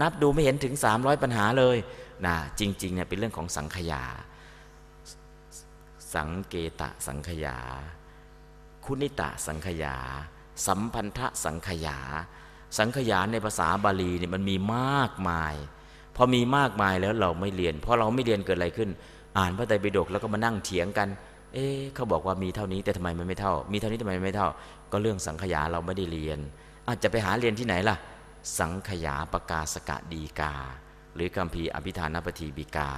[0.00, 1.76] นับดูไม่เห็นถึงสามร้อยปัญหาเลย
[2.26, 4.02] นะจริงๆเนี่ยเป็นเรื่องของสังขยา
[6.14, 7.58] สังเกตะสังขยา
[8.84, 9.96] คุณิตะสังขยา
[10.66, 11.98] สัมพันธะสังขยา
[12.78, 15.54] สังขยาในภาษาบาลีเนี่ยมันมีมากมาย
[16.16, 18.90] พอมีมากมายแล้วเราไม่เรียนพอเราไม่เรียนเกิดอะไรขึ้น
[19.38, 21.08] อ่านพระไตรปิฎกแล้วก็มานั่งเถียงกัน
[21.54, 24.48] เอ๊เขาบอกว่ามีเท่านี้แต่ทำไมมันไม่เท่า มีเท่านี้ทำไมไม่เท่า
[24.92, 26.38] ก็เรื่องสังขยาเราไม่ได้เรียน
[26.88, 27.96] อาจจะไปหาเรียนที่ไหนล่ะ
[28.58, 30.54] สังขยาประกาศกะดีกา
[31.14, 32.90] หรือกัมพีอภิธานปฏิบิกา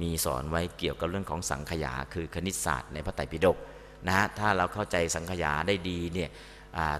[0.00, 3.58] มีสอนไว้เกี่ยวกับเรื่องของสังขยาคือคณิตศาสตร์ในพระไตรปิฎก
[4.06, 6.30] นะฮะถ้าเราเข้าใจสังขยาได้ดีเนี่ย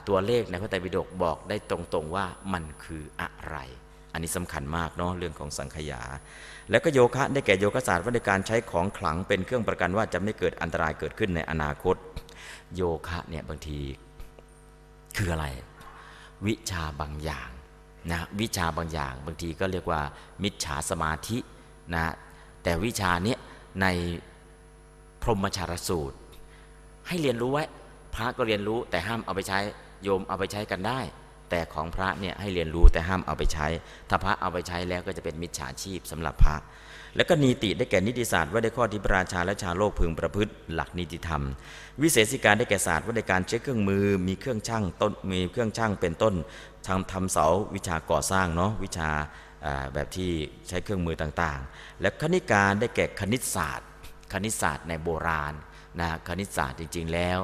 [0.09, 3.57] ตัวเลขในพระไตรปิฎกบอกได้ตรงๆว่ามันคืออะไร
[4.13, 6.03] อันนี้สำคัญมากเนาะเรื่องของสังขยา
[6.71, 11.97] แล้วก็โยคะได้แก่โยคะศาสตร์ว่าในการใช้ของขลังเป็นเครื่องประกันว่าจะไม่เกิดอันตรายเกิดขึ้นในอนาคต
[12.77, 13.81] โยคะเนี่ยบางที
[15.17, 15.47] คืออะไร
[16.47, 17.51] วิชาบางอย่าง
[18.11, 20.01] นะวิชาบางอย่าง บางทีก็เรียกว่า
[20.43, 21.39] มิจฉาสมาธิ
[21.95, 22.15] นะ
[22.63, 23.39] แต่วิชาเนี้ย
[23.83, 23.87] ใน
[25.23, 26.17] พรหมชารสูตร
[27.09, 27.65] ให้เรียนรู้ไว้
[28.15, 29.59] พระก็เรียนรู้แต่ห้ามเอาไปใช้
[30.03, 31.01] โยมเอาไปใช้กันได้
[31.51, 33.67] แต่ของพระเนี่ยให้เรียนรู้แต่ห้ามเอาไปใช้
[34.09, 36.57] ถ้าพระเอาไปใช้แล้วก็จะเป็นมิจฉาชีพสำหรับพระ
[37.17, 41.43] แล้วก็นีติได้แก่นิติศาสตร์ว่าได้ข้อที่พระราชาและชาโลกพึงประพฤติหลักนิติธรรม
[42.03, 46.35] วิเศษสิการได้แก่ศาสตร์ว่าในการใช้เครื่องมือ มีเครื่องช่างต้นมีเครื่องช่างเป็นต้น
[46.87, 49.11] ทำทำเสาวิชาก่อสร้างเนาะวิชา
[49.95, 50.31] แบบที่
[50.69, 53.87] ใช้เครื่องมือต่างๆ และคณิการได้แก่คณิตศาสตร์
[54.33, 55.55] คณิตศาสตร์ในโบราณ
[56.01, 57.39] นะคณิตศาสตร์จริง ๆ แล้ว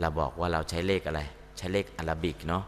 [0.00, 1.20] เราบอกว่าเราใช้เลขอะไร
[1.58, 2.64] ใช้เลขอารบิกเนาะ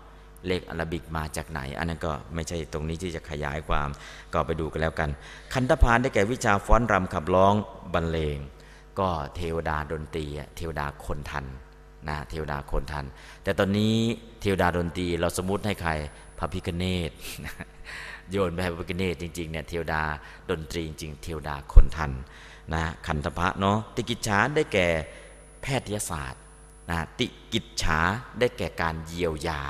[0.46, 3.88] เลขอารบิกมาจากไหน อันนั้นก็ไม่ใช่ตรงนี้ที่จะขยายความ
[4.32, 5.10] ก็ไปดูกันแล้วกัน
[5.54, 7.54] คันธพานได้แก่วิชาฟ้อนรำขับร้อง
[7.94, 8.38] บรรเลง
[8.98, 10.26] ก็เทวดาดนตรี
[10.56, 11.46] เทวดาคนทัน
[12.08, 13.04] นะเทวดาคนทัน
[13.44, 13.96] แต่ตอนนี้
[14.40, 15.90] เทวดาดนตรีเราสมมติให้ใคร
[16.38, 17.10] พระพิคเนต
[18.30, 20.02] โยนไปพระพิคเนตจริงๆเนี่ยเทวดา
[20.50, 22.12] ดนตรีจริงเทวดาคนทัน
[22.74, 24.88] นะขันธพะเนาะติกิจฉาได้แก่
[25.62, 26.40] แพทยศาสตร์
[26.90, 28.00] นะติกิจฉา
[28.38, 29.62] ได้แก่การเยียวยา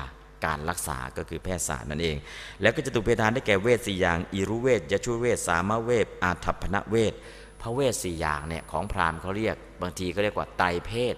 [0.46, 2.16] การรักษาก็คือแพทยศาสตร์นั่นเอง
[2.60, 7.12] แล้วก็จะตุเพทานได้แก่เวทสี่อย่างอิรุเวทยชุเวทสามเวทอาทัพนเวท
[7.60, 11.14] พระเวทสี่อย่างเนี่ยของพราหมณ์เขาเรียก บางทีก็เรียกว่าไตเพศ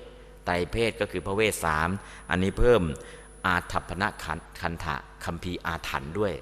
[0.47, 1.89] ไตเพศก็คือพระเวทสาม
[2.31, 2.83] อันนี้เพิ่ม
[3.47, 4.03] อาทัพน
[4.61, 6.33] คันธะคัมภีร์อาถรรพ์ด้วย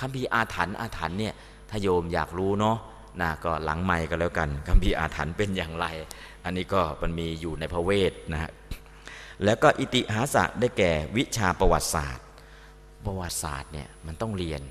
[0.00, 1.34] คัมภีร์อาถรรพ์อาถรรพ์เนี่ย
[1.70, 2.76] ถ้าโยมอยากรู้เนาะ
[3.22, 5.86] นะก็หลังไม่ก็แล้วกันคัมภีร์อาถรรพ์เป็นอย่างไร
[6.44, 8.52] อันนี้ก็มันมีอยู่ในพระเวทนะฮะ
[9.44, 12.24] แล้วก็อิติหาสะได้แก่วิชาประวัติศาสตร์
[13.04, 14.62] ประวัติศาสตร์เนี่ยมันต้องเรียน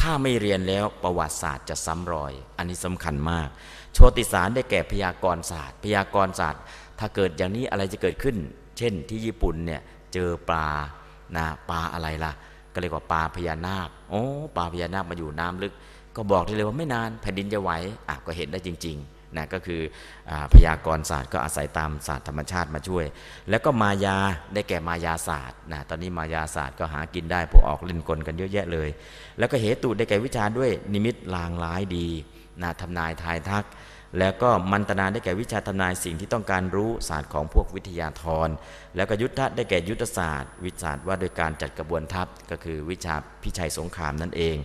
[0.00, 3.48] ถ้าไม่เรียนแล้วประวัติศาสตร์จะซ้ำรอย อันนี้สำคัญมาก
[3.94, 6.62] โชติสารได้แก่พยากรศาสตร์ พยากรศาสตร์
[6.98, 8.36] ถ้าเกิดอย่างนี้อะไรจะเกิดขึ้น
[8.78, 10.68] เช่นที่ญี่ปุ่นเนี่ยเจอปลา
[11.36, 12.32] นะปลาอะไรล่ะ
[12.72, 14.22] ก็เรียกว่าปลาพญานาคโอ้
[14.56, 15.72] ปลาพญานาคมาอยู่น้ำลึก
[16.16, 17.70] ก็บอกได้เลยว่าไม่นานแผ่นดินจะไหว
[18.08, 19.80] อะก็เห็นได้จริง ๆ นะก็คือ
[20.30, 23.04] อพยากรศาสตร์ก็อาศัยตามศาสตร์ธรรมชาติมาช่วย
[23.50, 24.16] แล้วก็มายา
[24.54, 28.88] ได้แก่มายาศาสตร์นะตอนนี้มายาศาสตร์ก็หากินได้พวกออกเล่นกลกันเยอะแยะเลย
[29.38, 32.08] แล้วก็เหตุได้แก่วิชาด้วยนิมิตลางร้ายดี
[32.62, 33.64] นะทำนายทายทัก
[34.18, 38.48] แล้วก็มันตนาได้แก่วิชาทำนายสิ่งที่ต้องการรู้ศาสตร์ของพวกวิทยาธร
[38.96, 44.56] แล้วก็ยุทธะได้แก่ยุทธศาสตร์ วิชาว่าโดยการจัดกระบวนทัพก็คือวิชาพิชัยสงครามนั่นเอง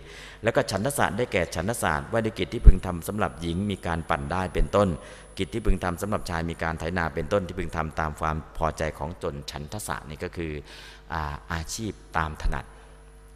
[0.42, 4.88] แล้วก็ฉันทศาสตร์ได้แก่ฉันทศาสตร์ว่าด้วยกิจที่พึงทำสำหรับหญิงมีการปั่นได้เป็นต้น
[5.38, 10.52] กิจที่พึงทำสำหรับชายมีการไถนาเป็นต้นที่พึงทำตามความพอใจของจนฉันทศาสตร์นี่ก็คือ
[11.14, 11.22] อา
[11.52, 12.64] อาชีพตามถนัด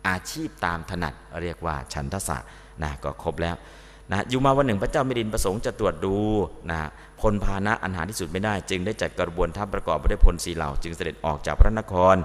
[0.09, 2.49] อาชีพตามถนัดเรียกว่าฉันทศาสตร์
[2.83, 3.57] นะก็ครบแล้ว
[4.11, 6.17] นะอยู่มาวันหนึ่งพระเจ้ามิรินประสงค์จะตรวจดู
[6.71, 6.81] นะ
[7.21, 12.17] พลพานะอันหาที่สุดไม่ได้ จึงได้จัดกระบวนทัพประกอบไปด้วยพลสีเหล่า จึงเสด็จออกจากพระนคร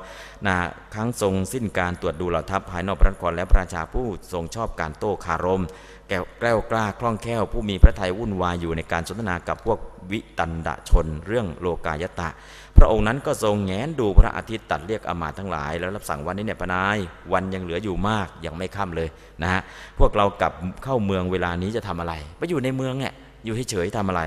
[0.48, 0.56] นะ
[0.94, 5.64] ครั้งทรงสิ้นการตรวจดูเหล่าทัพภายนอกพระนครและพระราชาผู้ทรงชอบการโต้คารม
[6.10, 9.80] แก้วกล้ากล้าคล่องแคล่วผู้มีพระทัยวุ่นวายอยู่ในการสนทนากับพวก
[10.12, 12.30] วิตันดชน เรื่องโลกายตะ
[12.78, 16.98] พระองค์นั้นก็ทรงแงนดูพระอาทิตย์ตัดเรียกอมาทั้งหลาย แล้วรับสั่งวันนี้เนี่ยพนาย
[17.34, 19.10] วันยังเหลืออยู่มากยังไม่ค่ำเลย
[19.42, 19.62] นะฮะ
[20.00, 20.54] พวกเรากลับ
[20.84, 23.14] เข้าเมืองเวลานี้จะทำอะไรไปอยู่ในเมืองเนี่ย
[23.46, 24.22] อยู่เฉยๆทำอะไร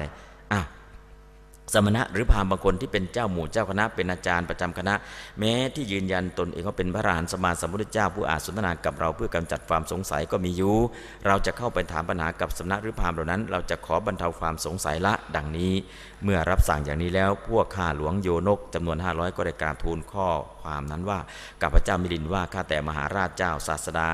[1.72, 4.94] สมณะหรือพามบางคนที่เป็นเจ้าหมู่เจ้าคณะเป็นอาจารย์ประจำคณะ
[5.38, 10.76] แม้ที่ยืนยันตนเองว่าเป็นพระราหันสมาสมุทธเจ้าผู้อาจสนทนากับเราเพื่อกำจัดความสงสัยก็มีอยู่
[11.26, 15.72] เราจะเข้าไปถามปัญหากับสมณะหรือพามเหล่านั้น เราจะขอบรรเทาความสงสัยละดังนี้
[16.24, 20.28] เมื่อรับสั่งอย่างนี้แล้วพวกข้าหลวงโยนกจำนวน 500 ก็ได้กราบทูลข้อ
[20.62, 21.18] ความนั้นว่า
[21.60, 24.10] กับพระเจ้ามิลินว่าข้าแต่มหาราชเจ้าศาสดา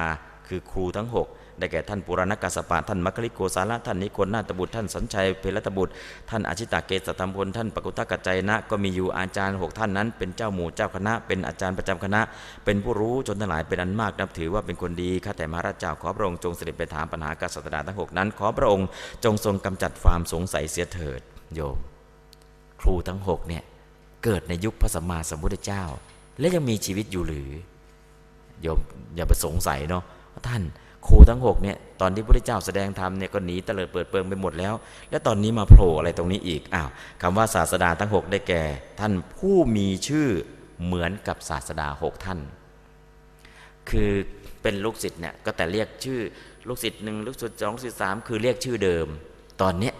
[0.48, 5.92] คือครูทั้ง6 ได้แก่ท่านปุรณกัสปะท่านมัคคิโกสาระท่านนิโคนนาตบุตรท่านสัญชัยเพลตบุตร
[6.30, 12.20] ท่านอาชิตาเกษธรรมพลท่านปกุตกัจจนะ ก็มีอยู่อาจารย์หกท่านนั้น เป็นเจ้าหมู่เจ้าคณะ เป็นอาจารย์ประจำคณะ
[12.64, 18.86] เป็นผู้รู้จนทั้งหลายเป็นอันมากนับถือว่าเป็นคนดีข้าแต่มหาราชเจ้าขอพระองค์จงเสด็จไปถามปัญหากษัตริย์ทั้งหกนั้น ขอพระองค์
[19.24, 21.20] จงทรงกำจัดความสงสัยเสียเถิด
[21.54, 21.78] โยม
[22.80, 23.62] ครูทั้งหกเนี่ย
[24.24, 25.84] เกิดในยุคพระสัมมาสัมพุทธเจ้า
[26.38, 27.50] และยังมีชีวิตอยู่หรือ
[28.62, 28.78] โยม
[29.16, 30.04] อย่าไปสงสัยเนาะ
[30.48, 30.62] ท่าน
[31.07, 34.74] ครูทั้งหกเนี่ยตอนที่พระเจ้าแสดงธรรมเนี่ยก็หนีเตลิดเปิดเปิงไปหมดแล้ว
[35.11, 36.88] แล้วตอนนี้มาโผล่อะไรตรงนี้อีกอ้าว
[37.22, 38.62] คำว่าศาสดาทั้งหกได้แก่
[39.00, 40.28] ท่านผู้มีชื่อ
[40.84, 42.40] เหมือนกับศาสดาหกท่าน
[43.90, 44.11] คือ
[44.62, 46.20] เป็นลูกศิษย์เนี่ยก็แต่เรียกชื่อ
[46.68, 49.07] ลูกศิษย์หนึ่งลูกศิษย์สองลูกศิษย์สามคือเรียกชื่อเดิม
[49.62, 49.94] ตอนเนี้ย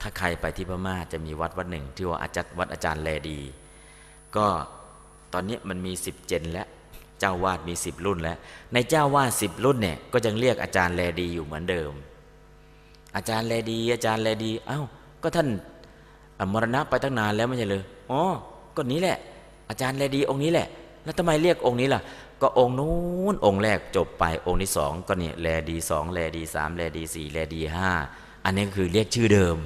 [0.00, 3.40] ถ้าใครไปที่พม่าจะมีวัดวัดหนึ่งที่ว่าอาจารย์วัดอาจารย์แลดี
[4.36, 4.46] ก็
[5.32, 6.68] ตอนนี้มันมีสิบเจนแล้ว
[7.22, 8.36] เจ้าวาดมีสิบรุ่นแล้ว
[8.72, 11.92] ในเจ้าวาดสิบรุ่นเนี่ยก็ยังเรียกอาจารย์แลดีอยู่เหมือนเดิม
[13.16, 14.80] อาจารย์แลดี อาจารย์แลดีเอา้า
[15.22, 15.48] ก็ท่าน
[16.52, 18.22] มรณะไปตั้งนานแล้วไม่ใช่เลยอ๋อ
[18.76, 19.18] ก็นี้แหละ
[19.68, 20.68] อาจารย์แลดีองค์นี้แหละ
[21.04, 22.02] แล้วทำไมเรียกองค์นี้ล่ะ
[22.42, 22.92] ก็องค์นู้
[23.32, 27.90] นองค์แรกจบไปองค์ที่สองก็เนี่ยแลดีสองแลดีสามแลดีสี่แลดีห้า
[28.44, 29.56] อันนี้คือเรียกชื่อเดิม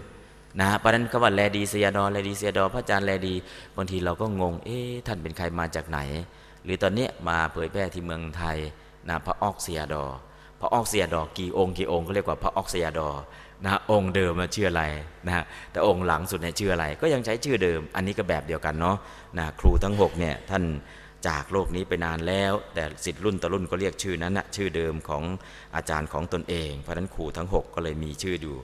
[0.60, 3.34] นะเพราะนั้นคำว่าแลดีเสียดอแลดีเสียดอพระอาจารย์แลดี
[3.76, 5.98] บางทีเราก็งง เอ๊ะท่านเป็นใครมาจากไหน
[6.66, 8.58] หรือตอนนี้มาเผยแพร่ที่เมืองไทย
[9.08, 10.04] นะพระออกเซียดอ
[10.60, 13.10] พระออกเซียดอกี่องค์กี่องค์ก็เรียกว่าพระออกเซียดอ
[13.64, 14.84] นะองค์เดิมมาชื่ออะไร
[15.26, 18.96] นะแต่องค์หลังสุดเนี่ยชื่ออะไร ก็ยังใช้ชื่อเดิม อันนี้ก็แบบเดียวกันเนาะ
[19.38, 20.64] นะครูทั้ง6เนี่ยท่าน
[21.28, 25.22] จากโลกนี้ไปนานแล้ว แต่สิทธิ์รุ่นต่อรุ่นก็เรียกชื่อนั้นนะชื่อเดิมของ
[25.76, 28.56] อาจารย์ของตนเอง เพราะนั้นครูทั้ง 6 ก็เลยมีชื่ออยู่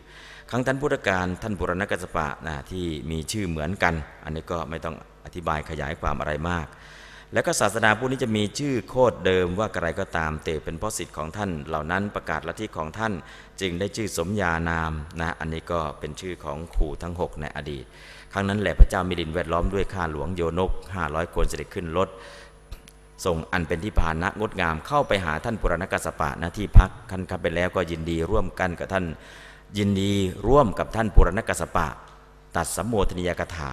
[0.50, 3.94] ครั้งท่านพุทธการท่านปุรณกัสปะนะที่มีชื่อเหมือนกัน
[4.24, 6.66] อันนี้ก็ไม่ต้องอธิบายขยายความอะไรมาก
[7.32, 13.12] แล้วก็ศาสนาพวกนี้จะมีชื่อโคดเดิมว่าอะไรก็ตามเตเป็นเพราะสิทธิ์ของท่าน เหล่านั้นประกาศลัทธิของท่าน
[13.60, 17.84] จึงได้ชื่อสมญานามนะอันนี้ก็เป็นชื่อของครูทั้ง 6 ในอดีต
[18.32, 20.70] ครั้งนั้นแหละพระเจ้ามิลินแวดล้อมด้วยข้าหลวงโยนก
[21.02, 22.08] 500 คนเสด็จขึ้นรถ
[23.24, 29.04] ส่งอันเป็นที่พานะงดงามเข้าไปหาท่านปุรณกัสปะณที่พักคันคับไปแล้วก็ยินดีร่วมกันกับท่าน
[29.78, 30.12] ยินดี
[30.46, 31.86] ร่วมกับท่านปุรณกัสปะ
[32.56, 33.72] ตัดสัมโมทนิยกถา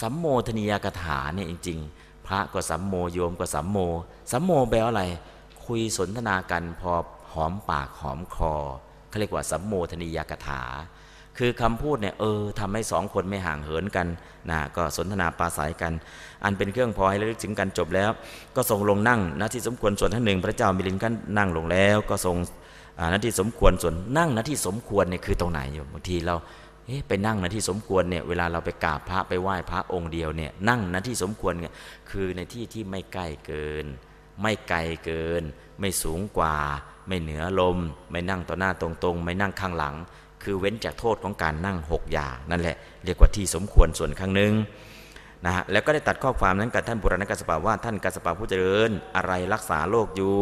[0.00, 3.78] สัมโมทนิยกถาเนี่ยจริง ๆ พระก็สัมโมโยมก็สัมโม
[4.32, 5.04] สัมโมแปลว่าอะไร
[5.64, 6.92] คุยสนทนากันพอ
[7.32, 8.52] หอมปากหอมคอ
[9.08, 10.62] เขาเรียกว่าสัมโมทนิยกถา
[11.38, 14.06] คือคำพูดเนี่ยเออทำให้สองคนไม่ห่างเหินกัน
[14.50, 15.92] นะก็สนทนาปราศัยกัน
[16.44, 18.10] อันเป็นเครื่องพอให้ระลึกถึงกันจบแล้ว
[18.56, 21.08] ก็ทรงลงนั่งน้าที่สมควรส่วนท่านหนึ่ง พระเจ้ามิลินก็
[21.38, 22.36] นั่งลงแล้ว ก็ทรง
[23.10, 26.34] หน้าที่สมควรส่วนนั่งหน้าที่สมควรเนี่ยคือตรงไหนอยู่บางทีเรา
[26.92, 31.72] อ๊ะไปนั่งนะที่สมควรเนี่ยเวลาเราไปกราบพระไปไหว้พระองค์เดียวเนี่ยนั่งนะที่สมควรเนี่ย
[32.10, 33.86] คือในที่ที่ไม่ใกล้เกิน
[34.42, 35.42] ไม่ไกลเกิน
[35.80, 36.56] ไม่สูงกว่า
[37.08, 37.78] ไม่เหนือลม
[38.10, 39.94] ไม่นั่งต่อหน้าตรงๆ ไม่นั่งข้างหลัง
[40.42, 44.52] คือเว้นจากโทษของการนั่งหกอย่างนั่นแหละ เรียกว่าที่สมควรส่วนข้างหนึ่ง
[45.46, 50.34] นะฮะแล้วก็ได้ตัดข้อความนั้นกับท่านบุรณกัสปะว่าท่านกัสปะผู้เจริญ อะไรรักษาโลกอยู่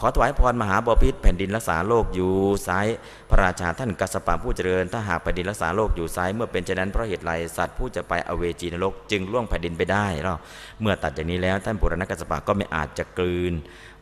[0.00, 2.32] ขอถวายพรมหาบพิษแผ่นดินรักษาโลกอยู่
[2.68, 2.86] ซ้าย
[3.30, 10.34] พระราชาท่านกัสปะผู้เจริญ ถ้าหากแผ่นดินรักษาโลกอยู่ซ้ายเมื่อเป็นเช่นนั้นเพราะเหตุไรสัตว์ผู้จะไปอเวจีนรกจึงล่วงแผ่นดินไปได้เรา
[10.80, 13.52] เมื่อตัดอย่างนี้แล้วท่านบุรณกัสปะก็ไม่อาจจะกลืน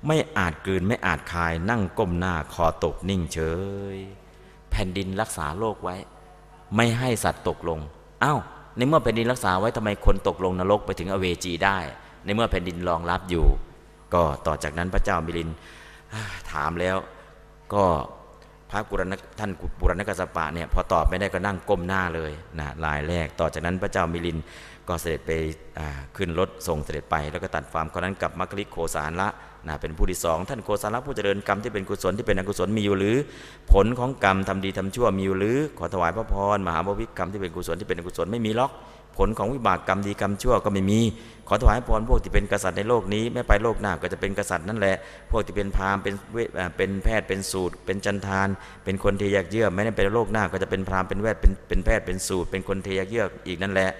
[0.06, 3.38] ไม่อาจกลืนไม่อาจคายนั่งก้มหน้าคอตกนิ่งเฉ
[3.94, 3.96] ย
[4.70, 5.96] แผ่นดินรักษาโลกไว้
[6.76, 7.78] ไม่ให้สัตว์ตกลง
[8.24, 8.40] อ้าว
[8.76, 11.78] ในเมื่อแผ่นดินรักษาไว้ทำไมคนตกลงนรกไปถึงอเวจีได้
[12.24, 13.46] ในเมื่อแผ่นดินรองรับอยู่
[14.14, 15.50] ก็ต่อจากนั้นพระเจ้ามิลิน
[16.52, 16.96] ถามแล้ว
[17.74, 17.84] ก็
[18.70, 19.50] พระกุรณท่าน
[19.80, 24.38] ปุรณกัสปะเนี่ยพอตอบไม่ได้ก็นั่งก้มหน้าเลยนะลายแรก ต่อจากนั้นพระเจ้ามิลิน
[24.88, 25.30] ก็เสด็จไป
[26.16, 29.28] ขึ้นรถส่งเสด็จไป แล้วก็ตัดฟามคนนั้นกับมัคคิริโคสารละ
[29.66, 33.16] นะเป็นผู้ที่สองท่านโคสารละผู้เจริญกรรมที่เป็นกุศลที่เป็นอกุศลมีอยู่หรือ
[33.72, 38.72] ผลของกรรมทำดีทำชั่วมีอยู่หรือ ขอถวายพระพรมหาบพิกรรมที่เป็นกุศลที่เป็นอกุศลไม่มีล็อก
[39.26, 41.00] ลของวิบากกรรมดีกรรมชั่วก็ไม่มี
[41.48, 44.96] ขอถวายพรพวกที่เป็นกษัตริย์ในโลกนี้ไม่ไปโลกหน้าก็จะเป็นกษัตริย์นั่นแหละ
[45.30, 46.14] พวกที่เป็นพราหมณ์เป็น
[46.76, 48.48] เป็นแพทย์เป็นสูตร เป็นจันทาน
[48.84, 53.90] เป็นคนเทยักเยื่อไม่ได้ไปโลกหน้าก็จะเป็นพราหมณ์เป็นแพทย์เป็นเป็นแพทย์เป็นสูตร เป็นคนเทยักเยื่ออีกนั่นแหละ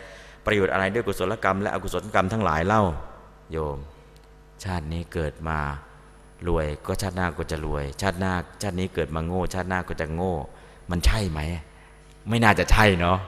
[0.47, 2.83] ประโยชน์อะไรด้วยกุศลกรรมและอกุศลกรรมทั้งหลายเล่า
[3.53, 3.79] โยม
[4.64, 5.59] ชาตินี้เกิดมา
[6.49, 10.35] รวยก็ชาติหน้าก็จะรวย ชาติหน้าชาตินี้เกิดมาโง่ ชาติหน้าก็จะโง่
[10.91, 11.41] มันใช่ไหม
[12.29, 13.18] ไม่น่าจะใช่เนาะ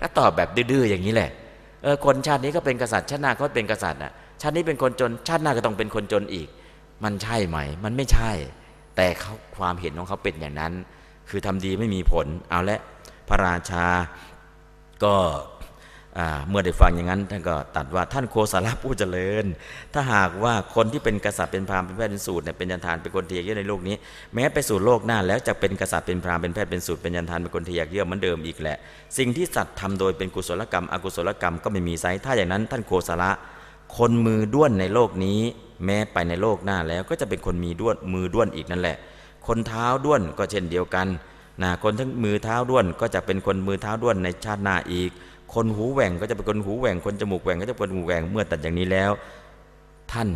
[0.00, 1.30] ถ้าตอบแบบดื้อๆอย่างนี้แหละ
[1.82, 6.48] เออคนชาตินี้ก็เป็นกษัตริย์ชาติหน้าก็เป็นกษัตริย์อะชาตินี้เป็นคนจนชาติหน้าก็ต้องเป็นคนจนอีก
[7.04, 8.32] มันใช่ไหม มันไม่ใช่
[8.96, 10.72] แต่เขาความเห็นของเขาเป็นอย่างนั้น
[11.28, 12.80] คือทำดีไม่มีผล เอาละ
[13.28, 13.84] พระราชา
[15.04, 15.14] ก็
[16.48, 19.44] เมื่อได้ฟังอย่างนั้นท่านก็ตัดว่าท่านโคสาระผู้เจริญ
[19.94, 23.96] ถ้าหากว่าคนที่เป็นกษัตริย์เป็นพราหมณ์เป็นแพทย์เป็นสูตรเนี่ยเป็นยันทานเป็นคนเทียกเยื่อในโลกนี้
[24.34, 28.76] แม้ไปสู่โลกหน้าแล้วจะเป็นกษัตริย์เป็นพราหมณ์เป็นแพทย์เป็นสูตรเป็นยันทานเป็นคนเทียกเยื่อเหมือนเดิมอีกแหละ
[29.18, 33.30] สิ่งที่สัตว์ทำโดยเป็นกุศลกรรม อกุศลกรรมก็ไม่มีไซถ้าอย่างนั้น ท่านโคสาระ
[33.96, 35.40] คนมือด้วนในโลกนี้
[35.84, 38.96] แม้ไปในโลกหน้าแล้วก็จะเป็นคนมีด้วนมือด้วนอีกนั่นแหละ
[39.46, 41.06] คนเท้าด้วนก็เช่นเดียวกัน
[41.62, 45.10] นะคนทั้งมือเท้าด้วนก็จะเป็นคนมือเท้าด้วนในชาติหน้าอีก
[45.54, 49.10] คนหูแหว่งก็จะเป็นคนหูแหว่ง คนจมูกแหว่งก็จะเป็นหูแหว่ง เมื่อตัดอย่างนี้แล้ว
[50.12, 50.28] ท่าน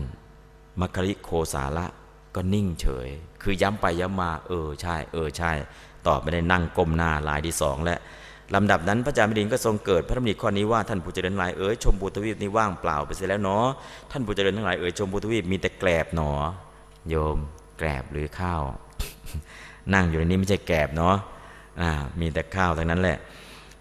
[0.80, 1.86] มัคคิริโคสาระ
[2.34, 3.08] ก็นิ่งเฉย
[3.42, 5.52] คือย้ำไปย้ำมา เออใช่ เออใช่
[6.06, 7.98] ตอบไม่ได้นั่งก้มหน้าลายที่สองและ
[8.54, 13.66] ลำดับนั้นพระจามิดินก็ทรงเกิดพระดำริข้อนี้ว่าท่านผู้เจริญหลายเอ๋ยชมบุตรวีปนี้ว่างเปล่าไปเสียแล้วเนาะ
[14.10, 16.30] ท่านผู้เจริญทั้งหลายเอ๋ยชมบุตรวีปมีแต่แกลบหนอ
[17.08, 17.38] โยม
[17.78, 18.62] แกลบหรือข้าว
[19.94, 21.16] นั่งอยู่ในนี้ไม่ใช่แกลบเนาะ
[21.80, 21.90] อ่า
[22.20, 23.18] มีแต่ข้าวทั้งนั้นแหละ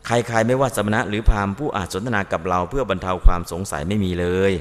[0.06, 4.52] ใครๆไม่ว่าสมณะหรือพราหมณ์ผู้อาจสนทนากับเราเพื่อบรรเทาความสงสัยไม่มีเลย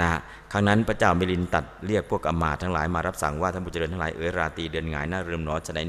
[0.00, 0.08] นะ
[0.52, 5.88] ครั้งนั้นพระเจ้ามิลินตัดเรียกพวกอมาทั้งหลายมารับสั่งว่าท่านผู้เจริญทั้งหลายเอ๋ยราตีเดือนหงายหน้าเริ่มหนอฉะนั้น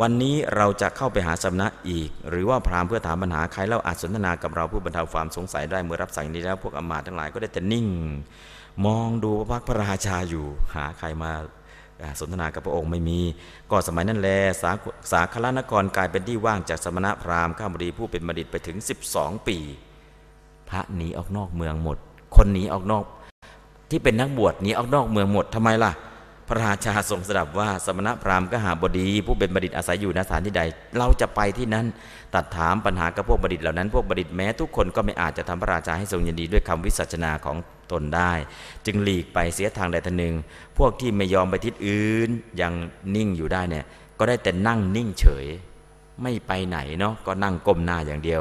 [0.00, 7.86] วันนี้เราจะเข้าไปหาสมณะอีก หรือว่าพราหมณ์เพื่อถามปัญหาใครเล่าอาจสนทนากับเราเพื่อบรรเทาความสงสัยได้เมื่อรับสั่งนี้แล้วพวกอมาทั้งหลายก็ได้แต่นิ่ง
[8.86, 11.32] มองดูพระพักพระราชาอยู่หาใครมา
[12.20, 13.20] สนทนากับพระองค์ไม่มี
[13.70, 14.28] ก็สมัยนั้นแล
[14.62, 14.70] สา
[15.12, 18.76] สาคลนครกลายเป็นที่ว่างจากสมณพราหมณ์ข้ามบดีผู้เป็นบัณฑิตไปถึง
[19.12, 19.58] 12 ปี
[20.70, 21.98] พระหนีออกนอกเมืองหมด
[22.36, 23.04] คนหนีออกนอก
[23.90, 25.92] ที่เป็นนักบวชหนีออกนอกเมืองหมดทำไมล่ะ
[26.48, 30.62] พระราชาทรงสดับว่าสมณพราหมณ์ก็หาบดี ผู้เป็นบัณฑิตอาศัยอยู่ณสถานที่ใด
[30.98, 31.86] เราจะไปที่นั้น
[32.34, 37.56] ตัดถามปัญหากับพวกบัณฑิตเหล่านั้นพวกบัณฑิตแม้ทุกคนก็ไม่อาจจะทำพระราชาให้ทรงยินดีด้วยคำวิสัชนาของ
[37.92, 38.32] ตนได้
[38.86, 40.34] จึงหลีกไปเสียทางใดทางหนึ่ง
[40.78, 42.30] พวกที่ไม่ยอมไปทิศอื่น
[42.60, 42.72] ยัง
[43.14, 43.84] นิ่งอยู่ได้เนี่ย
[44.18, 45.46] ก็ได้แต่นั่งนิ่งเฉย
[46.22, 48.40] ไม่ไปไหนเนาะก็นั่งก้มหน้าอย่างเดียว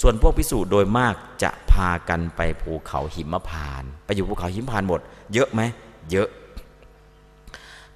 [0.00, 5.00] ส่วนพวกพิสูจน์โดยมากจะพากันไปภูเขาหิมพาน ไปอยู่ภูเขาหิมพานหมด
[5.34, 5.60] เยอะไหม
[6.10, 6.28] เยอะ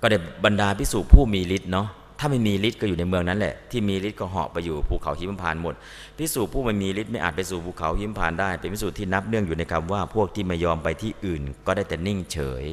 [0.01, 1.89] ก็ได้บรรดาพิสูจน์ผู้มีฤทธิ์เนาะ
[2.19, 5.75] ถ้าไม่มีฤทธิ์ก็อยู่ในเมืองนั้นแหละ ที่มีฤทธิ์ก็เหาะไปอยู่ภูเขาหิมพานหมด
[6.19, 12.65] พิสูจผู้ไม่มีฤทธิ์ไม่อาจไปสู่ภูเขาหิมพานได้ เป็นพิสูจน์ที่นับเนื่องอยู่ในคำว่าพวกที่ไม่ยอมไปที่อื่น ก็ได้แต่นิ่งเฉย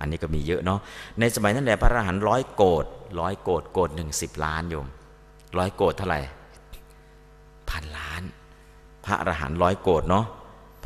[0.00, 0.80] อันนี้ก็มีเยอะเนาะ
[1.20, 2.84] ในสมัยนั้นแหละพระอรหันต์ร้อยโกด
[3.20, 4.86] ร้อยโกดโกดหนึ่งสิบล้านโยม
[5.58, 6.20] ร้อยโกดเท่าไหร่
[7.70, 8.22] พันล้าน
[9.04, 10.24] พระอรหันต์ร้อยโกดเนาะ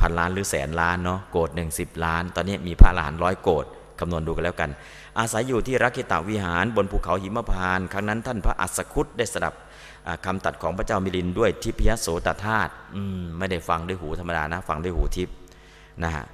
[0.01, 3.65] พันล้านหรือแสนล้านเนาะโกดหนึ่งสิบล้าน ตอนนี้มีพระอรหันต์ร้อยโกด
[4.01, 4.71] คำนวณดูกันแล้วกัน
[5.19, 9.55] อาศัยอยู่ที่รักิตาวิหารบนภูเขาหิมพาน ครั้งนั้นท่านพระอัสคุตได้สดับ
[10.25, 12.73] คำตัดของพระเจ้ามิลินด้วยทิพยโสตธาตุ
[13.39, 15.29] ไม่ได้ฟังด้วยหูธรรมดานะ ฟังด้วยหูทิพ
[16.05, 16.25] นะฮะ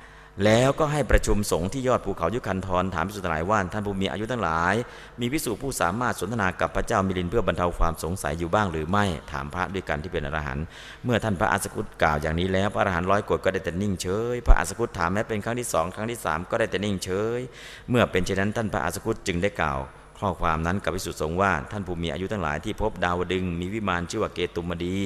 [0.45, 4.75] แล้วก็ให้ประชุมสงฆ์ที่ยอดภูเขายุคันธรถามพิสุทธิ์หลายว่าท่านผู้มีอายุทั้งหลาย
[5.21, 10.65] มีพิสูจผู้สามารถสนทนากับพระเจ้ามิลินเพื่อบรรเทาความสงสัยอยู่บ้างหรือไม่ถามพระด้วยกันที่เป็นอรหันต์
[11.05, 17.41] เมื่อท่านพระอาสกุตกล่าวอย่างนี้แล้วพระอรหันต์ร้อยกดก็ได้แต่นิ่งเฉยพระอาสกุตถามแม้เป็นครั้งที่สองครั้งที่สามก็ได้แต่นิ่งเฉย
[17.91, 19.81] เมื่อเป็นเช่นนั้นท่านพระอาสกุตจึงได้กล่าว
[20.21, 24.97] ข้อความนั้นกับพิสุทธิสงฆ์ว่าท่านผู้มีอายุทั้งหลายที่พบดาวดึงมีวิมานชื่อว่าเกตุมดี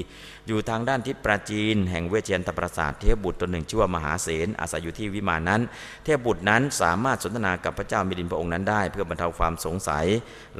[0.48, 5.60] อยู่ทางด้านทิศปราจีน แห่งเวชยันตปราสาทเทพบุตรตนหนึ่งชื่อว่ามหาเสนอาศัยอยู่ที่วิมานนั้น
[6.04, 10.04] เทพบุตรนั้นสามารถสนทนากับพระเจ้ามิลินพระองค์นั้นได้ เพื่อบรรเทาความสงสัย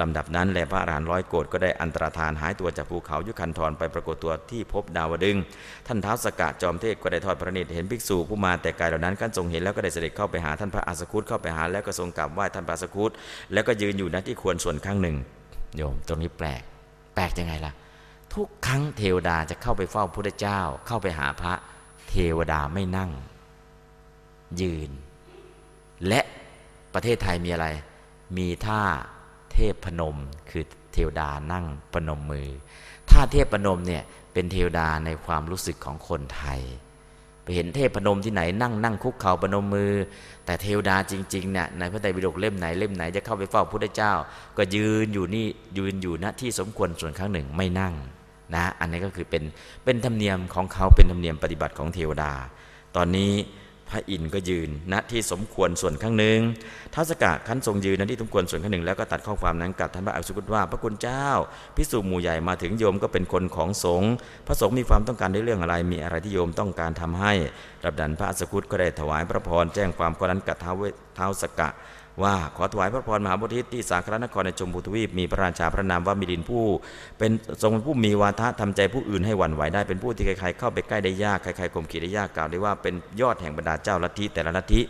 [0.01, 5.37] ลำดับนั้นแลพระอรหันต์ร้อยโกรธก็ได้อันตรธานหายตัวจากภูเขายุคันธรไปปรากฏตัวที่พบดาวดึง
[5.87, 13.11] ท่านเท้าสกัดจอมเทพก็ได้ทอดพระเนตรเห็นภิกษุผู้มาแต่ไกลเหล่านั้นกันทรงเห็นแล้วก็ได้เสด็จเข้าไปหาท่านพระอาสคุตเข้าไปหาแล้วก็ทรงกราบไหว้ท่านพระอาสคุต
[13.53, 15.17] แล้วก็ยืนอยู่ณที่ควรส่วนข้างหนึ่ง
[15.77, 16.63] โยมตรงนี้แปลก
[17.15, 17.73] แปลกยังไงล่ะ
[18.35, 21.55] ทุกครั้งเทวดาจะเข้าไปเฝ้าพระพุทธเจ้า เข้าไปหาพระ
[22.09, 23.11] เทวดาไม่นั่ง
[24.61, 24.91] ยืน
[26.09, 26.21] และ
[26.95, 27.67] ประเทศไทยมีอะไร
[28.37, 28.83] มีท่า
[29.53, 30.17] เทพพนม
[30.51, 32.49] คือเทวดานั่งปนมมือ
[33.11, 34.03] ท่าเทพพนมเนี่ย
[34.33, 36.61] เป็นเทวดาในความรู้สึกของคนไทย
[37.43, 39.93] ไปเห็นเทพพนมที่ไหนนั่งนั่งคุกเข่าปนมมือ
[40.45, 44.13] แต่เทวดาจริงๆเนี่ยในพระไตรปิฎกเล่มไหนเล่มไหนจะเข้าไปเฝ้าพระพุทธเจ้า
[44.59, 45.47] ก็ยืนอยู่นี่
[45.79, 47.95] ยืนอยู่ณที่สมควรส่วนครั้งหนึ่งไม่นั่ง
[48.55, 49.43] นะอันนี้ก็คือเป็น
[49.85, 52.33] เป็นธรรมเนียมของเขาเป็นธรรมเนียมปฏิบัติของเทวดา
[52.97, 53.33] ตอนนี้
[53.91, 56.41] พระอินทร์ก็ยืนณที่สมควรส่วนข้างหนึ่ง
[56.95, 61.29] ท้าสกะขั้นทรงยืนณที่สมควรส่วนข้างหนึ่งแล้วก็ตัดข้อความนั้นกับท่านพระอักษุกุตว่าพระคุณเจ้า
[61.77, 64.13] พิสูจน์หมู่ใหญ่มาถึงโยมก็เป็นคนของสงฆ์
[64.47, 67.33] พระสงฆ์มีความต้องการในเรื่องอะไร มีอะไรที่โยมต้องการทำให้
[67.85, 70.83] รับดันพระอักษุกุตก็ได้ถวายพระพรแจ้งความข้อนั้นกับท้าว
[71.19, 71.69] ท้าสกะ
[72.23, 76.65] ว่าขอถวายพระพรมหาบุทิศที่สาครนครในชมพูทวีปมีพระราชาพระนามว่ามิลินผู้
[77.19, 77.31] เป็น
[77.63, 84.81] ทรงผู้มีวาทะทำใจผู้อื่นให้หวั่นไหวได้เป็นผู้ที่ใครๆเข้าไปใกล้ได้ยากใครๆข่มขีดได้ยากกล่าวได้ว่าเป็นยอดแห่งบรรดาเจ้าลัทธิแต่ละลัทธิ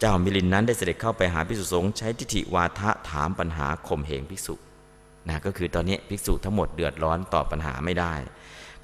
[0.00, 4.54] เจ้ามิลินนั้นได้เสด็จเข้าไปหาภิกษุสงฆ์ใช้ทิฏฐิวาทะถามปัญหาข่มเหงภิกษุ
[5.28, 8.14] นะก็คือตอนนี้ภิกษุทั้งหมดเดือดร้อนตอบปัญหาไม่ได้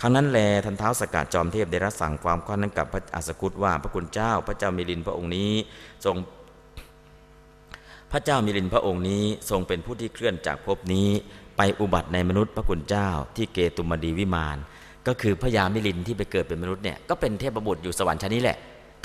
[0.00, 5.50] ครั้งนั้นแลทันเท้าสกัดจอมเทพได้รับสั่งความข้อนั้นกับพระอัสกุตว่าพระคุณเจ้าพระเจ้ามิลินพระองค์นี้
[6.04, 6.16] ทรง
[8.14, 11.08] พระเจ้ามิลินพระองค์นี้ทรงเป็นผู้ที่เคลื่อนจากภพนี้
[11.56, 14.56] ไปอุบัติในมนุษย์พระคุณเจ้าที่เกตุมดีวิมาน
[15.06, 18.56] ก็คือพระยามิลินที่ไปเกิดเป็นมนุษย์เนี่ยก็เป็นเทพบุตรอยู่สวรรค์ชั้นนี้แหละ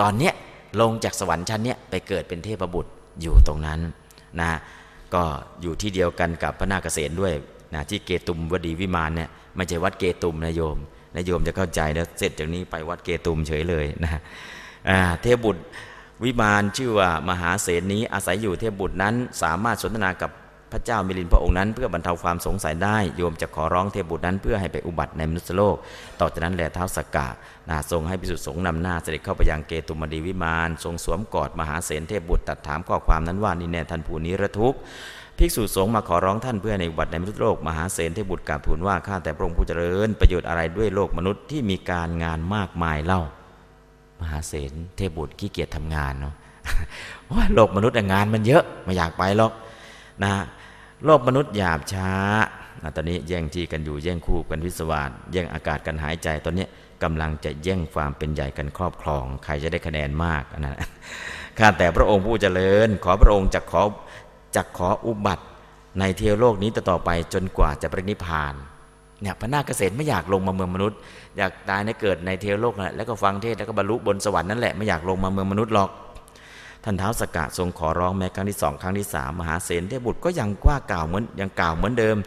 [0.01, 0.33] ตอนเนี้ย
[0.81, 2.91] ลงจากสวรรค์ชั้นเนี้ยไปเกิดเป็นเทพบุตร
[3.21, 3.79] อยู่ตรงนั้น
[4.39, 4.49] นะ
[5.13, 5.23] ก็
[5.61, 7.33] อยู่ที่เดียวกันกับพระนาคเษนด้วย
[7.73, 10.77] นะที่เกตุมวดีวิมานเนี่ยไม่ใช่วัดเกตุมนะโยม
[11.15, 14.21] นะโยมจะเข้าใจแล้วเสร็จจากนี้ไปวัดเกตุมเฉยเลยนะ
[15.21, 15.63] เทพบุตร
[16.23, 20.31] วิมานชื่อว่ามหาเสนนี้อาศัยอยู่เทพบุตรนั้น สามารถสนทนากับ
[20.71, 25.75] พระเจ้ามิลินพระองค์นั้นเพื่อบรรเทาความสงสัยได้โยมจะขอร้องเทพบุตรนั้นเพื่อให้ไปอุบัติในมนุษยโลก
[26.19, 27.27] ต่อจากนั้นแหลเท้าสกกา
[27.69, 34.75] นาทรงให้พิสุทธิสงนำหน้าเสด็จเข้าไปยังเกตุมดีวิมาน ทรงสวมกอดมหาเสนเทพบุตรตัดถามข้อความนั้นว่านี่แน่ท่านผู้นี้ระทุก
[35.37, 43.21] ภิกษุสงฆ์มาขอร้องท่านเพื่อในอุบัตในมนุษย์โลกมหาเสนเทพบุตรกราบทูลว่าข้าแต่พระองค์ผู้เจริญประโยชน์อะไรด้วยโลกมนุษย์ที่มีการงานมากมายเล่า
[44.19, 46.33] มหาเสนเทพบุตรขี้เกียจทำงานเนาะ
[47.31, 49.53] ว่าโลกมนุษย์งานมันเยอะไม่อยากไปหรอก
[50.23, 50.31] นะ
[51.05, 52.11] โลกมนุษย์หยาบช้า
[52.83, 56.65] นะตอนนี้แย่งที่กันอยู่แย่งคู่กันวิสวาสแย่งอากาศกันหายใจตอนนี้
[57.03, 60.79] กำลังจะแย่งความเป็นใหญ่กันครอบครอง ใครจะได้คะแนนมากนะ
[61.57, 63.81] ข้าแต่พระองค์ผู้เจริญ ขอพระองค์จะขอ
[64.55, 65.45] จะขออุบัติ
[65.99, 68.53] ในเทวโลกนี้ต่อไปจนกว่าจะปรินิพาน
[69.21, 70.97] เนี่ยพระนาคเกษตรไม่อยากลงมาเมืองมนุษย์
[71.37, 75.89] อยากตายในเกิดในเทวโลกนั่นแหละแล้วก็ฟังเทศแล้วก็บรรลุบนสวรรค์นั่นแหละไม่อยากลงมาเมืองมนุษย์หรอก
[76.83, 82.17] ท่านเท้าสกะทรงขอร้องแม้ครั้งที่สองครั้งที่สามมหาเสนเทพบุตรก็ยังกว่ากล่าวเหมือนยังกล่าวเหมือนเดิม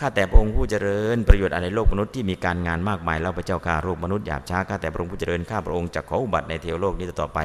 [0.00, 7.38] ข้าแต่พระองค์ผู้เจริญประโยชน์อะไรโลกมนุษย์ที่มีการงานมากมายแล้วพระเจ้าข้าโลกมนุษย์หยาบช้าข้าแต่พระองค์ผู้เจริญข้าพระองค์จะขออุบัติในเทวโลกนี้ต่อไป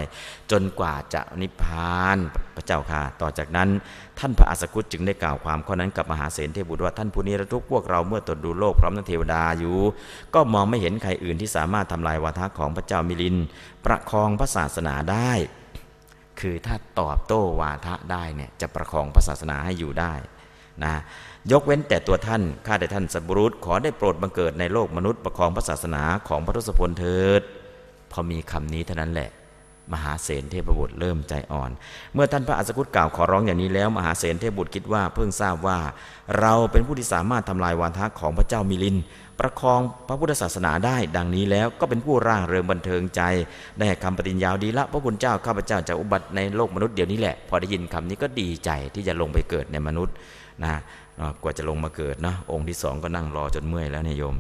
[0.51, 2.18] จนกว่าจะนิพพาน
[2.55, 3.70] พระเจ้าค่ะต่อจากนั้น
[4.20, 9.78] ท่านพระอัสสกุตจึงได้กล่าวความข้อนั้นกับมหาเสนเทพบุตรว่าท่านผู้นี้ระทุกพวกเราเมื่อตรวจดูโลกพร้อมทั้งเทวดาอยู่
[10.36, 13.36] ก็มองไม่เห็นใครอื่นที่สามารถทำลายวาทะของพระเจ้ามิลิน
[13.86, 15.32] ประคองพระศาสนาได้
[16.39, 20.13] คือถ้าตอบโต้วาทะได้เนี่ยจะประคองพระศาสนาให้อยู่ได้
[20.83, 20.95] นะ
[21.51, 27.41] ยกเว้นแต่ตัวท่าน ข้าแต่ท่านสับรุษขอได้โปรดบังเกิดในโลกมนุษย์ประคองพระศาสนาของพระทศพลเถิด
[28.11, 29.29] พอมีคำนี้เท่านั้นแหละ
[29.93, 31.71] มหาเสนเทพบุตรเริ่มใจอ่อน
[32.13, 35.79] เมื่อท่านพระอัสสกุตกล่าวขอร้องอย่างนี้แล้วมหาเสนเทพบุตรคิดว่าเพิ่งทราบว่า
[36.39, 38.97] เราเป็นผู้ที่สามารถทำลายวาทะของพระเจ้ามิลิน
[39.39, 43.21] ประคองพระพุทธศาสนาได้ดังนี้แล้วก็เป็นผู้ร่างเริงบันเทิงใจ
[43.77, 50.13] ได้คำปฏิญญาดีละพระคุณเจ้าข้าพเจ้าจะอุบัติในโลกมนุษย์เดี๋ยวนี้แหละ พอได้ยินคำนี้ก็ดีใจที่จะลงไปเกิดในมนุษย์
[50.63, 50.73] นะ
[51.43, 54.35] กว่าจะลงมาเกิดนะองค์ที่สองก็นั่งรอจนเมื่อยแล้วเนี่ยโยม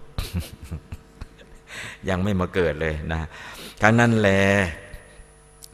[2.09, 3.21] ยังไม่มาเกิดเลยนะ
[3.81, 4.29] ครั้งนั้นแล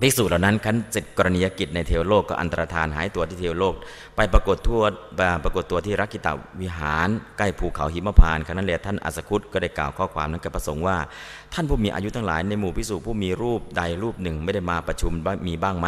[0.05, 3.73] ภิกษุเหล่านั้นคันเสร็จกรณียกิจในเทวโลกก็อันตรธานหายตัวที่เทวโลก
[4.15, 4.83] ไปปรากฏทั่ว
[5.43, 10.97] ปรากฏตัวที่รักกิตาวิหาร ใกล้ภูเขาหิมพานครั้นั้นแหละท่านอัสคุตก็ได้กล่าวข้อความนั้นกับประสงค์ว่า
[11.53, 15.11] ท่านผู้มีอายุทั้งหลายในหมู่ภิกษุผู้มีรูปใดรูปหนึ่งไม่ได้มาประชุม
[15.47, 15.87] มีบ้างไหม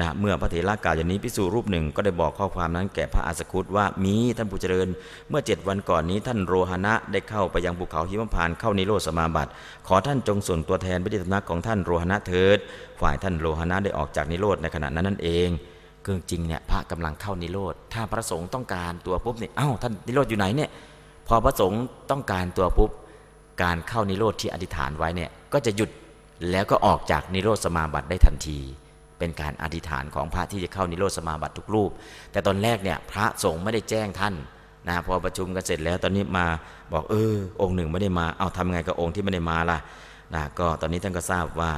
[0.00, 4.88] นะเมื่อพระเถระกล่าวอย่างนี้พิสูรรูปหนึ่งก็ได้บอกข้อความนั้นแก่พระอาสคุตว่ามีท่านผู้เจริญ
[5.28, 9.50] เมื่อเจ็ดวันก่อนนี้ท่านโรหณะได้เข้าไปยังภูเขาหิมพานเข้านิโรธสมาบัติ
[9.86, 12.58] ขอท่านจงส่งตัวแทนไปที่สำนักของท่านโรหณะเถิด
[13.00, 15.48] ฝ่ายท่านโรหณะได้ออกจากนิโรธในขณะนั้นนั่นเอง
[16.04, 20.70] เกิงจริงเนี่ยพระกำลังเข้านิโรธถ้าพระสงฆ์ต้องการตัวปุ๊บเนี่ยเอ้าท่านนิโรธอยู่ไหนเนี่ย
[21.28, 22.90] พอพระสงฆ์ต้องการตัวปุ๊บ
[23.62, 25.90] การเข้านิโรธที่อธิษฐานไว้เนี่ยก็จะหยุด
[26.50, 28.58] แล้วก็ออกจากนิโรธสมาบัติได้ทันที
[29.24, 31.90] เป็นการอธิษฐานของพระที่จะเข้านิโรธสมาบัติทุกรูป
[32.32, 34.34] แต่ตอนแรกเนี่ยพระสงฆ์ไม่ได้แจ้งท่าน
[34.88, 36.46] นะพอประชุมกันเสร็จแล้วตอนนี้มา
[36.92, 39.78] บอกเออองค์หนึ่งไม่ได้มาเอาทำไงกับองค์ที่ไม่ได้มาล่ะ
[40.34, 41.72] นะก็ตอนนี้ท่านก็ทราบว่า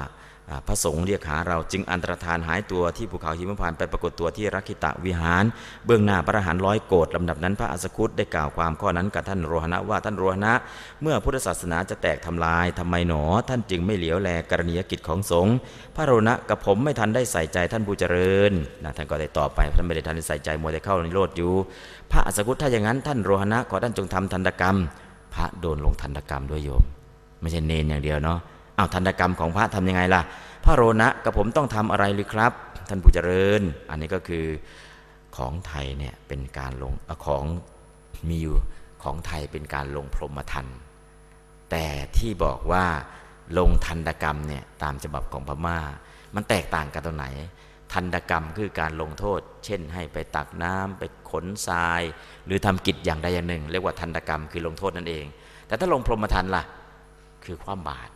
[0.66, 5.44] พระสงฆ์เรียกหาเราจึงอันตรธานหายตัวที่ภูเขาหิมพานไปปรากฏตัวที่รักขิตะวิหาร
[5.86, 10.52] เบื้องหน้าพระหันร้อยโกรธลำดับนั้นพระอัสคุตได้กล่าวความข้อนั้นกับท่านโรหณะว่าท่านโรหณะ
[11.02, 15.54] เมื่อพุทธศาสนาจะแตกทำลายทำไมหนอ ท่านจึงไม่เหลียวแลกรณียกิจของสงฆ์
[15.96, 18.52] พระโรณะกับผมไม่ทันได้ใส่ใจท่านผู้เจริญ
[18.84, 21.52] นะท่านก็ได้ตอบไปท่านไม่ได้ทันได้ใส่ใจมัวแต่เข้าในโลดอยู่
[22.10, 24.76] พระอัสคุตถ้าอย่างนั้นท่านโรหณะขอท่านจงทำทันตกรรม
[25.34, 26.82] พระโดนลงทันตกรรมด้วยโยม
[27.40, 28.38] ไม่ใช่เนนอย่างเดียวเนาะ
[28.76, 30.22] เอาทันกรรมของพระทํำยังไงล่ะ
[30.64, 32.52] พระโรณะกับผมต้องทำอะไรหรือครับ
[32.88, 34.46] ท่านผู้เจริญ อันนี้ก็คือ
[35.36, 36.92] ของไทยเนี่ยเป็นการลง
[37.26, 37.44] ของ
[38.28, 38.56] มีอยู่
[39.02, 40.66] ของไทยเป็นการลงพรหมทัน
[41.70, 42.84] แต่ที่บอกว่า
[43.58, 45.78] ลงทันตกรรมเนี่ยตามฉบับของพม่า
[46.34, 47.26] มันแตกต่างกันตรงไหน
[47.92, 52.02] ทันตกรรมคือการลงโทษ เช่นให้ไปตักน้ำไปขนทราย
[52.46, 55.24] หรือทำกิจอย่างใดอย่างหนึ่ง เรียกว่าทันตกรรมคือลงโทษนั่นเอง
[55.66, 56.64] แต่ถ้าลงพรหมทันล่ะ
[57.44, 58.08] คือความบาป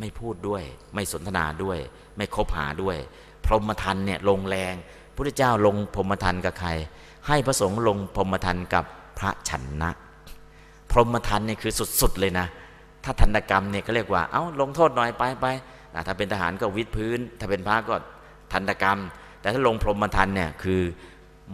[0.00, 0.62] ไม่พูดด้วย
[0.94, 1.78] ไม่สนทนาด้วย
[2.16, 2.96] ไม่คบหาด้วย
[3.44, 4.74] พรหมทันเนี่ยลงแรง
[5.14, 6.70] พระเจ้าลงพรหมทันกับใคร
[7.28, 8.84] ให้พระสงฆ์ลงพรหมทันกับ
[9.18, 9.90] พระฉันนะ
[10.90, 12.46] พรหมทันเนี่ยคือสุดๆเลยนะ
[13.04, 15.46] ถ้าทันกรรมเนี่ยก็เรียกว่า เอา้าลงโทษหน่อยไปไป
[16.06, 17.94] ถ้าเป็นทหารก็วิดพื้น ถ้าเป็นพระก็
[18.52, 18.98] ทันกรรม
[19.40, 20.82] แต่ถ้าลงพรหมทันเนี่ยคือ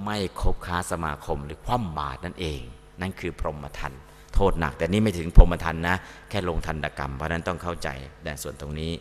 [0.04, 2.60] ไม่คบค้าสมาคมหรือคว่ำบาตรนั่นเอง
[3.00, 3.92] นั่นคือพรหมทัน
[4.34, 5.96] โทษหนัก แต่นี่ไม่ถึงพรหมทันนะ
[6.30, 7.88] แค่ลงทันตกรรม เพราะนั้นต้องเข้าใจ
[8.24, 8.92] ในส่วนตรงนี้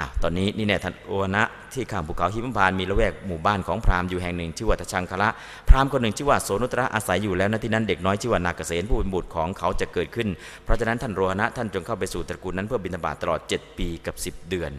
[0.00, 5.28] อะตอนนี้นี่เนี่ยทันโอนะที่ข้างภูเขาหิมพานมีละแวกหมู่บ้านของพราหมณ์อยู่แห่งหนึ่งชื่อว่าทชังคละ
[5.68, 10.28] พราหมณ์คนหนึ่งชื่อว่าโสนุตระอาศัยอยู่แล้วนะที่นั้นเด็กน้อยชื่อว่านาเกษตผู้เป็นบุตรของเขาจะเกิดขึ้น
[10.64, 14.72] เพราะฉะนั้นท่านโรหะท่านจงเข้าไปสู่ตระกูลนั้นเพื่อบิณฑบาตตลอด 7 ปีกับ 10 เดือน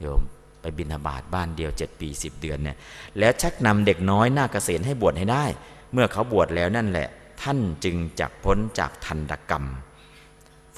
[0.00, 0.20] โยม
[0.60, 2.76] ไปบิณฑบาตบ้านเดียว 7 ปี 10 เดือนเนี่ย
[3.18, 5.44] แล้วชักนำเด็กน้อยนาเกษให้บวชให้ได้
[5.92, 7.08] เมื่อเขาบวชแล้วนั่นแหละ
[7.42, 9.64] ท่านจึงจักพ้นจากทันตกรรม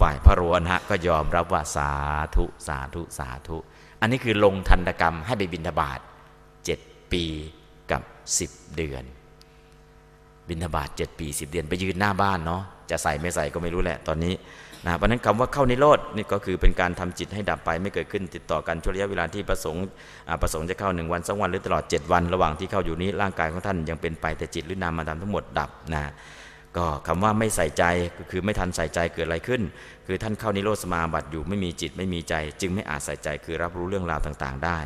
[0.00, 1.90] ฝ่ายพระโรนะก็ยอมรับว่าสา
[2.36, 3.56] ธุสาธุสาธุ
[4.00, 6.00] อันนี้คือลงทันตกรรมให้ไปบินทบาท
[6.64, 6.80] เจ็ด
[7.12, 7.24] ปี
[7.90, 8.02] กับ
[8.38, 9.04] สิบเดือน
[10.48, 14.34] บินทบาทเจ็ดปีสิบเดือนไปยืนหน้าบ้านเนาะจะใส่ไม่ใส่ก็ไม่รู้แหละตอนนี้
[14.86, 19.82] นะเพราะนั้นคำว่าเข้านิโรธนี่ก็คือเป็นการทำจิตให้ดับไปไม่เกิดขึ้นติดต่อกันช่วงระยะเวลาที่ประสงค์
[20.42, 26.02] ประสงค์จะเข้าหนึ่งวันสองวันหรือตลอด 7 วัน ระหว่างที่เข้าอยู่นี้ร่างกายของท่านยังเป็นไปแต่จิตหรือนามธรรมทั้งหมดดับนะ
[26.76, 27.84] ก็คำว่าไม่ใส่ใจ
[28.18, 29.62] ก็คือไม่ทันใส่ใจเกิดอะไรขึ้น
[30.06, 34.78] คือท่านเข้านิโรธสมาบัติอยู่ไม่มีจิตไม่มีใจ จึงไม่อาจใส่ใจคือรับรู้เรื่องราวต่างๆ ได้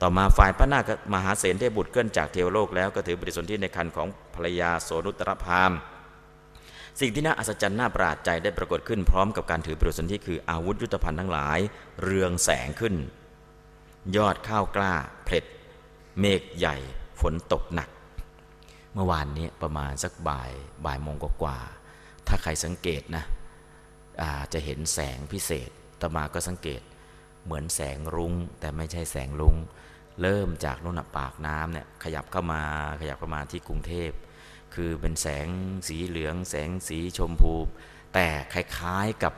[0.00, 5.72] ต่อมาฝ่ายพระนาคมหาเสนเทพบุตรเกินจากเทวโลกแล้วก็ถือปฏิสนธิในคันของภรรยาโสนุตรพาม
[7.00, 11.58] สิ่งที่น่าอัศจรรย์น่าประหลาดใจได้ปรากฏขึ้นพร้อมกับการถือปฏิสนธิคืออาวุธยุทธภัณฑ์ทั้งหลาย
[12.02, 12.94] เรืองแสงขึ้น
[14.16, 15.44] ยอดข้าวกล้าเผ็ด
[16.20, 16.76] เมฆใหญ่
[17.20, 17.88] ฝนตกหนัก
[18.94, 20.50] เมื่อวานนี้ประมาณสักบ่าย
[20.86, 21.58] บ่ายโมงกว่า
[22.28, 23.24] ถ้าใครสังเกตนะ
[24.52, 25.70] จะเห็นแสงพิเศษ
[26.00, 26.82] ตมาก็สังเกต
[27.44, 29.56] เหมือนแสงรุง้ง แต่ไม่ใช่แสงรุง้ง
[30.20, 32.62] เริ่มจากนุ่นปากน้ำเนี่ยขยับเข้ามา
[33.00, 34.10] ขยับเข้ามาที่กรุงเทพ
[34.74, 35.46] คือเป็นแสง
[35.88, 37.54] สีเหลือง แสงสีชมพู
[38.14, 39.34] แต่คล้ายๆกับ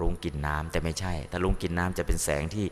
[0.00, 2.66] รุ้งกินน้ำแต่ไม่ใช่ ถ้ารุ้งกินน้ำจะเป็นแสงที่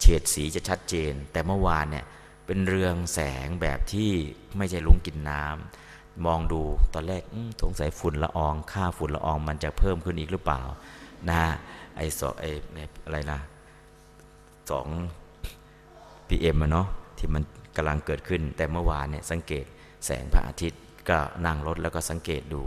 [0.00, 2.04] เฉดสีจะชัดเจน แต่เมื่อวานเนี่ย
[2.52, 4.10] เป็นเรืองแสงแบบที่
[4.56, 6.62] ไม่ใช่รุ้งกินน้ำมองดู
[6.94, 7.22] ตอนแรก
[7.62, 10.60] สงสัยฝุ่นละอองค่าฝุ่นละอองมันจะเพิ่มขึ้นอีกหรือเปล่า
[11.30, 11.42] นะ
[11.96, 12.44] ไอสอไอ
[13.04, 13.40] อะไรนะ
[14.70, 14.86] สอง
[16.28, 16.86] พีเอ็มอะเนาะ
[17.18, 17.42] ที่มัน
[17.76, 19.64] กำลังเกิดขึ้น แต่เมื่อวานเนี่ยสังเกต
[20.06, 22.62] แสงพระอาทิตย์ก็นั่งรถแล้วก็สังเกตดู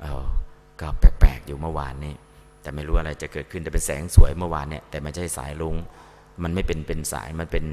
[0.00, 0.24] เออ
[0.80, 2.14] ก็แปลกๆอยู่เมื่อวานนี้
[2.62, 5.76] แต่ไม่รู้อะไรจะเกิดขึ้นแต่เป็นแสงสวยเมื่อวานเนี่ยแต่ไม่ใช่สายลุง
[6.42, 7.64] มันไม่เป็นเป็นสายมันเป็น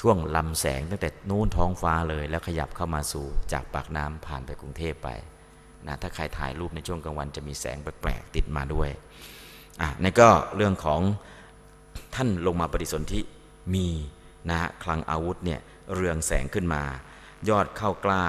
[0.00, 5.08] ช่วงลำแสงตั้งแต่นู้นท้องฟ้าเลย แล้วขยับเข้ามาสู่จากปากน้ำผ่านไปกรุงเทพไป
[5.86, 8.88] นะถ้าใครถ่ายรูปในช่วงกลางวันจะมีแสงแปลกๆติดมาด้วย
[9.80, 11.00] อะนี่ก็เรื่องของ
[12.14, 13.20] ท่านลงมาปฏิสนธิ
[13.74, 13.86] มี
[14.50, 15.60] นะคลังอาวุธเนี่ย
[15.94, 16.82] เรืองแสงขึ้นมา
[17.48, 18.24] ยอดเข้ากล้า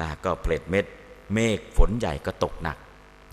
[0.00, 0.84] นะก็เปลดเม็ด
[1.34, 2.78] เมฆฝนใหญ่ก็ตกหนัก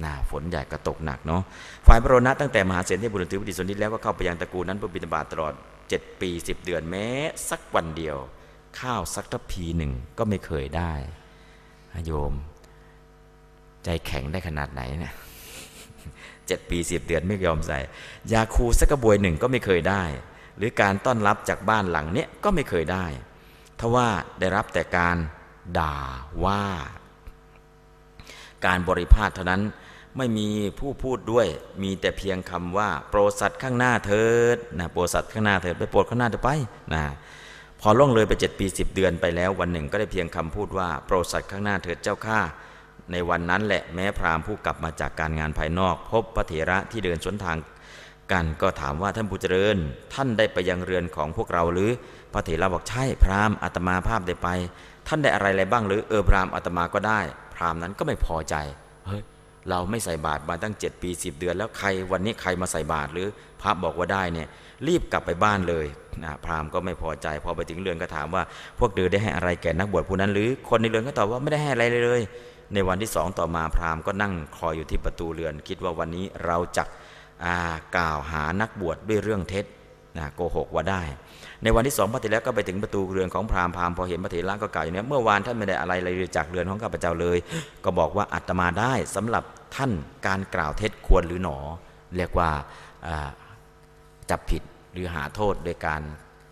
[0.03, 1.41] นะฝนใหญ่ก็ตกหนักเนาะ
[1.87, 5.53] ฝ่ายพระโรนะตั้งแต่มหาเศรษฐีบุรุษถือปฏิสนธิแล้วก็เข้าไปยังตระกูลนั้นเพื่อบิณฑบาตตลอด
[5.99, 7.07] 7 ปี 10 เดือนแม้
[7.49, 8.17] สักวันเดียว
[8.79, 10.93] ข้าวสักทัพพีหนึ่งก็ไม่เคยได้
[12.05, 12.33] โยม
[13.83, 15.15] ใจแข็งได้ขนาดไหนเนี่ย
[16.47, 17.79] เจ็ดปีสิบเดือนไม่ยอมใส่
[18.33, 20.03] ยาคูสักกระบวยหนึ่งก็ไม่เคยได้
[20.57, 23.05] หรือการต้อนรับจากบ้านหลังเนี้ยก็ไม่เคยได้
[23.79, 24.07] ทว่า
[24.39, 25.17] ได้รับแต่การ
[25.79, 25.97] ด่า
[26.45, 26.63] ว่า
[28.65, 29.61] การบริพาทเท่านั้น
[30.17, 30.47] ไม่มี
[30.79, 31.47] ผู้พูดด้วย
[31.83, 36.51] มีแต่เพียงคำว่า โปรสัตว์ข้างหน้าเถิดนะโปรสัตว์ข้างหน้าเถิดไปโปรดข้างหน้าเถิดไป
[36.93, 37.03] นะ
[37.81, 42.39] พอล่วงเลยไปเจ็ดปีสิบเดือนไปแล้ว วันหนึ่งก็ได้เพียงคำพูดว่าโปรสัตว์ข้างหน้าเถิดเจ้าข้า
[43.11, 47.57] ในวันนั้นแหละแม้พราหมณ์ผู้กลับมาจากการงานภายนอก พบพระเถระที่เดินสวนทาง
[48.31, 49.77] กันก็ถามว่าท่านผู้เจริญ
[50.13, 51.89] ท่านได้ไปยังเรือนของพวกเราหรือ
[52.33, 54.49] พระเถระบอกใช่พราหมณ์อาตมาภาพได้ไป
[55.07, 57.19] ท่านได้อะไรอะไรบ้างหรือเออพราหมณ์อาตมาก็ได้
[57.55, 58.55] พราหมณ์นั้นก็ไม่พอใจ
[59.05, 59.21] เฮ้ย
[59.69, 63.27] เราไม่ใส่บาตรมาตั้งเจ็ดปีสิบเดือน แล้วใครวันนี้ใครมาใส่บาตรหรือ
[63.61, 64.47] พระบอกว่าได้เนี่ย
[64.87, 65.85] รีบกลับไปบ้านเลย
[66.23, 68.43] นะพราหมณ์ก็ไม่พอใจ พอไปถึงเรือนก็ถามว่า
[68.79, 72.21] พวกเดือได้ให้อะไรแก่นักบวชผู้นั้นหรือคนในเรือนก็ตอบว่าไม่ได้ให้อะไรเลย
[72.73, 76.83] ในวันที่สองต่อมาพราหมณ์ก็นั่งคอยอยู่ที่ประตูเรือน คิดว่าวันนี้เราจะ
[77.97, 79.65] กล่าวหานักบวชดด้วยเรื่องเท็จ
[80.17, 81.01] นะโกหกว่าได้
[81.63, 87.37] ในวันที่สองพระเถระก็ไปถึงประตูเรือนของพราหมณ์พราหมณ์พอเห็นพระเถระก็กล่าวอย่างนี้เมื่อวานท่านไม่ได้อะไรเลยจากเรือนของข้าพเจ้าเลย
[87.85, 89.43] ก็บอกว่าอัตมาได้สำหรับ
[89.75, 89.91] ท่าน
[90.27, 91.57] การกล่าวเท็จควรหรือหนอ
[92.15, 92.49] เรียกว่า
[94.29, 94.61] จับผิด
[94.93, 96.01] หรือหาโทษโดยการ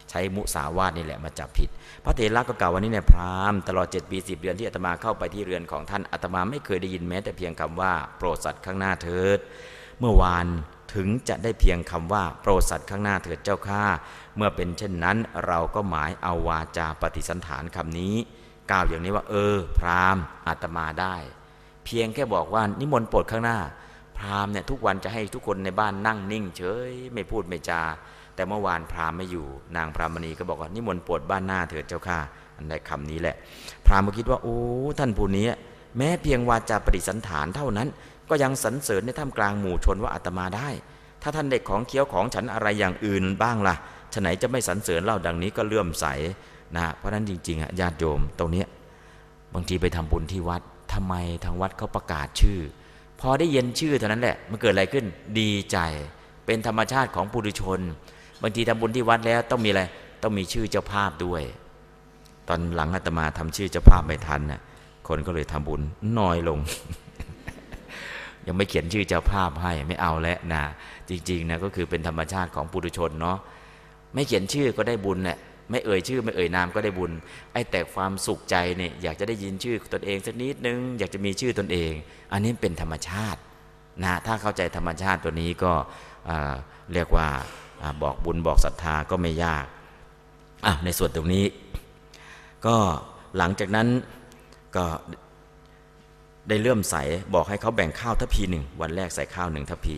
[0.09, 1.69] ใช้มุสาวาทนี่แหละมาจับผิด
[2.05, 9.39] พระเถระก็กล่าววันนี้เนี่ยพราหมณ์ตลอดเจ็ดปีสิบเดือนที่อาตมาเข้าไปที่เรือนของท่านอาตมาไม่เคยได้ยินแม้แต่เพียงคำว่า โปรดสัตว์ข้างหน้าเถิด
[9.99, 10.47] เมื่อวาน
[10.93, 13.83] ถึงจะได้เพียงคำว่าโปรดสัตว์ข้างหน้าเถิดเจ้าข้า
[14.35, 15.17] เมื่อเป็นเช่นนั้น
[15.47, 18.15] เราก็หมายเอาวาจาปฏิสันฐานคำนี้
[18.71, 21.15] กล่าวอย่างนี้ว่า เออ พราหมณ์อาตมาได้
[21.85, 23.59] เพียงแค่บอกว่านิมนต์โปรดข้างหน้า
[24.17, 27.81] พราหมณ์เนี่ยทุกวันจะให้ทุกคนในบ้านนั่งนิ่ง เฉยไม่พูดไม่จา
[28.35, 32.19] แต่เมื่อวานพราหมณ์ไม่อยู่ นางพรามณีก็บอกว่านิมนต์โปรดบ้านหน้าเถิดเจ้าข้า
[32.57, 33.35] อันใดคำนี้แหละ
[33.85, 34.57] พราหมณ์ก็คิดว่าโอ้
[34.99, 35.47] ท่านผู้นี้
[35.97, 37.87] แม้เพียงวาจาปฏิสันฐานเท่านั้น
[38.29, 40.69] ก็ยังสรรเสริญในท่ามกลางหมู่ชนว่าอาตมาได้
[41.21, 43.75] ถ้าท่านเด็กของเคี้ยวของฉันอะไรอย่างอื่นบ้างละ่ะ
[44.13, 46.05] ฉไหนจะไม่สรรเสริญเล่าดังนี้ก็เลื่อมใส
[46.75, 48.63] นะเพราะนั้นจริงๆอะญาติโยมตรงนี้
[49.53, 50.61] บางทีไปทำบุญที่วัด
[50.93, 51.13] ทำไม
[51.43, 52.59] ทางวัดเขาประกาศชื่อ
[53.19, 55.05] พอได้เย็นชื่อเท่านั้นแหละมันเกิดอะไรขึ้น
[55.39, 55.77] ดีใจ
[56.45, 57.79] เป็นธรรมชาติของปุถุชน
[58.41, 59.81] บางทีทำบุญที่วัดแล้วต้องมีอะไร
[60.23, 61.41] ต้องมีชื่อเจ้าภาพด้วย
[62.47, 64.61] ตอนหลังอาตมาทำชื่อเจ้าภาพไม่ทันน่ะ
[65.07, 65.81] คนก็เลยทำบุญ
[66.19, 66.59] น้อยลง
[68.51, 70.63] ยังไม่เขียนชื่อเจ้าภาพให้ไม่เอาแล้วนะ
[71.09, 73.37] จริงๆนะก็คือเป็นธรรมชาติของปุถุชนเนาะ
[74.13, 75.37] ไม่เขียนชื่อก็ได้บุญเนี่ย
[75.69, 77.11] ไม่เอ่ยชื่อ ไม่เอ่ยนามก็ได้บุญ
[77.53, 81.91] ไอ้แต่ความสุขใจเนี่ยอยากจะได้ยินชื่อตนเองสักนิดนึง อยากจะมีชื่อตนเอง
[82.31, 83.39] อันนี้เป็นธรรมชาติ
[84.03, 85.73] นะถ้าเข้าใจธรรมชาติตัวนี้ก็
[86.93, 87.27] เรียกว่า
[88.03, 89.65] บอกบุญบอกศรัทธาก็ไม่ยาก
[90.83, 91.45] ในส่วนตรงนี้
[92.65, 92.77] ก็
[93.37, 93.87] หลังจากนั้น
[94.75, 94.85] ก็
[96.49, 96.95] ได้เลื่อมใส
[97.33, 99.97] บอกให้เขาแบ่งข้าวทัพพีหนึ่งวันแรกใส่ข้าวหนึ่งทัพพี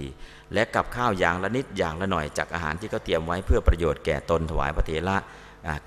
[0.53, 5.17] และกับข้าวอย่างละนิดอย่างละหน่อยจากอาหารที่เขาเตรียมไว้เพื่อประโยชน์แก่ตนถวายพระเถระ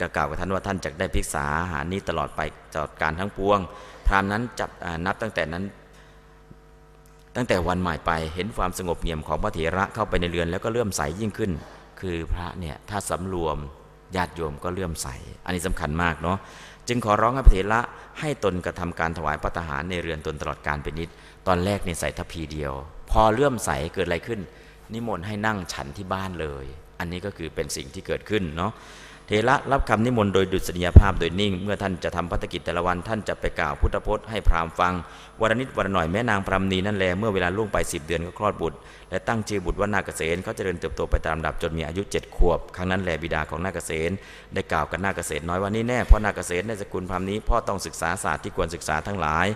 [0.01, 2.41] กระกล่าวกับท่านว่าท่านจะได้พิกษาอาหารนี้ตลอดไป
[2.75, 3.59] ตลอดการทั้งปวง
[4.07, 4.71] พรามนั้นจับ
[5.07, 5.65] นับตั้งแต่นั้น
[7.37, 11.51] ตั้งแต่วันใหม่ไปเห็นความสงบเงียบของพระเถระเข้าไปในเรือนแล้วก็เริ่มใสยิ่งขึ้น
[12.01, 13.57] คือพระเนี่ยถ้าสำรวม
[14.17, 15.09] ญาติโยมก็เลื่อมใส
[15.45, 16.39] อันนี้สำคัญมากเนาะ
[16.89, 17.81] จึงขอร้องให้พระเถระ
[18.21, 21.09] ให้ตนกระทำการถวายปัตหารในเรือนตนตลอดการเป็นนิด
[21.47, 22.73] ตอนแรกในี่ใส่ทัพีเดียว
[23.11, 24.41] พอเลื่อมใสเกิดอะไรขึ้น
[24.93, 26.65] นิมนต์ให้นั่งฉันที่บ้านเลย
[26.99, 28.73] อันนี้ก็คือเป็นสิ่งที่เกิดขึ้นเนาะ
[29.29, 34.93] เทระรับคำนิมนต์โดยดุษฎียภาพโดยนิ่ง เมื่อท่านจะทำพัฒกิจแต่ละวันท่านจะไปกล่าวพุทธพจน์ให้พราหมณ์ฟัง
[35.41, 38.77] วันนิดวันหน่อยแม่นางพรำนีนั่นแหละเมื่อเวลาล่วงไป10เดือนก็คลอดบุตร
[39.11, 44.13] และตั้งชื่อบุตรว่านาเกษตรเขาจเจริญเติบโตไปตามดับจนมีอายุ7ขวบ ครั้งนั้นแหละบิดาของนาเกษตร
[44.55, 49.49] ได้กล่าวกับนาเกษตรน้อยว่านี่แน่เพราะนาเกษตรในสกุลพรามณ์นี้พ่อต้องศึกษาศาสตร์ที่ควรศึกษาทั้งหลาย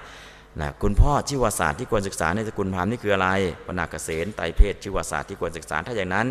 [0.61, 3.29] นะคุณพ่อชีวศาสตร์ที่ควรศึกษาในสกุลพราหมณ์นี่คืออะไร
[3.67, 6.27] ปนาเกษตรไตเพศชีวศาสตร์ที่ควรศึกษาถ้าอย่างนั้น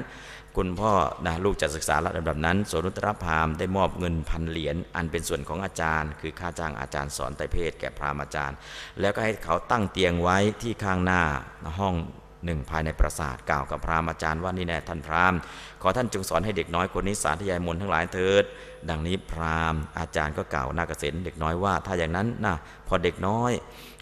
[0.62, 0.94] คุณพ่อ
[1.26, 8.56] นะลูกจะศึกษาระดับนั้นสนุตรพรามได้มอบเงินพันเหรียญอันเป็นส่วนของอาจารย์ คือค่าจ้างอาจารย์สอนไตเพศแก่พราหมณ์อาจารย์
[9.00, 11.22] แล้วก็ให้เขาตั้งเตียงไว้ที่ข้างหน้า
[11.80, 11.96] ห้อง
[12.46, 15.40] หนึ่งภายในปราสาทกล่าวกับพราหมณ์อาจารย์ว่านี่แน่ท่านพราหมณ์
[15.82, 18.44] ขอท่านจงสอนให้เด็กน้อยคนนี้สาธยายมนทั้งหลายเถิด
[18.90, 22.56] ดังนี้พราหมณ์อาจารย์ก็กล่าวนาเกษตรเด็กน้อยว่า ถ้าอย่างนั้นนะ
[22.88, 23.52] พอเด็กน้อย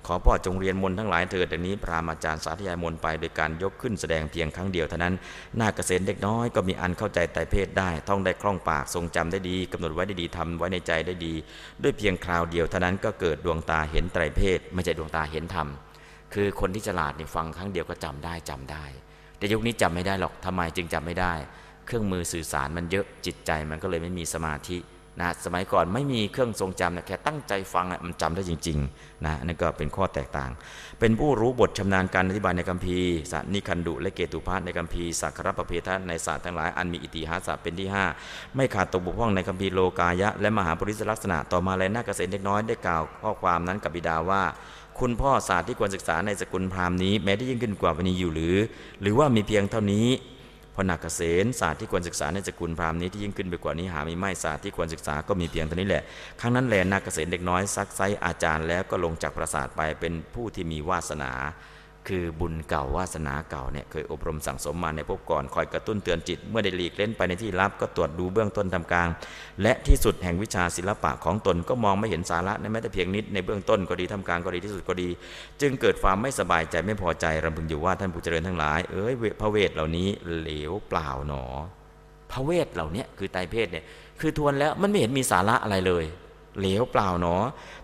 [0.06, 5.14] ขอพ่อจงเรียนมนทั้งหลายเถิดดังนี้พรามณ์อาจารย์สาธยายมนไปโดยการยกขึ้นแสดงเพียงครั้งเดียวเท่านั้น
[5.58, 11.34] หน้าเกษตรเด็กน้อยก็มีอันเข้าใจไตรเพศได้ท่องได้คล่องปากทรงจำได้ดีกำหนดไว้ได้ดีทำไว้ในใจได้ดี
[11.84, 15.68] ด้วยเพียงคราวเดียวเท่านั้นก็เกิดดวงตาเห็นไตรเพศ ไม่ใช่ดวงตาเห็นธรรม
[16.34, 18.86] คือคนที่ฉลาดนี่ฟังครั้งเดียวก็จำได้จำได้
[19.38, 21.34] แต่ยุคนี้จำไม่ได้หรอกทำไมจึงจำไม่ได้
[21.86, 24.78] เครื่องมือสื่อสารมันเยอะจิตใจมันก็เลยไม่มีสมาธิ
[25.20, 30.52] นะสมัยก่อนไม่มีเครื่องทรงจำนะแค่ตั้งใจฟังมันจำได้จริงๆนะนั่นก็เป็นข้อแตกต่าง
[31.00, 37.88] เป็นผู้รู้บทชำนาญการอธิบายในคัมภีร์สันิคันดุและเกตุพาสในคัมภีร์สักครประเพทในศาสตร์ทั้งหลายอันมีอิติหาสเป็นที่
[38.22, 44.44] 5 ไม่ขาดตกบกพร่องในคัมภีร์โลกายะ และมหาปริศลักษณะต่อมาแลนาเกษตรเล็กน้อยได้กล่าวข้อความนั้นกับบิดาว่า
[45.00, 48.56] คุณพ่อศาสตร์ที่ควรศึกษาในสกุลพราหมณ์นี้แม้ได้ยิ่งขึ้นกว่าวันนี้อยู่หรือ
[49.02, 50.08] หรือว่ามีเพียงเท่านี้
[50.76, 56.04] พนักเกษตรศาสตร์ที่ควรศึกษาในสกุลพราหมณ์นี้ที่ยิ่งขึ้นไปกว่านี้หาไม่ไม่ศาสตร์ที่ควรศึกษาก็มีเพียงเท่านี้แหละ
[56.40, 61.32] ครั้งนั้นแลนักเกษตรเด็กน้อยซักไซอาจารย์แล้วก็ลงจากปราสาทไปเป็นผู้ที่มีวาสนา
[62.08, 69.10] คือบุญเก่าวาสนาเก่าเนี่ยเคยอบรมสั่งสมมาในพวกก่อนคอยกระตุ้นเตือนจิต เมื่อได้หลีกเล่นไปในที่ลับก็ตรวจดูเบื้องต้นทำกลาง
[69.62, 75.10] และที่สุดแห่งวิชาศิลปะของตนก็มองไม่เห็นสาระในแม้แต่เพียงนิดในเบื้องต้นก็ดีทำกลางก็ดีที่สุดก็ดี
[75.62, 80.10] จึงเกิดความไม่สบายใจไม่พอใจรำพึงอยู่ว่าท่านผู้เจริญทั้งหลายเอ้ยพระเวทเหล่านี้
[80.42, 81.44] เหลวเปล่าหนอ
[82.32, 83.86] พระเวทเหล่านี้คือไตเพศเนี่ย
[84.20, 86.06] คือทวนแล้วมันไม่เห็นมีสาระอะไรเลย
[86.60, 87.36] เหลวเปล่าหนอ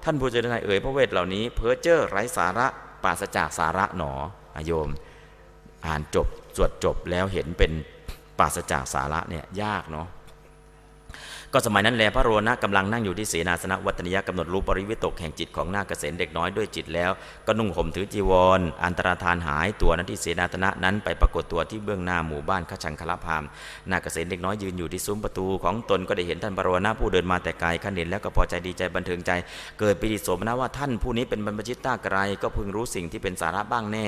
[0.03, 2.67] ท่านผู้เจริญเอ๋ยพระเวทเหล่านี้เพ้อเจ้อไร้สาระ
[3.03, 4.11] ปราศจากสาระหนอ
[4.65, 4.89] โยม
[5.85, 7.71] อ่านจบ สวดจบแล้วเห็นเป็น
[8.39, 10.07] ปราศจากสาระเนี่ยยากเนาะ
[11.53, 17.11] ก็สมัยนั้นแลพระโรนะกำลังนั่งอยู่ที่เสนาสนะวัตนิยกำหนดรู้ปริวิตกแห่งจิตของนาเกษรเด็กน้อยด้วยจิตแล้ว
[17.47, 23.43] ก็นุ่งห่มถือจีวรออันตรธานหายตัวนั้นที่เสนาสนะนั้นไปปรากฏตัวที่เบื้องหน้าหมู่บ้านขชังคลพาม
[23.91, 29.31] นาเกษรเด็กน้อยยืนอยู่ที่ซุ้มประตูของตนก็ได้เห็นท่านพระโรนะผู้เดินมาแต่ไกลขันเห็นแล้วก็พอใจดีใจบันเทิงใจ
[29.79, 34.05] เกิดปิติโสมนะว่าท่านผู้นี้เป็นบรรพชิตต้าไกลก็พึงรู้สิ่งที่เป็นสาระบ้างแน่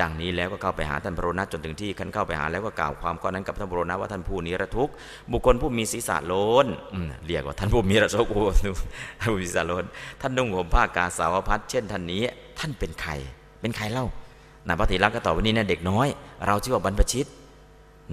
[0.00, 4.90] ดังนี้แล้วก็เข้าไปหาท่านพระโรนะจนถึงที่ขันเข้าไปหาแล้วก็กล่าวความก้อนนั้นกับท่านพระโรนะว่าท่านผู้นี้ระทุก
[5.32, 6.66] บุคคลผู้มีศีรษะโลน
[7.26, 8.42] เรียกว่าท่านผู้มีระโชกุ
[9.18, 9.84] ท่านผู้มีสารน
[10.20, 12.22] ท่านนุ่งห่มผ้ากาสาวพัดเช่นท่านนี้
[12.58, 13.12] ท่านเป็นใคร
[13.60, 14.06] เป็นใครเล่า
[14.68, 16.08] นาพระเถระก็ตอบว่านี่นะเด็กน้อย
[16.46, 17.26] เราชื่อว่าบรรพชิต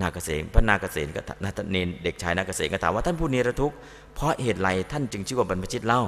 [0.01, 3.75] นาเกษมพระนาเกษมก็นาเนนเด็กชายนาเกษมก็ถามว่าท่านผู้นิรทุกข์
[4.15, 6.01] เพราะเหตุไรท่านจึงชื่อว่าบรรพชิตเล่า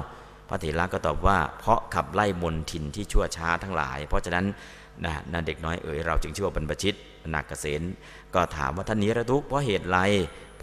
[0.48, 4.44] พระเถระก็ตอบว่า เพราะขับไล่มนทินที่ชั่วช้าทั้งหลาย เพราะฉะนั้น
[5.32, 6.94] นาเด็กน้อยเอ๋ยเราจึงชื่อว่าบรรพชิต
[7.34, 7.82] นาเกษม
[8.34, 9.98] ก็ถามว่าท่านนิรทุกข์เพราะเหตุไร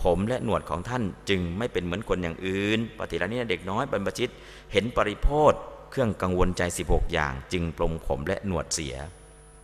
[0.03, 4.31] ผมและหนวดของท่านจึงไม่เป็นเหมือนคนอย่างอื่น ปฏิรานี้เด็กน้อยบรรพชิต
[4.71, 5.53] เห็นปริโพธ
[5.91, 8.95] เครื่องกังวลใจ 16 อย่าง จึงปลงผมและหนวดเสีย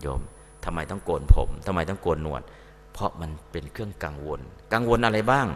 [0.01, 0.21] โยม
[0.65, 2.41] ทำไมต้องโกนผมทำไมต้องโกนหนวด
[2.93, 4.39] เพราะมันเป็นเครื่องกังวล
[4.73, 5.47] กังวลอะไรบ้าง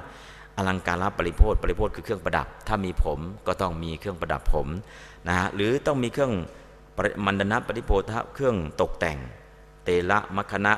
[0.57, 4.67] อลังการรับปริโพธปริโพธคือเครื่องประดับ ถ้ามีผมก็ต้องมีเครื่องประดับผม
[5.27, 6.33] นะฮะหรือต้องมีเครื่อง
[7.25, 8.01] มันดนะปริโพธ
[8.33, 9.17] เครื่องตกแต่ง
[9.83, 10.73] เตละมัคณะ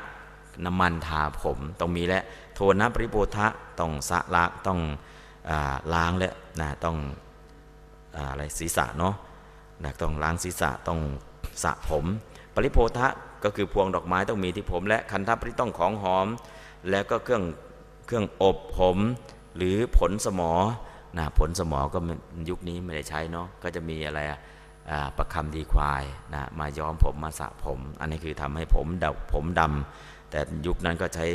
[0.65, 2.21] น้ำมันทาผมต้องมีและ
[2.53, 3.47] โทนะปริโภทะ
[3.80, 4.80] ต้องสะละต้อง
[5.93, 6.97] ล้างและนะต้อง
[8.15, 9.15] อะไรศีรษะเนาะ
[9.84, 10.99] นะต้องล้างศีรษะต้อง
[11.63, 12.05] สระผม
[12.55, 13.07] ปริโภทะ
[13.43, 16.27] ก็คือพวงดอกไม้ต้องมีที่ผม และคันทัปริต้องของหอม
[16.89, 17.43] แล้วก็เครื่อง
[18.05, 18.97] เครื่องอบผม
[19.57, 20.51] หรือผลสมอ
[21.17, 21.99] นะผลสมอก็
[22.49, 24.39] ยุคนี้ไม่ได้ใช้เนาะก็จะมีอะไรอะ
[25.17, 26.03] ประคำดีควาย
[26.34, 31.25] นะมาย้อมผมมาสระผม อันนี้คือทำให้ผมดำผมดำแต่ยุคนั้นก็ใช้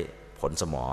[0.41, 0.85] ผลสมอ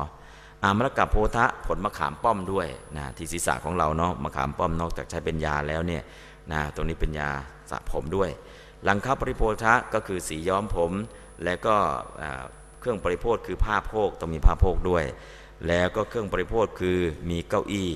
[0.63, 2.67] อามรกับโพธะผลมะขามป้อมด้วย
[2.97, 6.03] นะที่ศีรษะของเราเนาะมะขามป้อมนอกจากใช้เป็นยาแล้วเนี่ย
[6.51, 7.29] นะตรงนี้เป็นยา
[7.69, 8.29] สระผมด้วย
[8.87, 10.91] ลังคับปริโพธะก็คือสีย้อมผม
[11.43, 11.75] แล้วก็
[12.79, 15.05] เครื่องปริโภคคือผ้าโพกต้องมีผ้าโพกด้วย
[15.67, 16.97] แล้วก็เครื่องปริโภคคือ
[17.29, 17.89] มีเก้าอี้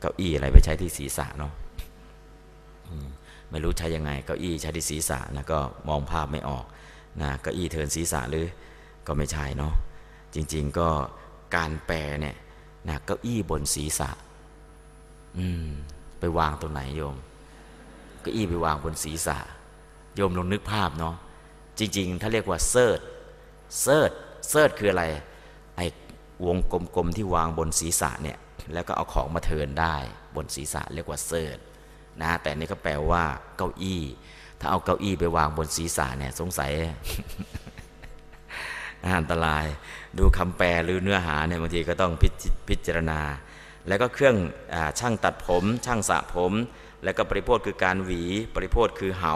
[0.00, 1.52] เก้าอี้อะไรไปใช้ที่ศีรษะเนาะ
[3.50, 5.58] ไม่รู้ใช้ยังไงเก้าอี้ใช้ที่ศีรษะนะก็
[5.88, 6.64] มองภาพไม่ออก
[7.20, 8.46] นะเก้าอี้เทินศีรษะหรือ
[9.06, 9.72] ก็ไม่ใช่เนาะ
[10.54, 10.88] ริง ๆ ก็
[11.56, 12.36] การแปลเนี่ย
[12.88, 14.10] นะเก้าอี้บนศีรษะ
[15.38, 15.66] อืม
[16.20, 17.16] ไปวางตรงไหนโยม
[18.20, 19.38] เก้าอี้ไปวางบนศีรษะ
[20.14, 21.14] โยมลองนึกภาพเนาะ
[21.78, 23.00] จริง ๆ ถ้าเรียกว่าเซิร์ช
[23.82, 24.10] เซิร์ช
[24.48, 25.04] เซิร์ชคืออะไร
[25.76, 25.86] ไอ้
[26.46, 26.56] วง
[26.96, 28.38] กลมๆที่วางบนศีรษะเนี่ย
[28.72, 29.96] แล้วก็เอาของมาเทินได้
[30.36, 31.58] บนศีรษะเรียกว่าเทริด
[32.20, 33.24] นะแต่นี่ก็แปลว่า
[33.56, 34.02] เก้าอี้
[34.60, 36.72] ถ้าเอาเก้าอี้ไปวางบนศีรษะเนี่ย สงสัย
[39.04, 39.66] อันตราย
[40.18, 42.12] ดูคำแปลหรือเนื้อหาเนี่ยบางทีก็ต้อง
[42.68, 43.20] พิจารณา
[43.88, 44.36] แล้วก็เครื่อง
[44.74, 46.52] อช่างตัดผม ช่างสระผม
[47.04, 48.22] แล้วก็ปริโภคคือการหวี
[48.54, 49.34] ปริโภคคือเหา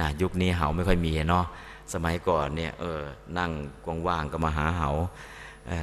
[0.00, 1.46] นะยุคนี้เหาไม่ค่อยมีเนาะ
[1.94, 3.00] สมัยก่อนเนี่ยเออ
[3.38, 3.52] นั่ง
[4.08, 4.90] ว่างๆก็มาหาเหา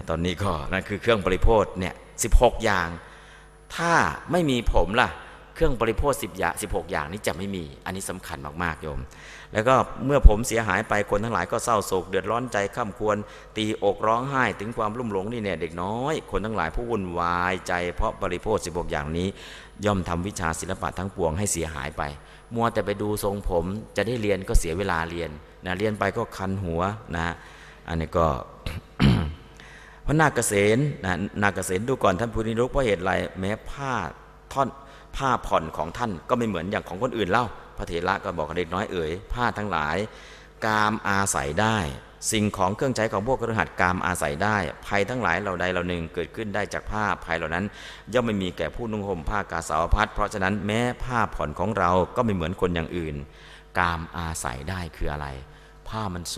[0.09, 2.27] ตอนนี้ก็นั่นคือเครื่องบริโภคเนี่ยสิ
[2.63, 2.89] อย่าง
[3.75, 3.93] ถ้า
[4.31, 5.09] ไม่มีผมล่ะ
[5.55, 8.99] เครื่องบริโภคสิบอย่างสิอย่างนี้จะไม่มี อันนี้สำคัญมากๆโยม
[9.53, 9.75] แล้วก็
[10.05, 13.17] เมื่อผมเสียหายไปคนทั้งหลายก็เศร้าโศกเดือดร้อนใจข้ามควร
[13.57, 19.27] ตีอกร้องไห้ถึงความรุ่มหลงนี่เนี่ยเด็กน้อย คนทั้งหลายผู้วุ่นวายใจ เพราะบริโภคสิบกอย่างนี้
[19.85, 22.03] ย่อมทำวิชาศิลปะทั้งปวงให้เสียหายไป
[22.55, 23.65] มัวแต่ไปดูทรงผม
[23.95, 25.29] จะได้เรียนก็เสียเวลาเรียน
[25.65, 26.81] นะเรียนไปก็คันหัว
[27.15, 27.33] นะ
[27.87, 28.25] อันนี้ก็
[30.05, 33.93] พระนาคเษนนะนาคเษนดูก่อนท่านผู้นิรุกเพราะเหตุไรแม้ผ้า
[34.53, 34.69] ท่อน
[35.15, 37.45] ผ้าผ่อนของท่านก็ไม่เหมือนอย่างของคนอื่นเล่า
[37.81, 39.97] ระเถระก็บอกเด็กน้อยเอ๋ยผ้าทั้งหลาย
[40.65, 41.77] กามอาศัยได้
[42.31, 47.65] สิ่งของเครื่องใช้ของพวกกระหัตกามอาศัยได้ ภัยทั้งหลายเหล่าใดเหล่าหนึ่งเกิดขึ้นได้จากผ้าภัยเหล่านั้น
[48.13, 53.15] ย่อมไม่มีแก่ผู้นุ่งห่มผ้ากาสาวพัดเพราะฉะนั้นแม้ผ้าผ่อนของเราก็ไม่เหมือนคนอย่างอื่น
[53.79, 55.27] กามอาศัยได้คืออะไร
[55.87, 56.37] ผ้ามันส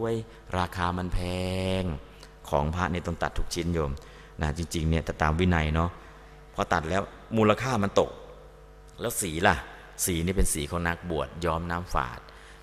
[0.00, 0.14] วย
[0.58, 1.18] ราคามันแพ
[1.80, 1.82] ง
[2.48, 3.92] ของพระนี่ต้องตัดทุกชิ้นโยม
[4.42, 5.90] นะจริงๆเนี่ยแต่ตามวินัยเนาะ
[6.54, 7.02] พอตัดแล้ว
[7.36, 8.10] มูลค่ามันตก
[9.00, 9.56] แล้วสีล่ะ
[10.04, 12.20] สีนี่เป็นสีของนักบวชยอมน้ำฝาด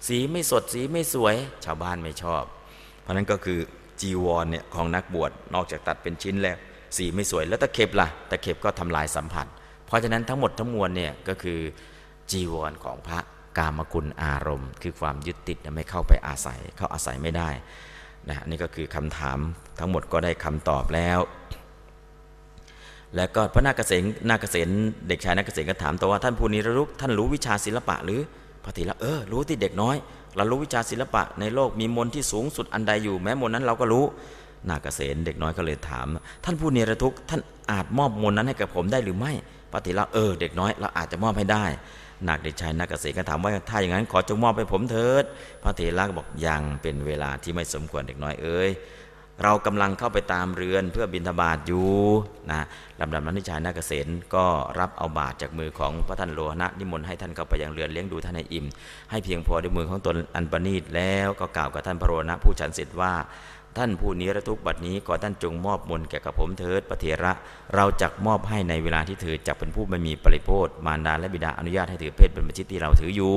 [0.07, 1.35] สีไม่สดสีไม่สวย
[1.65, 2.43] ชาวบ้านไม่ชอบ
[3.01, 3.59] เพราะนั้นก็คือ
[4.01, 6.57] จีวรเนี่ยของนักบวชนอกจากตัดเป็นชิ้นแล้ว
[6.97, 9.47] สีไม่สวยแล้วตะเข็บล่ะตะเข็บก็ทำลายสัมผัส
[9.85, 11.59] เพราะฉะนั้นทั้งหมดทั้งมวลเนี่ยก็คือ
[12.31, 13.19] จีวรของพระ
[13.57, 17.49] กามกุลอารมณ์ คือความยึดติดไม่เข้าไปอาศัยเข้าอาศัยไม่ได้
[18.29, 19.39] นะนี่ก็คือคำถาม
[19.79, 21.19] ทั้งหมดก็ได้คำตอบแล้ว
[23.15, 24.69] แล้วก็พระนาคเษนนาคเษน
[25.07, 28.19] เด็กชายนาคเษนก็ถามตัวว่าท่านผู้นี้รู้ท่านรู้วิชาศิลปะหรือ
[28.63, 29.95] พระธีระเออรู้ที่เด็กน้อย
[30.35, 34.05] เรารู้วิชาศิลปะในโลกมีมนที่สูงสุดอันใดอยู่แม้มนนั้นเราก็รู้
[34.69, 36.07] นาคเษนเด็กน้อยก็เลยถาม
[36.45, 39.33] ท่านผู้นี้ระทุกท่านอาจมอบมนนั้นให้กับผมได้หรือไม่
[39.71, 41.65] พระธีระเออ เด็กน้อยเราอาจจะมอบให้ได้
[42.27, 45.23] นาคเด็กชายนาคเษนก็ถามว่าถ้าอย่างนั้นขอจงมอบให้ผมเถิด
[45.63, 48.69] พระเถระก็บอกยังเป็นเวลาที่ไม่สมควรเด็กน้อยเอ้ย
[49.43, 51.89] เรากำลังเข้าไปตามเรือนเพื่อบินทบาทอยู่
[52.51, 52.61] นะ
[52.99, 54.45] ลำดับนั้นนิชายนาเกษตรก็
[54.79, 58.65] รับเอาบาตรจากมือของพระท่านโลหณะนิมนต์ให้ท่านเข้าไปยังเรือนเลี้ยงดูท่านให้อิ่ม
[59.11, 63.13] ให้เพียงพอด้วยมือของตนอันประณีตแล้วก็กล่าวกับท่านพระโลหะผู้ฉันเสร็จว่า
[63.77, 67.33] ท่านผู้นี้ระทุกบัดนี้ขอท่านจงมอบมนแก่กับผมเถิดปเถระ
[67.75, 73.33] เราจักมอบให้ในเวลาที่เธอจักเป็นผู้ไม่มีปริโภทมารดาและบิดาอนุญาตให้ถือเพศเป็นบัญชิตที่เราถืออยู่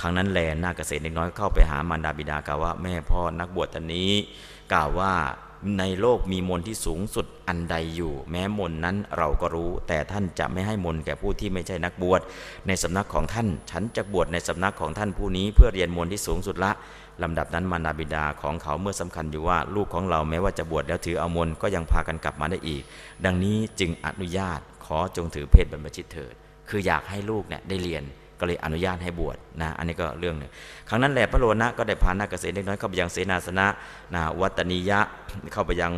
[0.00, 4.12] ครั้งนั้นแลนาเกษตรเล็กน้อยเข้าไปหามารดาบิดากล่าวว่าแม่พ่อนักบวชท่านนี้
[4.72, 5.14] กล่าวว่า
[5.78, 12.20] ในโลกมีมนที่สูงสุดอันใดอยู่ แม้มนนั้นเราก็รู้ แต่ท่านจะไม่ให้มนแก่ผู้ที่ไม่ใช่นักบวช
[12.66, 16.72] ในสำนักของท่าน ฉันจะบวชในสำนักของท่านผู้นี้เพื่อเรียนมนที่สูงสุดละ
[17.22, 22.82] ลำดับนั้นมารดาบิดาของเขาเมื่อสำคัญอยู่ว่าลูกของเราแม้ว่าจะบวชแล้วถือเอามนก็ยังพากันกลับมาได้อีก
[23.24, 26.34] ดังนี้จึงอนุญาตขอจงถือเพศบรรพชิตเถิด
[26.68, 28.04] คืออยากให้ลูกเนี่ยได้เรียน
[28.40, 30.50] ก็เลยอนุญาตให้บวชนะอันนี้ก็เรื่องหนึ่ง
[30.88, 33.66] ครั้งนั้นแหละพระโลนะก็ได้พานาเกษตรเล็กน้อยเข้าไปยังเสนาสนะ
[34.14, 35.00] นะวัตนิยะ
[35.52, 35.92] เข้าไปยัง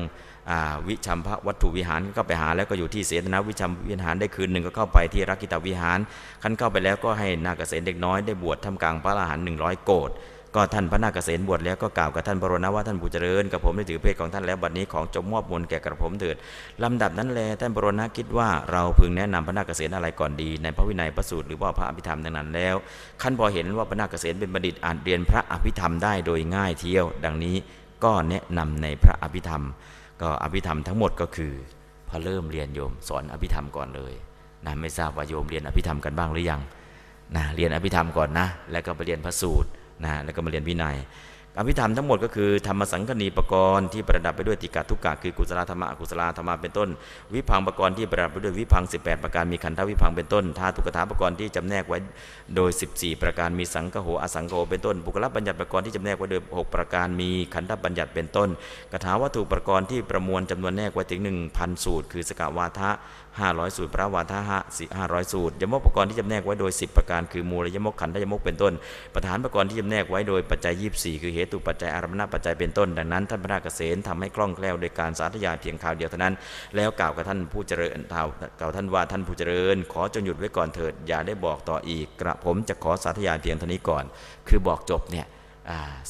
[0.86, 5.98] วิชัมพระวัตถุวิหารก็ไปหาแล้วก็อยู่ที่เสนาวิชัมวิหารได้คืนหนึ่งก็เข้าไปที่รักกิตาวิหาร
[6.42, 10.10] ขั้นเข้าไปแล้วก็ให้นาเกษตรเด็กน้อยได้บวชทำกลางพระอรหันต์หนึ่งร้อยโกด
[10.54, 16.36] ก็ท่านพระนาคเษนบวชแล้วก็กล่าวกับท่านพระโรนะว่าท่านผู้เจริญกับผมได้ถือเพศของท่านแล้วบัดนี้ของจงมอบมนแก่กระผมเถิด
[16.82, 22.76] ลำดับนั้นแลท่านพระโรนะคิดว่าเราพึงแนะนำพระนาคเษนอะไรก่อนดี ในพระวินัยพระสูตรหรือว่าพระอภิธรรมดังนั้นแล้ว
[23.22, 27.56] ขั้นพอเห็นว่าพระนาคเษนเป็นบัณฑิตอ่านเรียนพระอภิธรรมได้โดยง่ายเที่ยว ดังนี้
[28.04, 29.64] ก็แนะนำในพระอภิธรรม
[30.22, 31.52] ก็อภิธรรมทั้งหมดก็คือ
[32.08, 34.14] พอเริ่มเรียนโยมสอนอภิธรรมก่อนเลย
[34.64, 36.60] นะไม่ทราบว่าโยมเรียนอภิธรรมกันบ้างหรือยัง
[37.36, 39.68] นะเรียนอภิธรรมก่อนนะ แล้วก็ไปเรียนพระสูตร
[40.04, 40.98] นะแล้วก็มาเรียนวินัย
[41.60, 46.88] อภิธรรมทั้งหมดก็คือธรรมสังคณีปกรณ์ที่ประดับไปด้วยติกาทุกกะคือกุศลธรรมะอกุศลธรรมะเป็นต้น
[47.34, 51.98] วิพังปกรณ์ที่ประดับไปด้วยวิพัง 18 ประการมีขันธวิพังเป็นต้นธาตุกถาปกรณ์ที่จำแนกไว้
[52.56, 58.48] โดย 14 ประการมีสังคโหอสังคโหเป็นต้นบุคลบัญญัติปรกรณ์ที่จำแนกไว้โดย6ประการมีขันธบัญญัติเป็นต้น
[58.92, 61.20] กถาวัตถุปรกรณ์ที่ประมวลจำนวนแนกไว้ถึง
[61.52, 62.90] 1,000 สูตร คือสกาวาทะ
[63.46, 64.38] 500 สูตรพระวาทะ
[64.96, 68.72] ห้าร้อยสูตรยมกประกรณ์ที่จำแนกไว้โดย 10 ประการคือมูลยมกขันธยมกเป็นต้น
[69.14, 76.34] ประธานประกรณ์ที่จำแนกไว้โดยปัจจัย 24 คือเหตุปัจจัยอารมณปัจจัยเป็นต้น ดังนั้นท่านพระนาเกษตรทำให้คล่องแคล่วโดยการสาธยายเพียงข่าวเดียวเท่านั้น
[76.76, 78.14] แล้วกล่าวกับท่านผู้เจริญก
[78.62, 84.04] ล่าวท่านว่าท่านผู้เจริญ ขอจงหยุดไว้ก่อนเถิดอย่าได้บอกต่ออีก กระผมจะขอสาธยายเพียงเท่านี้ก่อน
[84.48, 85.26] คือบอกจบเนี่ย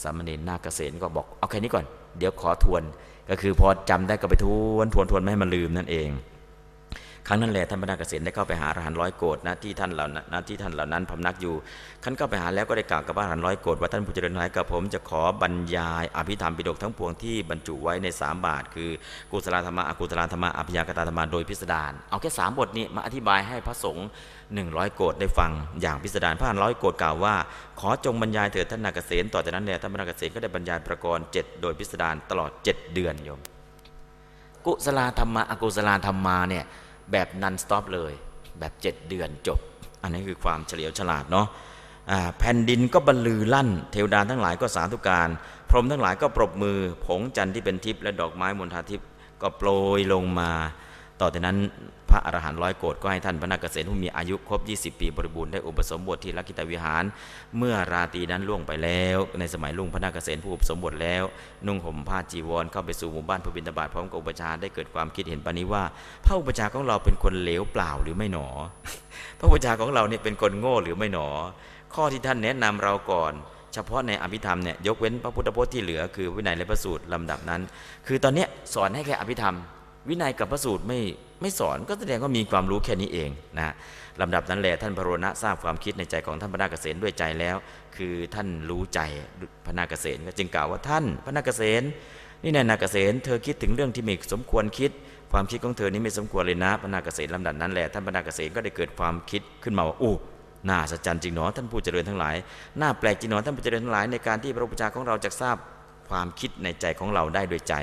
[0.03, 1.85] สามเณรนาเกษตรก็บอกเอาแค่นี้ก่อน
[2.19, 2.83] เดี๋ยวขอทวน
[3.31, 4.47] ก็คือพอจำได้ก็ไปท
[4.77, 6.11] วนทวนทวนไม่ให้มันลืมนั่นเอง
[7.31, 11.55] ครั้งนั้นแหละท่านพระนาเกษตรได้เข้าไปหาอรหันร้อยโกดนะที่ท่านเหล่านั้นที่ท่านเหล่านั้นพำนักอยู่
[12.05, 18.91] ขั้นเข้าไปหาแล้วก็ได้กล่าวกับอรหันร้อยโกดว่าท่านผู้เจริญหลายกับผมจะขอบรรยาย อภิธรรมปิฎกทั้งปวงที่บรรจุไว้ใน 3 บาท คือ
[19.31, 24.07] กุศลธรรมะอกุศลธรรมะอภิญญากตาธรรมะโดยพิสดารเอาแค่สามบทนี้มาอธิบายให้พระสงฆ์
[24.55, 25.51] หนึ่งร้อยโกดได้ฟัง
[25.81, 27.35] อย่างพิสดารพระอรหันร้อยโกดกล่าวว่า
[27.81, 33.41] ขอจงบรรยายเถิดท่านนาเกษตรต่อจากนั้นแหละท่านพนาเกษตรก็ได้บรรยายประกรณ์เจ็ดโดยพิสดารตลอด 7 เดือนโยม
[34.67, 36.67] กุศลธรรมะอกุศลธรรมาเนี่ย
[37.13, 38.13] แบบนันสต็อปเลย
[38.59, 39.59] แบบเจ็ดเดือนจบ
[40.03, 41.47] อันนี้คือความเฉลียวฉลาดเนาะ
[42.39, 45.29] แผ่นดินก็บรรลือลั่น เทวดาทั้งหลายก็สาธุการ
[45.71, 49.09] พรหมทั้งหลายก็ปรบมือ ผงจันทร์ที่เป็นทิพย์และดอกไม้มณฑาทิพย์
[49.43, 49.69] ก็โปร
[49.99, 50.51] ยลงมา
[51.21, 51.57] ต่อจากนั้น
[52.11, 54.61] พระอรหันต์ร้อยโกรธก็ให้ท่านพระนาคเษนผู้มีอายุครบ
[54.95, 57.05] 20 ปีบริบูรณ์ได้อุปสมบทที่ลักกิตวิหาร
[57.59, 61.25] เมื่อราตรีนั้นล่วงไปแล้ว ในสมัยลุงพระนาคเษนผู้อุปสมบทแล้ว
[61.67, 65.85] นุ่งห่มผ้าจีวรเข้าไปสู่หมู่บ้านพระบิณฑบาตพร้อมกับอุปชาได้เกิดความคิดเห็นปานี้ว่า
[66.25, 68.49] พระอุปชาของเราเป็นคนเหลวเปล่าหรือไม่หนอ
[69.39, 71.29] พระอุปชาของเราเนี่ยเป็นคนโง่หรือไม่หนอ
[71.95, 73.33] ข้อที่ท่านแนะนำเราก่อน
[73.75, 77.61] เฉพาะในอภิธรรมเนี่ยยกเว้นพระพุทธพจน์ที่เหลือคือวินัยและพระสูตรลำดับนั้น
[78.07, 79.57] คือตอนนี้สอนให้แค่อภิธรรม
[80.09, 81.01] วินัยกับพระสูตรไม่
[81.43, 83.75] ไม่สอนก็แสดงว่ามีความรู้แค่นี้เองนะ
[84.21, 87.57] ลำดับนั้นแหละท่านพระโรณะทราบความคิดในใจของท่านพระนาคเษนด้วยใจแล้ว
[87.97, 89.01] คือท่านรู้ใจ
[89.67, 91.83] พระนาคเษนก็จึงกล่าวว่าท่านพระนาคเษน
[92.43, 94.91] นี่นายนาคเษนเธอคิดถึงเรื่องที่ไม่สมควรคิด
[95.33, 100.17] ความคิดของเธอนี้ไม่สมควรเลยนะพระนาคเษนลำดับนั้นแหละท่านพระนาคเษนก็ได้เกิดความคิดขึ้นมาว่าอู้
[100.69, 102.37] น่าสัจจันจริงหนอท่านผู้เจริญทั้งหลาย
[102.81, 105.57] น่าแปลกจริงหนอท่านผู้เจริญทั้งหลายในการที่พระพุทธเจ้าของเราจะทราบ
[106.11, 107.75] ความคิดในใจของเราได้โดยใจ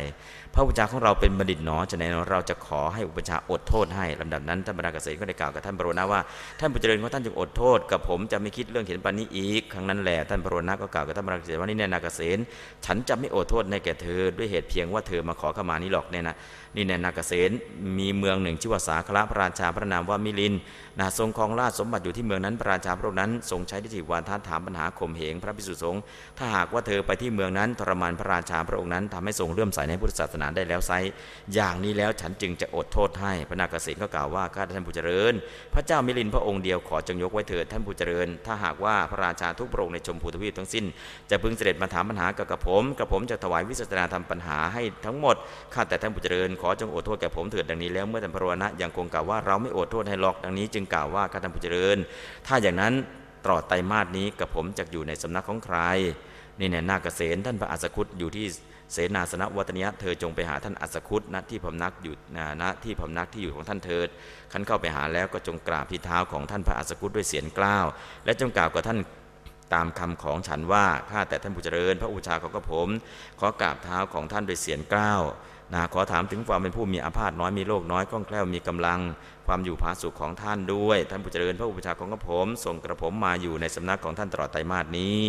[0.57, 6.19] พระอุปชาของเราเป็นบัณฑิตหนอฉะนั้นเราจะขอให้อุปชาอดโทษให้ลำดับนั้นท่านบรรดาเกษตรก็ได้กล่าวกับท่านปรโรนะว่า
[6.59, 12.39] ท่านผู้เจริญของท่านจงอดโทษกับผมจะไม่คิดเรื่องเห็นปานนี้อีกครั้งนั้นแหละท่านปรโรนะก็กล่าวกับท่านบรรดาเกษตรว่านี่แน่นาเกษตร
[12.85, 16.35] ฉันจะไม่อดโทษในแก่เธอด้วยเหตุเพียงว่าเธอมาขอขมานี้หรอกเนี่ยนะ
[16.75, 17.53] นี่แน่นาเกษตร
[17.99, 20.53] มีเมืองหนึ่งชื่อว่าสาคระพระราชาพระนามว่ามิลิน
[20.99, 26.01] นะทรงครองราชสมบัติอยู่ที่เมืองนั้นพระราชาพระองค์นั้นทรงใช้ทิฏฐิวาทถามปัญหาข่มเหงพระภิกษุสงฆ์
[26.37, 30.91] ถ้าหากว่าเธอไปที่เมืองนั้นทรมานพระราชาพระองค์นั้นทำให้ทรงเลื่อมใสในพุทธศาสนาได้แล้วไซ
[31.53, 35.33] อย่างนี้แล้วฉันจึงจะอดโทษให้พระนาคเษนก็กล่าวว่าข้าท่านผู้เจริญ
[35.73, 40.85] พระเจ้ามิลินพระองค์เดียวขอจงยกไว้เถิดท่านผู้เจริญ ถ้าหากว่าพระราชาทุกพระองค์ในชมพูทวีปทั้งสิ้น
[41.29, 45.35] จะพึงเสด็จมาถามปัญหากับกระผมกระผมจะถวายวิสัชนาทำปัญหาให้ทั้งหมด
[45.73, 51.97] ข้าแต่ท่านผู้เจริญ ขอจงอดโทษแก่ผมเถิดดังนี้แล้วเมื่อท่านพระวนะยังคงกล่าวว่าเราไม่อดโทษให้หรอกดังนี้จึงกล่าวว่าข้าท่านผู้เจริญ
[52.47, 52.93] ถ้าอย่างนั้น
[53.43, 55.77] ตลอดไตรมาสนี้กับผมจะอยู่ในสำนักของใคร
[56.59, 58.45] นี่เนี่ยนาเกษตรท่านพระอัสคุตอยู่ที่
[58.93, 62.15] เสนาสนะวัตนิยะเธอจงไปหาท่านอัสคุตณที่พำนักอยู่
[62.61, 64.07] ณที่พำนักที่อยู่ของท่านเถิด
[64.51, 67.85] ขันเข้าไปหาแล้วก็จงกราบที่เท้าของท่านพระอัสคุตด้วยเสียงกล้าว
[68.25, 68.99] และจงกล่าวกับท่าน
[69.73, 72.89] ตามคำของฉันว่าข้าแต่ท่านผู้เจริญ พระอุชาของกระผม
[73.39, 75.21] ขอกราบเท้าของท่านด้วยเสียงกล้าว
[75.73, 78.99] นะขอถามถึงความเป็นผู้มีอาพาธน้อยมีโรคน้อยคล่องแคล่วมีกำลัง
[79.47, 85.19] ความอยู่ผาสุขของท่านด้วย ท่านผู้เจริญพระอุปชาของกระผม ส่งกระผมมาอยู่ในสำนักของท่านตลอดไตรมาสนี้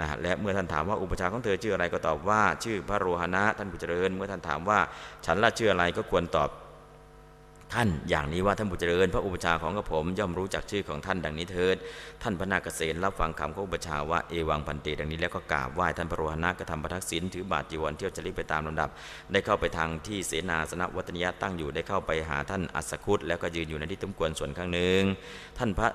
[0.00, 4.78] นะและเมื่อท่านถามว่าอุปชาของเธอชื่ออะไรก็ตอบว่า ชื่อพระโรหณะท่านผู้เจริญ เมื่อท่านถามว่า
[5.26, 6.50] ฉันละชื่ออะไรก็ควรตอบ
[7.74, 11.76] ท่านอย่างนี้ว่าท่านบุจเจริญ พระอุปชาของกระผมย่อมรู้จักชื่อของท่านดังนี้เถิด
[12.22, 18.90] ท่านพระนาคเษนรับฟังคำของอุปชาว่าเอวังพันเตดังนี้แล้วก็กราบไหว้ท่านพระโรหณะกระทำประทักษิณถือบาทจีวรเที่ยวจริไปตามลำดับ
[19.32, 25.02] ได้เข้าไปทางที่เสนาสนะวัตนิยะตั้งอยู่ได้เข้าไปหาท่านอัศคุตแล้วก็ยืนอยู่ในที่ตุ้มกวนส่วนข้างหนึ่ง
[25.58, 25.88] ท่านพระ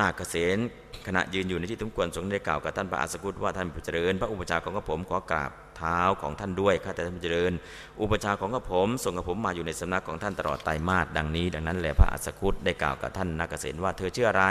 [0.00, 0.58] นาคเษน
[1.06, 7.52] ขณะยืนอยู่ในที่ตุ้มกวนทรงได้กล่าวกับท่านพระอัศคุตว่าท่านผู้เจริญ พระอุปชาของกระผมขอกราบเท้าของท่านด้วยข้าแต่ท่านเจริญ
[8.00, 14.44] อุปชาของกระผมส่งกระผมมาอยู่ในสำนักของท่านตลอดไตรมาสดังนี้ ดังนั้นแหละพระอัสคุตได้กล่าวกับท่านนาเกษตว่าเธอชื่ออะไร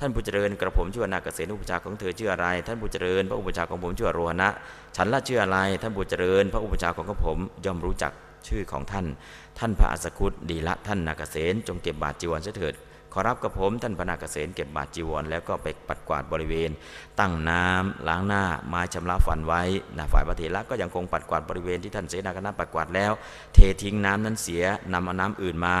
[0.00, 4.48] ท่านผู้เจริญกระผมชื่อนาเกษตอุปชาของเธอชื่ออะไร ท่านผู้เจริญ พระอุปชาของผมชื่อโรหณะ
[4.96, 8.12] ฉันละชื่ออะไร ท่านผู้เจริญ พระอุปชาของกระผมย่อมรู้จัก
[8.48, 9.06] ชื่อของท่าน
[9.58, 12.74] ท่านพระอัสคุตดีละท่านนาเกษตจงเก็บบาตรจีวรเสถิด
[13.14, 16.70] ขอรับกับผมท่านพนาเกษตรเก็บบาตรจีวร แล้วก็ไปปัดกวาดบริเวณ
[17.20, 19.62] ตั้งน้ำล้างหน้าไม้ชำระฟันไว้
[19.96, 23.12] นะฝ่ายพระเถระก็ยังคงปัดกวาดบริเวณที่ท่านเสนาคณะปัดกวาดแล้ว
[23.54, 25.76] เททิ้งน้ำนั้นเสียนำเอาน้ำอื่นมา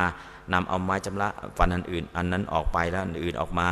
[0.52, 1.28] นำเอาไม้ชำระ
[1.58, 3.68] ฟันอันอื่น อันนั้นออกไปแล้วอันอื่นออกมา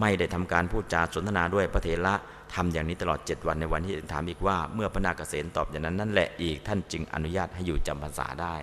[0.00, 2.14] ไม่ได้ทำการพูดจาสนทนาด้วยพระเถระ
[2.54, 8.54] ทำอย่างนี้ตลอด 7 วันในวันที่ถามอีกว่า เมื่อพระนาเกษตรตอบอย่างนั้นนั่นแหละอีกท่านจึงอนุญาตให้อยู่จำพรรษาได้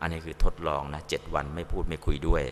[0.00, 2.42] อันนี้คือทดลองนะเจ็วันไม่พูดไม่คุยด้วย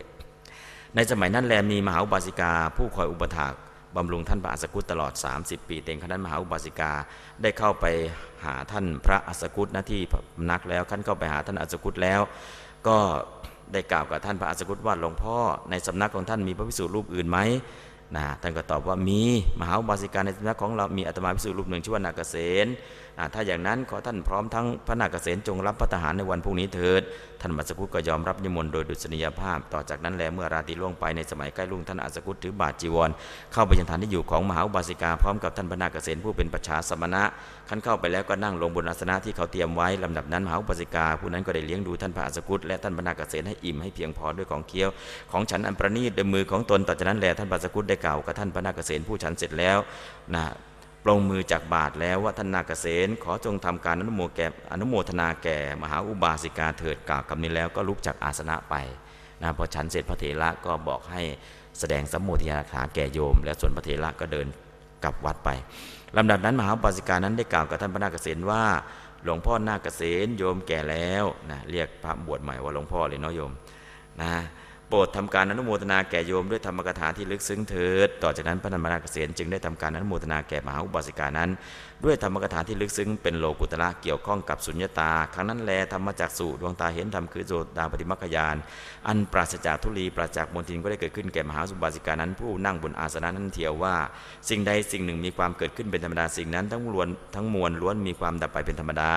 [0.95, 3.53] ในสมัยนั้นแลมีมหาอุบาสิกา ผู้คอยอุปถาก
[3.95, 6.91] บำรุงท่านพระอัสกุตตลอด 30 ปีเต็งขณะนั้นมหาอุบาสิกา
[7.41, 7.85] ได้เข้าไป
[8.45, 10.01] หาท่านพระอัสกุตหน้าที่
[10.51, 12.21] นักแล้วขั้นเข้าไปหาท่านอัสกุตแล้ว
[12.87, 12.97] ก็
[13.73, 15.37] ได้กล่าวกับท่านพระอัสกุตว่าหลวงพ่อ
[15.69, 17.39] ในสำนักของท่านมีพระภิกษุรูปอื่นไหม
[18.15, 19.21] นะท่านก็ตอบว่ามี
[19.59, 22.35] มหาอุบาสิกาในสำนักของเรามีอาตมาภิกษุรูปหนึ่งชื่อว่านาเกษ
[23.33, 27.01] ถ้าอย่างนั้นขอท่านพร้อมทั้งพระนาคเกษจงรับพระทหารในวันพรุ่งนี้เถิด
[27.41, 33.09] ท่านมัสกุตก็ยอมรับนิมนต์โดยดุษณียภาพ ต่อจากนั้นแลเมื่อราตรีล่วงไปในสมัยใกล้รุ่งท่านอัสกุตถือบาทจีวร
[33.53, 37.23] เข้าไปยังฐานที่อยู่ของมหาบาสิกาพร้อมกับท่านพระนาคเกษผู้เป็นประชาสมณะ
[37.69, 44.89] ขั้นเข้าไปแล้วก็นั่งลงบนอาสนะที่เขาเตรียมไว้ลำดับนั้นมหาบาสิกา ผู้นั้นก็ได้เลี้ยงดูท่านพระอัสกุตและท่านพระนาคเกษให้อิ่มให้เพียงพอด้วยของเคี้ยว
[45.31, 49.77] ของฉันอันประณีตด้วยมือของตนต่อจากนั้นแลท่านพระอัสกุตได้กล่าวกับท่านพระนาเกษผู้ฉันเสร็จแล้ว
[50.35, 50.43] นะ
[51.03, 58.75] ปลงมือจากบาทแล้วว่าท่านนาเกษณขอจงทำการอนุโมแก่อนุโมทนาแก่ มหาอุบาสิกาเถิดกล่าวคำนี้แล้วก็ลุกจากอาสนะไป
[59.41, 61.23] นะพอฉันเสร็จพระเถระก็บอกให้
[61.79, 64.47] แสดงสัมโมทิยาถาแก่โยม แล้วส่วนพระเถระก็เดิน
[65.03, 65.49] กลับวัดไป
[66.17, 68.63] ลำดับนั้นมหาอุบาสิกานั้นได้กล่าวกับท่านพระนาเกษณว่า
[69.23, 73.51] หลวงพ่อนาเกษณโยมแก่แล้วนะเรียกพระบวชใหม่ว่าหลวงพ่อเลยเนาะโยม
[74.21, 74.31] นะ
[74.91, 81.49] โปรดทำการอนุโมทนาแก่โยมด้วยธรรมกถาที่ลึกซึ้งเถิด ต่อจากนั้นพระธรรมนาเกษตจึงได้ทำการอนุโมทนาแก่มหาอุบาสิกานั้น
[82.03, 88.55] ด้วยธรรมกถาที่ลึกซึ้งเป็นโลกุตระเกี่ยวข้องกับสุญญตา ครั้งนั้นแลธรรมจักสุดวงตาเห็นธรรมคือโสตาปฏิมัคคยาน
[89.07, 93.95] อันปราศจากทุลีปราศจากมลทินก็ได้เกิดขึ้นแก่มหาอุบาสิกานั้น ผู้นั่งบนอาสนะนั้นเทียวว่า
[94.49, 99.11] สิ่งใดสิ่งหนึ่งมีความเกิดขึ้นเป็นธรรมดาสิ่งนั้นทั้งล้วนทั้งมวลล้วนมีความดับไปเป็นธรรมดา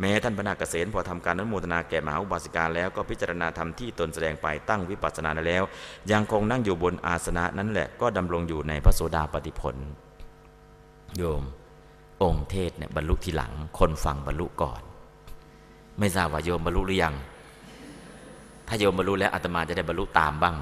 [0.00, 5.64] แม้ท่านพระนาเกษตพอทำการนั้นโมทนาแก่มหาอุบาสิกาแล้วก็พิจารณาธรรมที่ตนแสดงไปตั้งวิปัสสนาแล้ว
[6.12, 9.76] ยังคงนั่งอยู่บนอาสนะนั้นแหละก็ดำรงอยู่ในพระโสดาปฏิผล
[11.16, 11.42] โยม
[12.22, 14.82] องค์เทศเนี่ยบรรลุทีหลัง คนฟังบรรลุก่อน
[15.98, 17.14] ไม่ทราบว่าโยมบรรลุหรือยัง
[18.68, 20.56] ถ้าโยมบรรลุแล้วอาตมาจะได้บรรลุตามบ้าง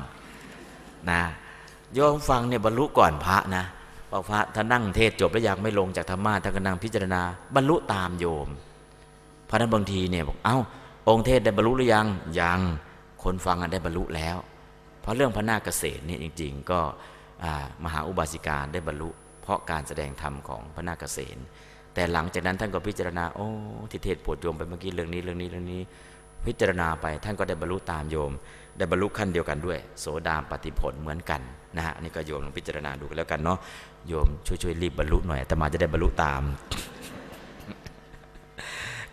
[1.10, 1.22] นะ
[1.94, 3.64] โยมฟังเนี่ยบรรลุก่อนพระนะ
[4.10, 7.22] พอพระถ้านนั่งเทศจบแล้วอยากไม่ลงจากธรรมะท่านก็นั่งพิจารณา
[7.54, 8.48] บรรลุตามโยม
[9.54, 10.58] ราะนั้นบางทีเนี่ยบอกเอา้า
[11.08, 12.06] องค์เทศได้บรรลุหรือยัง
[12.40, 12.60] ยัง
[13.22, 14.36] คนฟังได้บรรลุแล้ว
[15.00, 16.80] เพราะเรื่องพระนาคเกษตรเนี่ยจริง ๆ ก็
[17.84, 19.10] มหาอุบาสิกาได้บรรลุ
[19.42, 21.40] เพราะการแสดงธรรมของพระนาคเกษตร
[21.94, 23.48] แต่หลังจากนั้นท่านก็พิจารณาโอ้
[23.92, 25.82] ทิเทศปวดโยมไปเมื่อกี้เรื่องนี้เรื่องนี้เรื่องนี้
[26.46, 28.32] พิจารณาไปท่านก็ได้บรรลุตามโยม
[28.78, 31.40] ได้บรรลุขั้นเดียวกันด้วย โสดาปฏิผลเหมือนกัน
[31.76, 33.58] นะฮะนี่ก็โยมลองพิจารณาดูกันแล้วกันเนาะ
[34.08, 36.42] โยมช่วยๆรีบบรรลุหน่อยแต่มาจะได้บรรลุตาม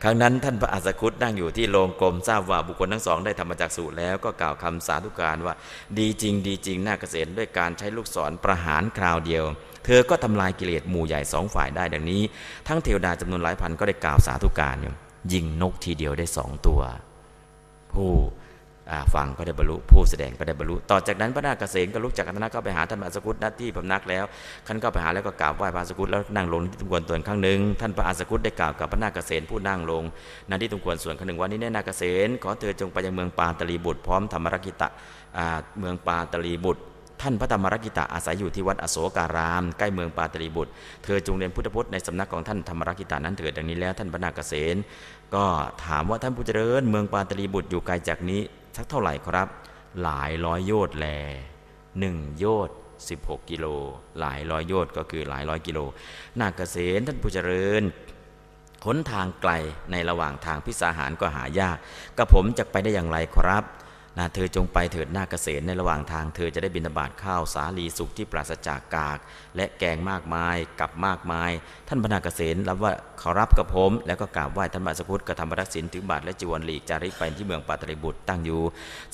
[0.04, 5.54] ครั้งนั้นท่านพระอัสคุตนั่งอยู่ที่โรงกลมทราบว่าบุคคลทั้งสองได้ธรรมจักสูตรแล้วก็กล่าวคำสาธุการว่า
[6.00, 9.44] ดีจริง ดีจริงน่าเกษตรด้วยการใช้ลูกศรประหารคราวเดียว
[9.86, 12.22] เธอก็ทำลายกิเลสหมู่ใหญ่สองฝ่ายได้ดังนี้
[12.68, 14.76] ทั้งเทวดาจำนวนหลายพันก็ได้กล่าวสาธุการ
[15.34, 16.82] ยิงนกทีเดียวได้สองตัว
[17.94, 18.12] ผู้
[19.16, 24.26] ฟังก็ได้บรรลุผู้แสดงก็ได้บรรลุ ต่อจากนั้นพระนาคเษนก็ลุกจากอันนั้นก็ไปหาท่านพระสกุตนัดที่พำนักแล้ว
[24.68, 30.04] ขันก็ไปหาแล้วก็กราบไหว้พระสกุตแล้วนั่งลงที่ตุงควรส่วนครั้งหนึ่งท่านพระอาสกุตได้กล่าวกับพระนาคเษนผู้นั่งลง
[30.50, 34.88] ณที่ตุงควรส่วนครั้งหนึ่งวันนี้แน่นาคเษนขอเธอจงไปยังเมืองปาตลีบุตรพร้อมธรรมรกิตะ
[35.80, 36.82] เมืองปาตลีบุตร
[37.22, 40.72] ท่านพระธรรมรกิตะอาศัยอยู่ที่วัดอโศการาม ใกล้เมืองปาตลีบุตร
[41.04, 44.76] เธอจงเรียนพุทธพจน์ในสำนักของท่านธรรมรกิตานั้นเถิดดังนี้แล้วท่านพระนาคเษน
[45.36, 45.46] ก็
[45.86, 48.42] ถามว่าท่านผู้เจริญเมืองปาตลีบุตรอยู่ไกลจากนี้
[48.76, 49.48] สักเท่าไหร่ครับ
[50.04, 51.08] หลายร้อยโยชน์แล
[52.00, 52.78] หนึ่งโยชน์
[53.10, 53.66] สิบหกกิโล
[54.20, 55.80] หลายร้อยโยชน์ก็คือหลายร้อยกิโล
[56.40, 57.84] นาคเกษตรท่านผู้เจริญ
[58.86, 59.52] ขนทางไกล
[59.92, 61.78] ในระหว่างทางพิสาหารก็หายาก
[62.18, 63.64] กระผมจะไปได้อย่างไรครับ
[64.18, 69.20] นะเธอจงไปเถิดหน้าเกษตรในระหว่างทางเธอจะได้บินาบาตข้าวสาลีสุกที่ปราศจากกาก
[69.56, 71.52] และแกงมากมายกับมากมาย
[71.88, 78.62] ท่านพนาเกษตรรับว่าขารับกับผม แล้วก็กราบไหว้ท่านบาสกุตกระทำรักสินถือบาทและจีวรหลีกจาริกไปที่เมืองปาตริบุตรตั้งอยู่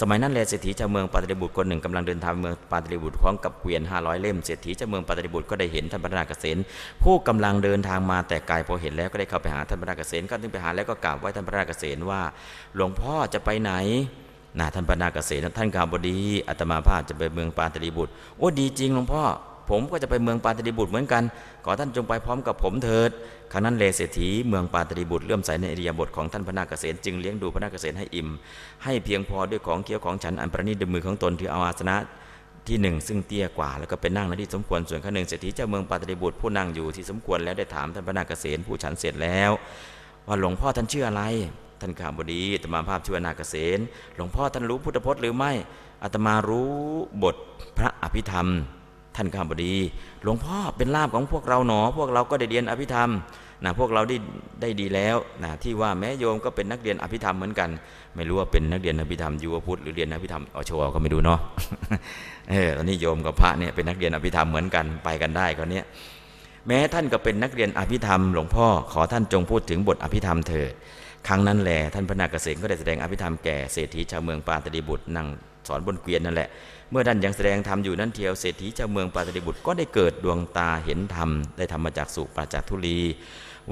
[0.01, 6.59] สมัยนั้นแลเศรษฐีจากเมืองปาตริบุตรคนหนึ่งกำลังเดินทางเมืองปาตริบุตรพร้อมกับเกวียนห้าร้อยเล่มเศรษฐีจากเมืองปาตริบุตรก็ได้เห็นท่านพนาเกษตร
[7.03, 12.21] ผู้กำลังเดินทางมาแต่ไกลพอเห็นแล้วก็ได้เข้าไปหาท่านพนาเกษตรก็ถึงไปหาแล้วก็กราบไหว้ท่านพนาเกษตรว่า
[12.75, 13.73] หลวงพ่อจะไปไหน
[14.59, 16.17] นะท่านปนาเกษตรท่านข่าวบดี
[16.47, 19.23] อาตมาภาพจะไปเมืองปาตรีบุตรโอ้ดีจริงหลวงพ่อ
[19.69, 21.23] ผมก็จะไปเมืองปาตรีบุตรเหมือนกัน
[21.65, 23.09] ขอท่านจงไปพร้อมกับผมเถิด
[23.51, 28.29] ครั้นั้นเลเศรษฐีเมืองปาตรีบุตรเลื่อมใสในอริยบทของท่านพนาเกษตรจึงเลี้ยงดูพนาเกษตรให้อิ่ม
[28.83, 31.95] ให้เพียงพอด้วยของเคี้ยวของฉันอันประณีตด้วยมือของตนที่เอาอาสนะ
[32.67, 39.51] ที่หนึ่งซึ่งเตี้ยกว่าแล้วก็เป็นนั่งในที่สมควรส่วนข้างหนึ่งเศรษฐีเจ้าเมืองปาตรีบุตรผู้นั่งอยู่ที่สมควรแล้วได้ถามท่านพนาเกษตรผู้ฉันเสร็จแล้ว
[40.27, 41.23] ว่าหลวงพ่อท่านชื่ออะไร
[41.81, 43.79] ท่านข้าบดีอาตมาภาพชื่อนาเกษณ
[44.15, 45.51] หลวงพ่อท่านรู้พุทธพจน์หรือไม่
[46.03, 46.73] อาตมารู้
[47.23, 47.35] บท
[47.77, 48.47] พระอภิธรรม
[49.15, 49.75] ท่านข้าบดี
[50.23, 53.09] หลวงพ่อเป็นลาบของพวกเราหนอ พวกเราก็ได้เรียนอภิธรรม
[53.63, 54.17] นะพวกเราได้
[54.61, 57.69] ได้ดีแล้วนะที่ว่าแม้โยมก็เป็นนักเรียนอภิธรรมเหมือนกัน
[58.15, 61.39] ไม่รู้ว่าเป็นนักเรียนอภิธรรมยูวพุทธหรือเรียนอภิธรรมอชวก็ไม่ดูเนาะ
[62.49, 65.81] เออตอนนี้โยมกับพระเนี่ยเป็นนักเรียนอภิธรรมเหมือนกันไปกันได้คนนี้
[66.67, 70.73] แม้ท่านก็เป็นนักเรียนอภิธรรม หลวงพ่อขอท่านจงพูดถึงบทอภิธรรมเถิด
[71.27, 75.27] ครั้งนั้นแหละท่านพระนาคเกษก็ได้แสดงอภิธรรมแก่เศรษฐีชาวเมืองปาตดิบุตรนั่ง
[75.67, 76.49] สอนบนเกวียนนั่นแหละ
[76.91, 82.99] เมื่อท่านยังแสดงธรรมอยู่นั้นเทียวเศรษฐีชาวเมืองปาตดิบุตรก็ได้เกิดดวงตาเห็นธรรมได้ธรรมมาจากสุปราจากทุลี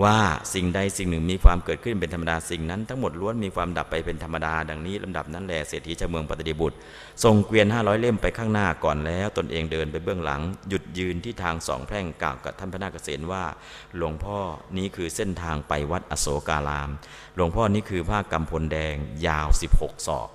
[0.03, 0.17] ว่า
[0.53, 6.77] สิ่งใดสิ่งหนึ่งมีความเกิดขึ้นเป็นธรรมดาสิ่งนั้นทั้งหมดล้วนมีความดับไปเป็นธรรมดา ดังนี้ลำดับนั้นแหละเศรษฐีชาวเมืองปฏิบุตร
[7.23, 13.43] ทรงเกวียนห้าร้อยเล่มไปข้างหน้าก่อนแล้ว ตนเองเดินไปเบื้องหลัง หยุดยืนที่ทางสองแพร่งกล่าวกับท่านพระนาคเษนว่า
[13.97, 14.37] หลวงพ่อ
[14.77, 16.89] นี้คือเส้นทางไปวัดอโศการาม
[17.35, 18.95] หลวงพ่อนี้คือผ้ากำพลแดง
[19.27, 19.47] ยาว
[19.77, 20.29] 16 ศอก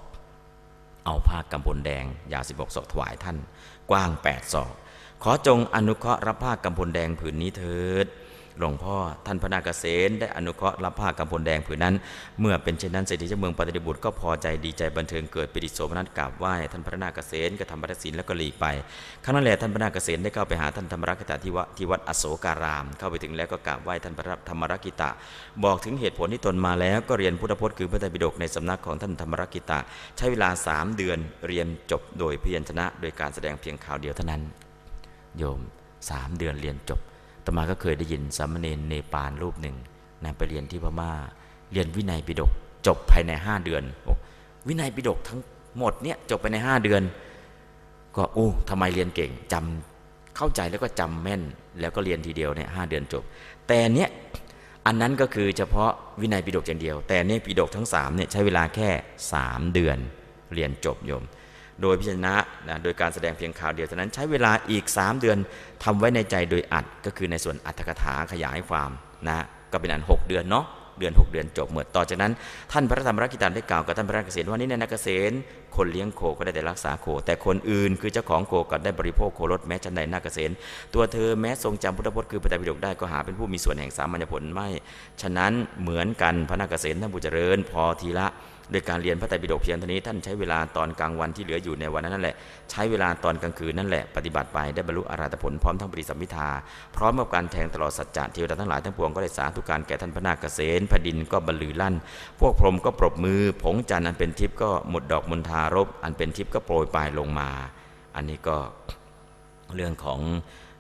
[1.05, 3.37] เอาผ้ากำพลแดง ยาว 16 ศอกถวายท่าน
[3.91, 4.75] กว้าง 8 ศอก
[5.23, 8.07] ขอจงอนุเคราะห์รับผ้ากำพลแดงผืนนี้เถิด
[8.59, 8.97] หลวงพ่อ
[9.27, 11.95] ท่านพระนาคเษนได้อนุเคราะห์รับผ้ากำพลแดงผืนนั้น
[12.41, 18.67] เมื่อเป็นเช่นนั้นเศรษฐีเจ้าเมืองปฏิบุตรก็พอใจดีใจบันเทิงเกิดปิติโสมนัสกราบไหว้ท่านพระนาคเษนกระทำบัตรศีลแล้วก็หลีกไป
[19.25, 25.11] ครั้งนั้นแหละท่านพระนาคเษนได้เข้าไปหาท่านธรรมรักษาที่วัดที่วัดอโศการาม เข้าไปถึงแล้วก็กราบไหว้ท่านพระธรรมรักิตะ
[25.65, 29.79] บอกถึงเหตุผลที่ตนมาแล้วก็เรียนพุทธพจน์คือพระไตรปิฎกในสำนักของท่านธรรมรักิตะ
[30.17, 34.43] ใช้เวลาสามเดือนเรียนจบโดยพยัญชนะ โดยการแสดงเพียงข่าวเดียวเท่านั้น
[35.39, 35.61] โยม
[36.11, 37.01] สามเดือนเรียนจบ
[37.45, 39.77] ตมาก็เคยได้ยินสามเณรเนปาลรูปหนึ่ง
[40.25, 41.13] นะไปเรียนที่พม่า
[41.73, 42.51] เรียนวินัยปิฎก
[42.87, 43.83] จบภายในห้าเดือน
[44.69, 45.41] วินัยปิฎกทั้ง
[45.79, 47.03] หมดเนี่ยจบไปในห้าเดือน
[48.17, 51.43] ก็อู้ทำไมเรียนเก่งจำเข้าใจแล้วก็จำแม่น
[51.81, 53.23] แล้วก็เรียนทีเดียวเนี่ยห้าเดือนจบ
[53.69, 54.11] แต่เนี้ย
[54.87, 55.91] อันนั้นก็คือเฉพาะ
[56.21, 58.89] วินัยปิฎกอย่างเดียว แต่เนี่ยปิฎกทั้งสามเนี่ยใช้เวลาแค่
[59.33, 59.99] สามเดือน
[60.55, 61.25] เรียนจบโยม
[61.83, 62.35] โดยพิจารณา
[62.69, 65.39] นะโดยการแสดงเพียงข่าวเดียวเท่านั้นใช้เวลาอีก 3 เดือน
[65.85, 68.91] ทำไว้ในใจโดยอัดก็คือในส่วนอัตถกถาขยายความ
[69.29, 70.67] นะก็เป็นอัน 6 เดือนเนาะ
[70.99, 72.33] เดือน 6 เดือนจบหมดต่อจากนั้น
[72.73, 75.35] ท่านพระธรรมรักิตันได้กล่าวกับท่านพระราชเกษตรว่านี่ในนักเกษตร
[75.77, 80.53] คนเลี้ยงโคก็ได้แต่รักษาโค แต่คนอื่นคือเจ้าของโคก็ได้บริโภคโครถแม้ชันใดนักเกษตร
[80.95, 84.69] ตัวเธอแม้ทรงจำพุทธพจน์คือปฏิปิฎกได้ก็หาเป็นผู้มีส่วนแห่งสามัญญผลไม่
[85.23, 85.53] ฉะนั้น
[85.83, 88.27] เหมือนกันพระนักเกษตรท่านผู้เจริญพอทีละ
[88.71, 92.37] โดยการเรียนพระไตรปิฎกเพียงเท่านี้ท่านใช้เวลาตอนกลางวันที่เหลืออยู่ในวันนั้นนั่นแหละ
[92.71, 96.49] ใช้เวลาตอนกลางคืนนั่นแหละปฏิบัติไปได้บรรลุอรหัตผลพร้อมทั้งปริสัมพิทา
[96.97, 101.95] พร้อมกับการแทงตลอดสัจจะเทวดาทั้งหลายทั้งปวงก็ได้สาธุการแก่ท่านพระนาคเกษนแผ่นดินก็บรรลือลั่น
[102.41, 107.51] พวกพรหมก็ปรบมือ ผงจันทร์อันเป็นทิพย์ก็หมดดอกมณฑารบอันเป็นทิพย์ก็โปรยปลายลงมา
[108.17, 108.57] อันนี้ก็
[109.75, 110.21] เรื่องของ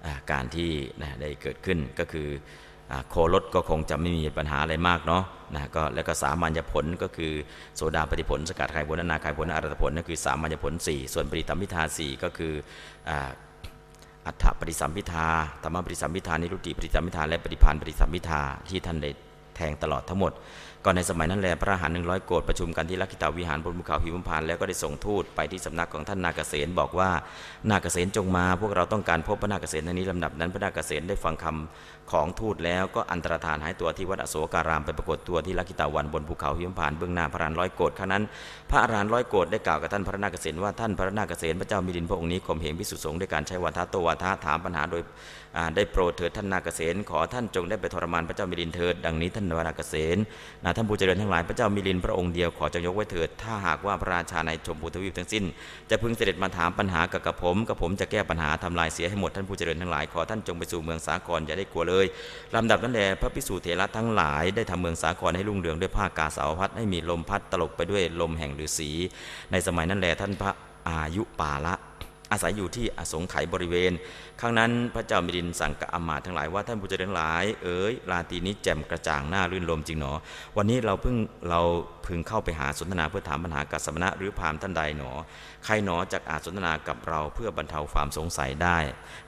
[0.04, 0.70] อการที่
[1.20, 2.28] ได้เกิดขึ้นก็คือ
[3.08, 7.32] โคลดก็คงจะไม่มีปัญหาอะไรมากเนาะนะก็แล้วก็สามัญญผลก็คือ
[7.76, 12.52] โสดาปฏิผล สกัดไข่ผลนาไข่ผลอรัตผลนั่นคือสามัญญผล 4 ส่วนปริธรรมพิธา4ก็คือ
[14.26, 15.28] อัฏฐปริสัมพิทา
[15.62, 19.10] ธรรมปริสัมพิทานิรุตติปริสัมพิทาและปฏิพานปริสัมพิทาที่ท่านได้
[19.56, 20.32] แทงตลอดทั้งหมด
[20.84, 27.10] ก่อนในสมัยนั้นแลพระหารหนึ่งร้อยโกรธประชุมกันที่ลักขิตาวิหารบนภูเขาหิมพานแล้วก็ได้ส่งทูตไปที่สำนักของท่านนาเกษตบอกว่า
[27.70, 38.24] นาเกษตจงมา พวกเราต้องการพบพระนาเกษตในนี้ลำดับนั้นพระนาเกษตได้ฟังคำ ของทูตแล้วก็อันตรธานหายตัวที่วัดอโศการามไปปรากฏตัวที่ลักขิตาวันบนภูเขาหิมพานเบื้องหน้าพระรานร้อยโกรธครั้นั้น
[38.70, 45.02] พระอรหันต์ร้อยโกรธได้กล่าวกับท่านพระนาคเกษว่าท่านพระนาคเกษพระเจ้ามิลินพระองค์นี้ข่มเหงพิสุสงฆ์ด้วยการใช้วาทะโตวาทะถามปัญหาโดย
[45.76, 46.80] ได้โปรดเถิดท่านนาคเกษ
[47.10, 50.16] ขอท่านจงได้ไปทรมานพระเจ้ามิลินเถิดดังนี้ท่านนาคเกษต
[50.76, 55.44] ท่านผู้เจริญทั้งหลายพระเจ้ามิลินพระองค์เดียวขอจงยกไว้เถิดถ้าหากว่าพระราชาในชมพูทวีปทั้งสิ้น
[55.90, 62.06] จะพึงเสด็จมาถามปัญหากับกระผมกับผมจะแก้ปัญหาทำลายเสียให้หมดท่านผู้เจริญทั้งหลายขอท่านจงไปสู่เมืองสาครอย่าได้กลัวเลย
[62.54, 68.90] ลำดับนั้นแหลพระพิสูจเถระทั้งหลาย ได้ทำเมืองสาครให้รุ่งเรืองด้วยผ้ากาสาวพัดให้มีลมพัดตลบไปด้วยลมแห่งฤาษี
[69.52, 70.52] ในสมัยนั้นแหละท่านพระ
[70.88, 71.74] อายุปาละ
[72.32, 73.92] อาศัยอยู่ที่อสงไขยบริเวณ
[74.40, 80.12] ครั้งนั้นพระเจ้ามิรินสั่งกับอมาทั้งหลายว่าท่านผู้เจริญหลาย เอ๋ยราตีนี้แจ่มกระจ่างหน้ารื่นลมจริงหนอ
[80.56, 81.16] วันนี้เราเพิ่ง
[81.50, 81.60] เรา
[82.06, 85.10] พึงเข้าไปหาสนทนาเพื่อถามปัญหากับสมณะหรือพามท่านใดหนอ
[85.64, 88.78] ใครหนอจากอาจสนทนากับเราเพื่อบรรเทาความสงสัยได้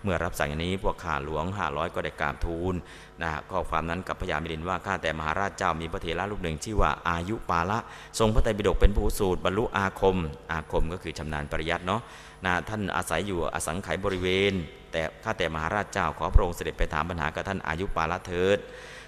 [0.03, 2.75] เมื่อรับสั่งอย่างนี้พวกข้าหลวงห้าร้อยก็ได้กราบทูล
[3.23, 7.79] นะข้อความนั้นกับพญามิรินว่าข้าแต่มหาราชเจ้ามีพระเถระรูปหนึ่งชื่อว่าอายุปาละ
[8.19, 10.17] ทรงพระไตรปิฎกเป็นผู้สูตรบรรลุอาคม
[10.53, 12.03] อาคมก็คือชำนาญปริยัติเนาะ
[12.45, 14.53] นะท่านอาศัยอยู่อสังไขยบริเวณ
[14.93, 18.59] แต่ข้าแต่มหาราชเจ้าขอพระองค์เสด็จไปถามปัญหากับท่านอายุปาละเถิด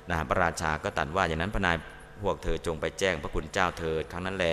[0.08, 1.76] นะพระราชาก็ตัดว่าอย่างนั้นพระนาย
[2.22, 4.46] พวกเธอจงไปแจ้งพระคุณเจ้าเถิดครั้งนั้นแล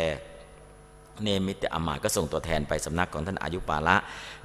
[1.24, 3.96] เนมิตอมาก็ส่งตัวแทนไปสำนักของท่านอายุปาละ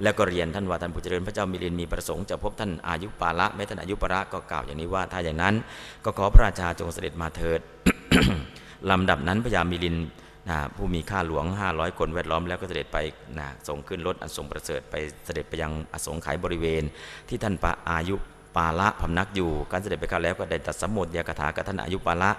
[0.03, 5.55] แล้วก็เรียนท่านว่าท่านผู้เจริญพระเจ้ามิลินมีประสงค์จะพบท่านอายุปาละแม้ท่านอายุปาละก็กล่าวอย่างนี้ว่าถ้าอย่างนั้น
[6.05, 7.61] ก็ขอพระราชาจงเสด็จมาเถิด
[8.91, 9.97] ลำดับนั้นพระยามิลิน
[10.49, 12.99] นะผู้มีข้าหลวง 500 คนแวดล้อมแล้วก็เสด็จไป
[13.39, 14.95] นะส่งขึ้นรถอันทรงประเสริฐไป
[15.25, 16.83] เสด็จไปยังอสงไขยบริเวณ
[17.29, 18.17] ที่ท่านปะอายุ
[18.57, 22.31] ปาละพำนักอยู่ การเสด็จไปข้าแล้วก็ได้ตัดสมโภชยากถากับท่านอายุปาละ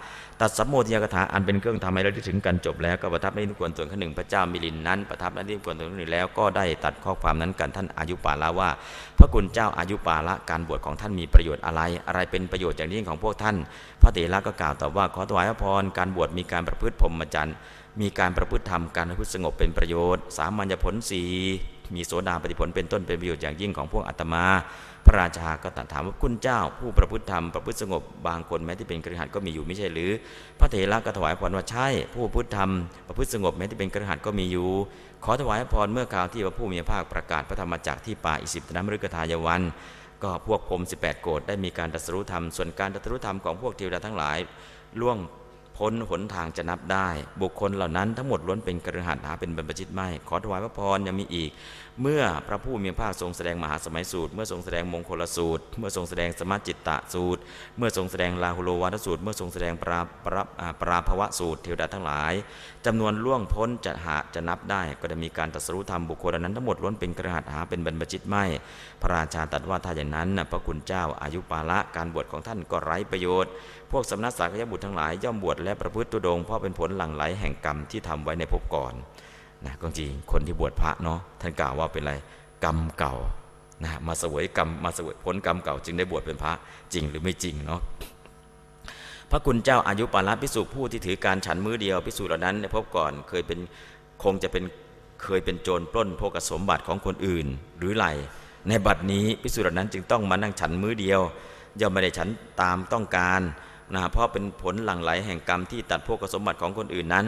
[0.41, 8.69] ตัดสมโภชยากถาอันเป็นเครื่องทำให้เราได้ถึงกันจบแล้วก็ประทับในนิกวนส่วนข้หนึ่งพระเจ้ามิลินนั้นประทับในนิกวนส่วนข้หนึ่งแล้วก็ได้ตัดข้อความนั้นกันท่านอายุปาละว่า
[9.17, 13.55] พระคุณเจ้าอายุปาละการบวชของท่านมีประโยชน์อะไร อะไรเป็นประโยชน์อย่างยิ่งของพวกท่าน
[14.01, 17.55] พระเถระก็กล่าวตอบว่าขอถวายพระพรการบวชมีการประพฤติพรหมจรรย์
[18.01, 21.23] มีการประพฤติธรรมการประพฤติสงบเป็นประโยชน์ สามัญญผลสี
[21.95, 24.45] มีโสดาปฏิผลเป็นต้นเป็นประโยชน์อย่างยิ่งของพวกอาตมา
[25.05, 30.11] พระราชาก็ตรัสถามว่าคุณเจ้า ผู้ประพฤติธรรมประพฤติสงบบางคนแม้ที่เป็นกระหัตก็มีอยู่ไม่ใช่หรือ
[30.59, 32.69] พระเถระก็ถวายพรว่าใช่ ผู้ประพฤติธรรม
[33.07, 34.69] ประพฤติสงบแม้ที่เป็นกระหัตก็มีอยู่
[35.23, 39.61] ขอถวายพรเมื่อคราวที่พระผู้มีพระภาคประกาศพระธรรมจักรที่ป่าอิสิปตนมฤกทายวัน
[40.23, 44.37] ก็พวกพรม18 โกรธได้มีการตรัสรู้ธรรมส่วนการตรัสรู้ธรรมของพวกเทวดาทั้งหลาย
[45.01, 45.17] ล่วง
[45.77, 47.09] พ้นหนทางจะนับได้
[47.41, 51.51] บุคคลเหล่านั้นทั้งหมดล้วนเป็นกระหัตหาเป็นบรรพชิตไม่ ขอถวายพระพรยังมีอีก
[52.01, 57.41] เมื่อพระผู้มีพระภาคทรงแสดงมหาสมัยสูตร เมื่อทรงแสดงมงคลสูตร เมื่อทรงแสดงสมัจิตตสูตร
[57.77, 60.43] เมื่อทรงแสดงลาหุโลวัตสูตร เมื่อทรงแสดงปราปรา
[60.81, 62.33] ปราภวะสูตรเทวดาทั้งหลาย
[62.85, 68.43] จำนวนล่วงพ้นจะหาจะนับได้ ก็จะมีการตรัสรู้ธรรมบุคคลนั้นทั้งหมดล้วนเป็นกระหัตหาเป็นบรรพชิตไม่
[69.01, 73.51] พระราชาตรัสว่าถ้าอย่างนั้นพระคุณเจ้าอายุปาละการบวชของท่านก็ไร้ประโยชน์
[73.91, 78.93] พวกสำนักสักยบุตรทั้งหลายย่อมบวชและประพฤติตุดงเพราะเป็นผลหลั่งไหลแห่งกรรมที่ทำไว้ในภพก่อน
[79.65, 82.13] นะก็จริงคนที่บวชพระเนาะท่านกล่าวว่าเป็นอะไร
[82.63, 83.15] กรรมเก่า
[83.83, 86.53] นะมาสวยกรรมมาสวยผลกรรมเก่า จึงได้บวชเป็นพระ
[86.93, 87.81] จริงหรือไม่จริงเนาะ
[89.31, 93.59] พระคุณเจ้าอายุปาละพิสุผู้ที่ถือการฉันมือเดียวพิสุเหล่านั้นในภพก่อนเคยเป็น
[94.23, 94.63] คงจะเป็น
[95.23, 97.47] เคยเป็นโจรปล้นโภกสมบัติของคนอื่น
[97.79, 98.05] หรือไร
[98.67, 101.21] ในบัดนี้พิสุเหล่านั้นจึงต้องมานั่งฉันมือเดียว
[101.79, 102.29] ย่อมไม่ได้ฉัน
[102.61, 103.41] ตามต้องการ
[103.95, 107.25] นะเพราะเป็นผลหลั่งไหลแห่งกรรมที่ตัดพวกสมบัติของคนอื่นนั้น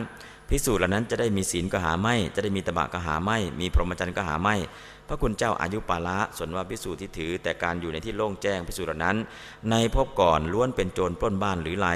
[0.50, 4.56] พิสูจน์เหล่านั้นจะได้มีศีลก็หาไม่ จะได้มีตบะก็หาไม่ มีพรหมจรรย์ก็หาไม่
[5.08, 9.18] พระคุณเจ้าอายุปาละส่วนว่าพิสูจน์ที่ถือ แต่การอยู่ในที่โล่งแจ้งพิสูจน์เหล่านั้น
[9.70, 11.90] ในพบก่อนล้วนเป็นโจรปล้นบ้านหรือไร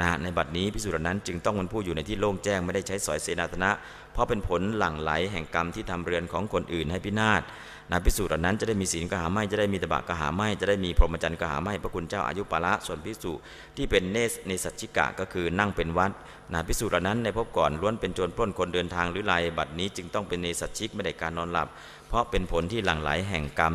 [0.00, 3.70] นะในบัดนี้พิสูจน์เหล่านั้นจึงต้องเป็นผู้อยู่ในที่โล่งแจ้งไม่ได้ใช้สอยเสนาสนะ
[4.18, 7.42] ราะเป็นผลหลั่งไหลแห่งกรรมที่ทำเรือนของคนอื่นให้พินาศ
[7.90, 13.40] นะพิสูจน์เหล่านั้นจะได้มีศีลกหาไม่จะได้มีตบะกหาไม่จะได้มีพรหมจรรย์กหาไม่พระคุณเจ้าอายุปาละส่วนพิสูจน์
[13.76, 16.10] ที่เป็นเนสเนสัชิกะก็คือนั่งเป็นวัด
[16.52, 21.68] นะพิสูจน์เหล่านั้นในพบก่อนล้วนเป็นโจรปล้นคนเดินทางหรือไรบัดนี้จึงต้องเป็นเนสัชิกไม่ได้การนอนหลับ
[22.08, 23.74] เพราะเป็นผลที่หลั่งไหลแห่งกรรม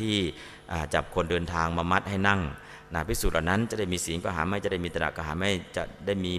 [0.00, 0.14] ที่
[0.94, 2.40] จับคนเดินทางมามัดให้นั่ง
[2.94, 6.32] นะพิสูจน์เหล่านั้นจะได้มีศีลก็หาไม่จะได้มีตบะกหาไม่จะได้มี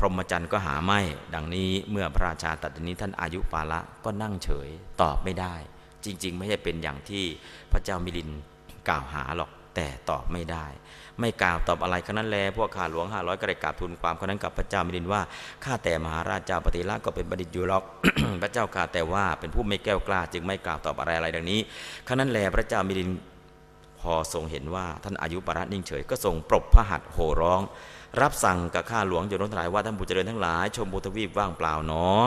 [0.00, 1.00] พรหมจรรย์ก็หาไม่
[1.34, 4.68] ดังนี้เมื่อพระราชาตัดนี้ท่านอายุปาละก็นั่งเฉย
[5.02, 5.54] ตอบไม่ได้
[6.04, 7.24] จริง ๆ ไม่ใช่เป็นอย่างที่
[7.72, 8.28] พระเจ้ามิลิน
[8.88, 10.66] กล่าวหาหรอกแต่ตอบไม่ได้
[11.20, 15.20] ไม่กล่าวตอบอะไรขนั้นแลพวกข้าหลวงห้าร้อยก็ได้กราบทูลความคนนั้นกับพระเจ้ามิลินว่า
[15.64, 17.84] ข้าแต่มหาราชเจ้าปฏิราชก็เป็นบัณฑิตอยู่หรอก
[18.42, 21.60] พระเจ้าข้าแต่ว่าเป็นผู้ไม่แก้วกล้า จึงไม่กล่าวตอบอะไรอะไรดังนี้
[22.08, 23.10] ขนั้นแลพระเจ้ามิลิน
[24.00, 27.60] พอทรงเห็นว่าท่านอายุปรานิ่งเฉยก็ทรงปรบพระหัตถ์โห่ร้อง
[28.20, 32.22] รับสั่งกับข้าหลวงโยนทั้งหลายว่าท่านผู้เจริญทั้งหลาย ชมบูทวีว่างเปล่าเนาะ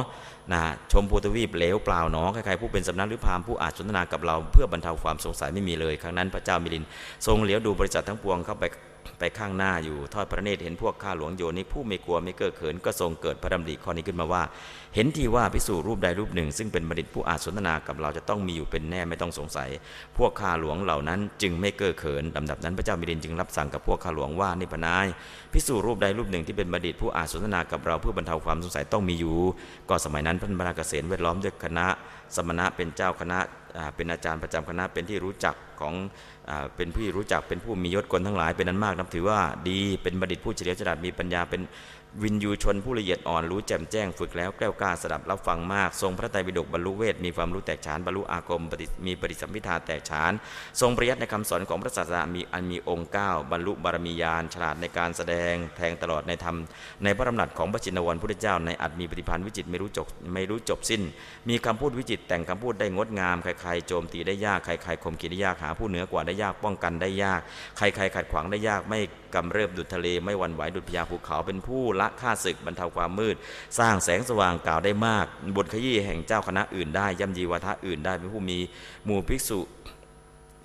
[0.51, 0.61] นะ
[0.91, 6.84] ชมพูทวีปเหลวเปล่าหนอใครๆผู้เป็นสำนักหรือพามผู้อาจสนทนากับเราเพื่อบรรเทาความสงสัยไม่มีเลย ครั้งนั้นพระเจ้ามิลิน
[7.26, 8.64] ทรงเหลียวดูบริษัททั้งปวงเข้าไป
[9.19, 14.43] ไปข้างหน้าอยู่ทอดพระเนตรเห็นพวกข้าหลวงโยนิผู้ไม่กลัวไม่เก้อเขินก็ทรงเกิดพระดำริข้อนี้ขึ้นมาว่า
[14.95, 19.69] เห็นที่ว่าพิสูรรูปใดรูปหนึ่ง ซึ่งเป็นบัณฑิตผู้อาจสนทนากับเราจะต้องมีอยู่เป็นแน่ไม่ต้องสงสัย
[20.17, 25.05] พวกข้าหลวงเหล่านั้นจึงไม่เก้อเขินลำดับนั้นพระเจ้ามิลินจึงรับสั่งกับพวกข้าหลวงว่านิพนาย
[25.53, 29.35] พิสูรรูปใดรูปหนึ่งที่เป็นบัณฑิตผู้อาจสนทนากับเราเพื่อบรรเทาความสงสัยต้องมีอยู่
[29.89, 31.88] ก็สมัยนั้นพระมราเกษตรเวทล้อมด้วยคณะ
[32.35, 33.39] สมณะเป็นเจ้าคณะ
[33.95, 35.93] เป็นอาจารย์ประจำคณะเป็นที่รู้จักของ
[36.76, 39.40] เป็นผู้รู้จักเป็นผู้มียศคนทั้งหลาย เป็นนั้นมากนับถือว่า
[39.70, 41.61] ดีเป็นบัณฑิตผู้เฉลียวฉลาดมีปัญญาเป็น
[42.22, 48.64] วินยูชนผู้ละเอียดอ่อนรู้แจ่มแจ้งฝึกแล้วแกล้วกล้าสดับรับฟังมาก ทรงพระไตรปิฎกบรรลุเวทมีความรู้แตกฉานบรรลุอาคม
[49.06, 50.31] มีปฏิสัมพิทาแตกฉาน
[50.81, 56.56] ทรงปริยัติในคำสอนของพระศาสดามีอันมีองค์เก้าบรรลุบารมียานฉลาดในการแสดงแทงตลอดในธรรม
[57.03, 61.02] ในพระดำรัสของพระจินวรพุทธเจ้าในอัตมีปฏิพันธ์วิจิตไม่รู้จบไม่รู้จบสิ้น
[61.49, 67.41] มีคำพูดวิจิตแต่งคำพูดได้งดงามใครๆโจมตีได้ยากใครๆข่มขีดได้ยากหาผู้เหนือกว่าได้ยากป้องกันได้ยาก
[67.77, 68.99] ใครๆขัดขวางได้ยากไม่
[69.35, 73.35] กำเริบดุจทะเลไม่หวั่นไหวดุจพยาภูเขาเป็นผู้ละฆ่าศึกบรรเทาความมืด
[73.80, 75.25] สร้างแสงสว่างกล่าวได้มาก
[75.57, 78.57] บทขยี้แห่งเจ้าคณะอื่นได้ย่ำยีวาทะอื่นได้เป็นผู้มี
[79.05, 79.59] หมู่ภิกษุ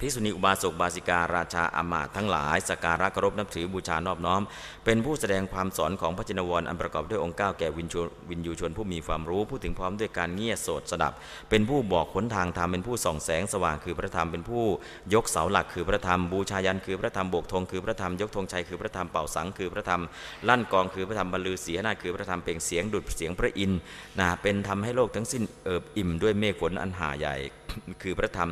[0.01, 4.43] ภิกษุณีอุบาสกบาสิการาชาอามาตทั้งหลายสการะเคารพนับถือบูชานอบน้อม
[4.85, 8.01] เป็นผู้แสดงความสอนของพระจินวรอันประกอบด้วยองค์เก้าแก่วินชู
[8.31, 11.13] วินยูชนผู้มีความรู้พูดถึงพร้อมด้วยการเงี่ยโสดสดับ
[11.51, 14.65] เป็นผู้บอกหนทางธรรมเป็นผู้ส่องแสงสว่างคือพระธรรมเป็นผู้
[15.15, 20.03] ยกเสาหลักคือพระธรรมบูชายันคือพระธรรมโบกธงคือพระธรรมยกธงชัยคือพระธรรมเป่าสังคือพระธรรม
[20.49, 23.81] ลั่นกองคือพระธรรมบรรลือเสียนาคือพระธรรมเปล่งเสียงดุดเสียงพระอินทร์
[24.19, 27.37] นะเป็นทำให้โลกทั้งสิ้นเอิบอิ่มด้วยเมฆฝนอันหาใหญ่
[28.03, 28.51] คือพระธรรม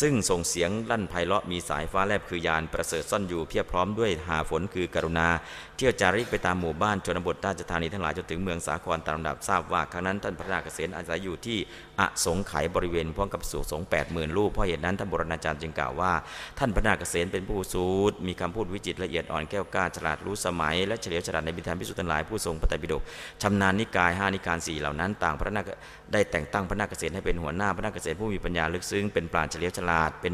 [0.00, 5.28] ซึ่งส่งเสียงลั่นไพเราะมีสายฟ้าแลบคือยานประเสริฐซ่อนอยู่เพียบพร้อมด้วยหาฝนคือกรุณา
[5.76, 11.58] เที่ยวจาริกไปตามหมู่บ้านชนบทราชธานีทั้งหลายจนถึงเมืองสาครตามลำดับทราบว่าครั้งนั้นท่านพระนาคเษนอาศัยอยู่ที่
[12.00, 16.12] อสงไขยบริเวณพร้อมกับสู่สงแปดหมื่นรูปเพราะเหตุนั้นท่านบรณาจารย์จึงกล่าวว่า
[16.58, 23.02] ท่านพระนาคเษนเป็นผู้สูตรมีคำพูดวิจิตรละเอียดอ่อนแก้วกล้าฉลาดรู้สมัย และเฉลียวฉลาดในบิณฑบาตพิสุทธิ์ทั้งหลายผู้ทรงพระไตรปิฎก
[23.42, 25.68] ชำนาญนิกายห้านิการสี่เหล่านั้น ต่างพระนาค
[26.12, 30.32] ได้แต่งตั้งพระนาคเษนให้เป็นหัวหน้าพระนาคเษนผู้มีปัญญาลึกซึ้งเป็นปราชญ์เฉลียวฉลาดเป็น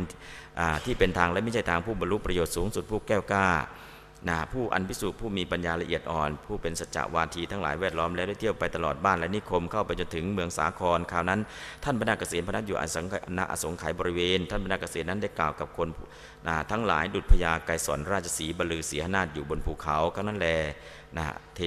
[0.85, 3.49] ที่เป็นทางและไม่ใช่ทางผู้บรรลุประโยชน์สูงสุดผู้แก้วกล้า
[4.29, 11.41] นะผู้อันพิสูจน์ผู้มีปัญญาละเอียดอ่อน ผู้เป็นสัจจวาทีทั้งหลายแวดล้อมและได้เที่ยวไปตลอดบ้านและนิคมเข้าไปจนถึงเมืองสาครคราวนั้น
[11.85, 13.05] ท่านพระนาคเษนพนักอยู่อสัง
[13.39, 15.89] นาอสงไขยบริเวณ ท่านพระนาคเษนนั้นได้กล่าวกับคน
[16.47, 20.49] นะทั้งหลายดุจพญาไกรสอนราชสีบลือเสียนาฏอยู่บนภูเขาก็นั้นแล
[21.17, 21.25] นะ
[21.57, 21.61] เท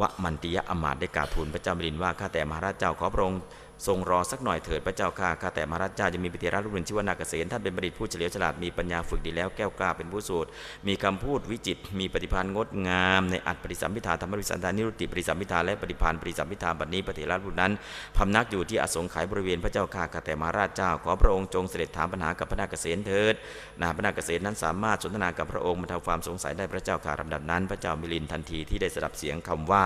[0.00, 3.40] วมันติยะอมาตได้กราบทูลพระเจ้ามิลินว่าข้าแต่มหาราชเจ้าขอพระองค์
[3.86, 10.48] ทรงรอสักหน่อยเถิดพระเจ้าข้าข้าแต่มหาราชเจ้าจะมีปิเทระรูปหนึ่งชื่อว่านาเกษตท่านเป็นบัณฑิตผู้เฉลียวฉลาดมีปัญญาฝึกดีแล้วแก้วกล้าเป็นผู้สูตร
[10.86, 17.72] มีคำพูดวิจิตมีปฏิภาณงดงามในอัตปฏิสัมพิธาธรรมปฏิสันธานิรุตติปฏิสัมพิธาและปฏิภาณปฏิสัมพิธาบัดนี้ปฏิระรูปนั้น
[18.16, 23.34] พำนักอยู่ที่อสงไขยบริเวณพระเจ้าข้าข้าแต่มหาราชเจ้าขอพระองค์จงเสด็จถามปัญหากับพระนาเกษตเถิด
[23.80, 29.84] นาพระนาเกษตนั้นสามารถสนทนากับพระองค์บรรเทาความสงสัยได้พระเจ้าข้าลำดับนั้น พระเจ้ามิลินทันทีที่ได้สดับเสียงคำว่า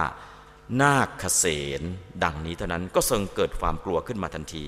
[0.83, 1.45] นาคเษ
[1.81, 1.83] น
[2.25, 4.65] ดังนี้เท่านั้นก็ทรงเกิดความกลัวขึ้นมาทันที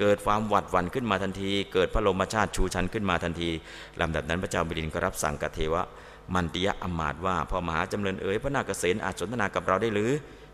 [0.00, 3.50] เกิดความหวัดวันขึ้นมาทันที เกิดพระลมชาติชูชันขึ้นมาทันที
[4.00, 5.82] ลำดับนั้นพระเจ้าบิลินก็รับสั่งกับเทวะ
[6.34, 10.10] มันติยะอมาตว่าพอมหาจำเริญเอ๋ยพระนาคเษนอาจสนทนากับเราได้หรือ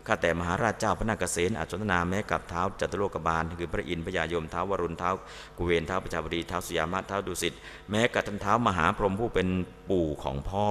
[0.07, 5.09] ข้าแต่มหาราชเจ้าพระนาคเษนอาจสนทนาแม้กับเท้าจัตุโลกบาล คือพระอินทร์พระยายมเท้าวรุณเท้า
[5.57, 7.53] กุเวนเท้าประชาบดีเท้าสุยามาเท้าดุสิต
[7.89, 9.47] แม้กับท่านเท้ามหาพรหมผู้เป็น
[9.89, 10.67] ปู่ของพ่อ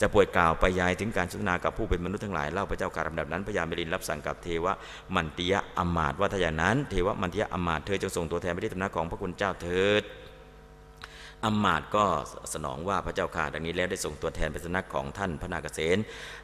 [0.00, 4.74] จะป่วยกล่าวไปยายถึงการสนทนากับผู้เป็นมนุษย์ทั้งหลายเล่าพระเจ้าการลำดับนั้นพญาเมรินรับสั่งกับเทวะ
[5.14, 10.04] มันติยะอมาตว่าถ้าอย่านั้น เทวะมันติยะอมาตเธอจงส่งตัวแทนไปที่ตำนักของพระคุณเจ้าเถิด
[11.44, 12.04] อมาตก็
[12.54, 15.98] สนองว่าพระเจ้าข่าดังนี้แล้วได้ส่งตัวแทนไปสนักของท่านพระนาคเษน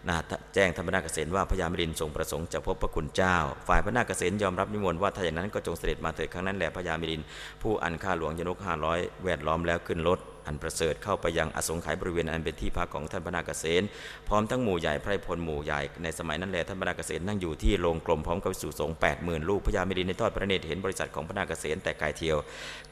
[0.09, 0.15] นะ
[0.55, 3.37] แจ้งท่านพระนาคเษนว่าพญามิรินทรงประสงค์จะพบพระคุณเจ้า
[3.69, 7.23] ฝ่ายพระนาคเษนยอมรับนิมนต์ว่าถ้าอย่างนั้นก็จงเสด็จมาเถิดครั้งนั้นแหละพญามิริน
[7.63, 13.83] ผู้อันข้าหลวงยนกห้าร้อยแวดล้อมแล้วขึ้นรถ อันประเสริฐเข้าไปยังอสงไขยบริเวณอันเป็นที่พักของท่านพระนาคเษน
[14.29, 22.37] พร้อมทั้งหมู่ใหญ่ไพรพลหมู่ใหญ่ในสมัยนั้นแหละท่านพระนาคเษนนั่งอยู่ที่โรงกลมพร้อมกับสู่สงแปดหมื่นลูกพญามิรินในทอดพระเนตรเห็นบริษัทของพระนาคเษนแต่ไกลเทียว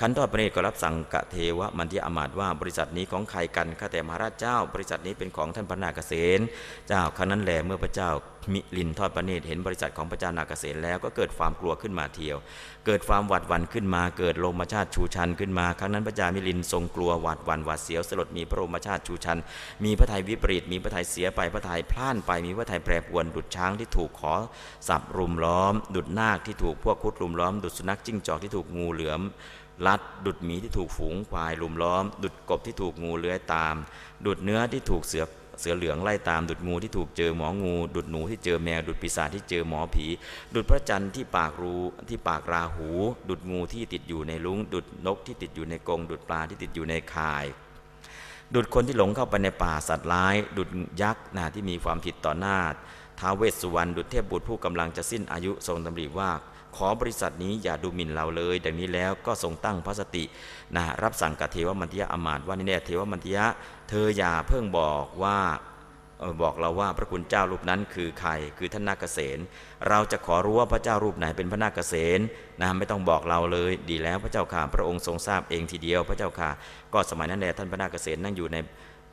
[0.01, 6.41] ขันทอดพระเนตรก็รับสั่งกะเทวะมันที่อมาตว่าบริษัทนี้ของใครกันข้าแต่มหาราชเจ้า บริษัทนี้เป็นของท่านพระนาคเษน
[6.89, 8.11] เจ้าครั้งนั้นแหละเมื่อพระเจ้า
[8.53, 12.37] มิลินท์ทอดพระเนตรเห็นบริษัทของพระเจ้านาคเษนแล้วก็เกิดความกลัวขึ้นมาเทียว
[12.87, 19.39] เกิดความหวาดหวั่นขึ้นมา เกิดโลมชาติชูชันขึ้นมา ครั้งนั้นพระเจ้ามิลินท์ทรงกลัวหวาดหวั่นหวาดเสียวสลดมีพระโลมชาติชูชัน
[19.85, 24.35] มีพระทัยวิปริตมีพระทัยเสียไปพระทัยพล่านไปมีพระทัยแปรปรวนดุจช้างที่ถูกขอ
[24.89, 29.21] สับรุมล้อม ดุจนาคที่ถูกพวกครุฑรุมล้อม ดุจสุนัขจิ้งจอกที่ถูกงูเหลือม
[29.87, 33.75] รัดดุจหมีที่ถูกฝูงควายรุมล้อม ดุจกบที่ถูกงูเลื้อยตาม
[34.27, 35.25] ดุดเนื้อที่ถูกเสือ
[35.61, 40.07] เสือเหลืองไล่ตามดุดงูที่ถูกเจอหมองู ดุดหนูที่เจอแมว ดุดปีศาจที่เจอหมอผี
[40.55, 41.75] ดุดพระจันทร์ที่ปากรู
[42.09, 42.91] ที่ปากราหู
[43.29, 47.45] ดุดงูที่ติดอยู่ในลุงดุดนกที่ติดอยู่ในกรงดุดปลาที่ติดอยู่ในข่าย
[48.55, 50.69] ดุดคนที่หลงเข้าไปในป่าสัตว์ร้าย ดุด
[51.03, 52.59] ยักษ์นาที่มีความผิดต่อหน้า
[53.19, 56.31] ท้าเวสสุวรรณดุดเทพบุตรผู้กำลังจะสิ้นอายุทรงดำริว่า
[56.77, 60.25] ขอบริษัทนี้อย่าดูหมิ่นเราเลย ดังนี้แล้วก็ทรงตั้งพระสติ
[60.77, 63.47] นะรับสั่งกับเทวมันติยะอมาตว่านี่แน่เทวมันติยะ
[63.89, 65.39] เธออย่าเพิ่งบอกว่า
[66.43, 69.39] บอกเราว่าพระคุณเจ้ารูปนั้นคือใครคือท่านนาคเษน
[69.89, 72.21] เราจะขอรู้ว่าพระเจ้ารูปไหนเป็นพระนาคเษน
[72.61, 76.51] นะไม่ต้องบอกเราเลย ดีแล้วพระเจ้าข่าพระองค์ทรงทราบเองทีเดียว พระเจ้าข่า
[76.93, 78.57] ก็สมัยนั้นแหละท่านพระนาคเษนนั่งอยู่ใน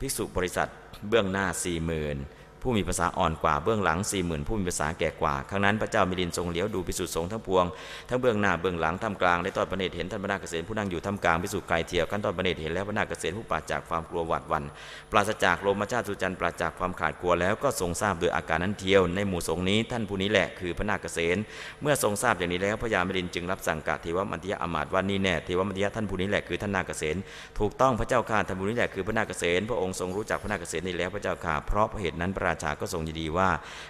[0.04, 0.68] ิกษุบริษัท
[1.08, 2.16] เบื้องหน้าสี่หมื่น
[2.62, 7.64] ผู้มีภาษาอ่อนกว่าเบื้องหลังสี่หมื่นผู้มีภาษาแก่กว่าครั้งนั้นพระเจ้ามิลินทรงเลี้ยวดูพิสุทธิ์ทรงทั้งปวง
[8.08, 14.64] ทั้งเบื้องหน้าเบื้องหลังท่ามกลางได้ทอดพระเนตรเห็นท่านพระนาคเษนผู้นั่งอยู่ท่ามกลางพิสุทธิ์ไกลเทียวขั้นทอดพระเนตรเห็นแล้วพระนาคเษนผู้ปราจากความกลัวหวาดวัน
[15.12, 21.36] ปราศจากโลมชาติสุจันปราศจากความขาดกลัวแล้วก็ทรงทราบโดยอาการนั้นเทียวในหมู่สงฆ์นี้ท่านผู้นี้แหละคือพระนาคเษน
[21.82, 27.16] เมื่อทรงทราบอย่างนี้แล้วพระยามิลินจึงรับสั่งกะเทวมัตยะอมาตว่านี่แน่เทวมัตยะท่านผู้นี้แหละคือท่านนาคเษน
[27.58, 33.48] ถูกต้องพระเจ้าข้าท่านผู้นี้แหละคือพระนาคเษนพระองค์ทรงรู้จักพระนาคเษนนี้แล้วพระเจ้าข้าเพราะเหตุนั้นพระราชาก็ทรงยินดีว่า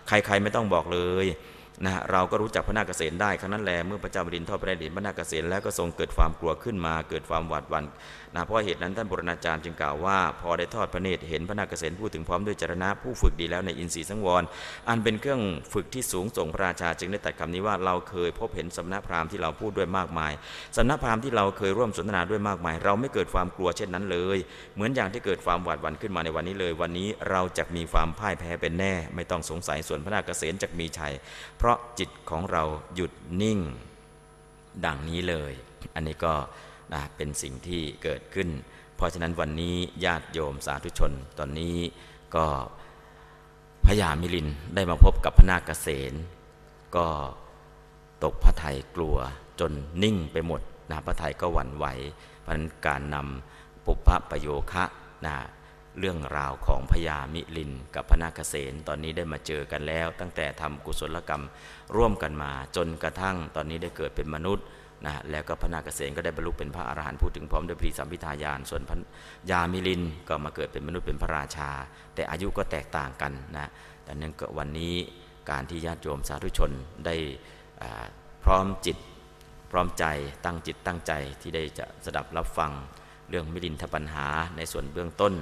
[0.08, 1.26] ใครๆไม่ต้องบอกเลย
[1.84, 14.42] นะเราก็รู้จักพระนาคเษนได้ครั้งนั้นแลเมื่อพระเจ้าแผ่นดินทอดพระเนตรเห็นพระนาคเษนแล้วก็ทรงเกิดความกลัวขึ้นมา เกิดความหวาดหวั่นะเพราะเหตุนั้นท่านบรณาจารย์จึงกล่าวว่า พอได้ทอดพระเนตรเห็นพระนาคเษนพูดถึงพร้อมด้วยจรณะผู้ฝึกดีแล้วในอินทรีย์สังวร
[14.88, 15.40] อันเป็นเครื่อง
[15.72, 20.32] ฝึกที่สูงส่งพระราชาจึงได้ตัดคำนี้ว่าเราเคยพบเห็นสำนักพราหมณ์ที่เราพูดด้วยมากมาย
[20.76, 24.38] สำนักพราหมณ์ที่เราเคยร่วมสนทนาด้วยมากมาย เราไม่เกิดความกลัวเช่นนั้นเลย
[24.74, 31.12] เหมือนอย่างที่เกิดความหวาดหวั่นขึ้นมาในวันนี้เลย วันนี้เราจะมีความพ่ายแพ้เป็นแน่ ไม่ต้องสงสัยส่วนพระนาคเษนจะมีชัย
[31.58, 32.62] เพราะจิตของเรา
[32.94, 33.12] หยุด
[33.42, 33.58] นิ่ง
[34.84, 35.52] ดังนี้เลย
[35.94, 36.34] อันนี้ก็
[36.92, 38.48] นะเป็นสิ่งที่เกิดขึ้น
[38.96, 41.76] เพราะฉะนั้นวันนี้ญาติโยมสาธุชนตอนนี้
[42.36, 42.46] ก็
[43.86, 46.12] พญามิลินได้มาพบกับพระนาคเษน
[46.96, 47.06] ก็
[48.24, 49.16] ตกพระไทยกลัว
[49.60, 49.72] จน
[50.02, 50.60] นิ่งไปหมด
[50.90, 51.86] นะพระไทยก็หวั่นไหว
[52.40, 54.84] เพราะนั้นการนำปุพพะประโยคะ
[55.26, 55.36] นะ
[55.98, 61.44] เรื่องราวของพญามิลินกับพระนาคเษนตอนนี้ได้มาเจอกันแล้ว ตั้งแต่ทำกุศลกรรม
[61.96, 64.64] ร่วมกันมาจนกระทั่งตอนนี้ได้เกิดเป็นมนุษย์
[65.06, 68.96] นะแล้วก็พระนาคเษนก็ได้บรรลุเป็นพระอรหันต์พูดถึงพร้อมด้วยปรีสัมพิทายานส่วนพระ
[69.50, 71.70] ยามิลินก็มาเกิดเป็นมนุษย์เป็นพระราชา
[72.14, 73.70] แต่อายุก็แตกต่างกันนะ
[74.06, 74.94] ดังนั้นก็วันนี้
[75.50, 76.70] การที่ญาติโยมสาธุชน
[77.06, 77.16] ได้
[78.44, 78.96] พร้อมจิต
[79.70, 80.04] พร้อมใจ
[80.44, 82.72] ตั้งจิตตั้งใจที่ได้จะสดับรับฟัง
[83.28, 85.34] เรื่องมิลินทปัญหาในส่วนเบื้องต้น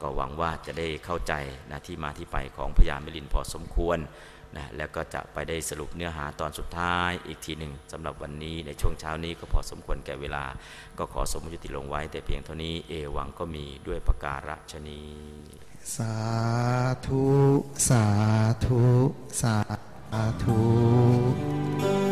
[0.00, 1.32] ก็หวังว่าจะได้เข้าใจ
[1.70, 3.98] นะที่มาที่ไปของพญามิลินพอสมควร
[4.56, 10.44] นะแล้วก็จะไปได้สรุปเนื้อหาตอนสุดท้ายอีกทีหนึ่งสำหรับวันนี้ในช่วงเช้านี้ก็พอสมควรแก่เวลา
[10.98, 15.10] ก็ขอสมมติลงไว้ แต่เพียงเท่านี้เอวังก็มีด้วยประการฉนี้
[15.96, 16.14] สา
[17.06, 17.24] ธุ
[17.88, 18.04] สา
[18.64, 18.82] ธุ
[19.40, 19.56] สา
[20.42, 22.11] ธุ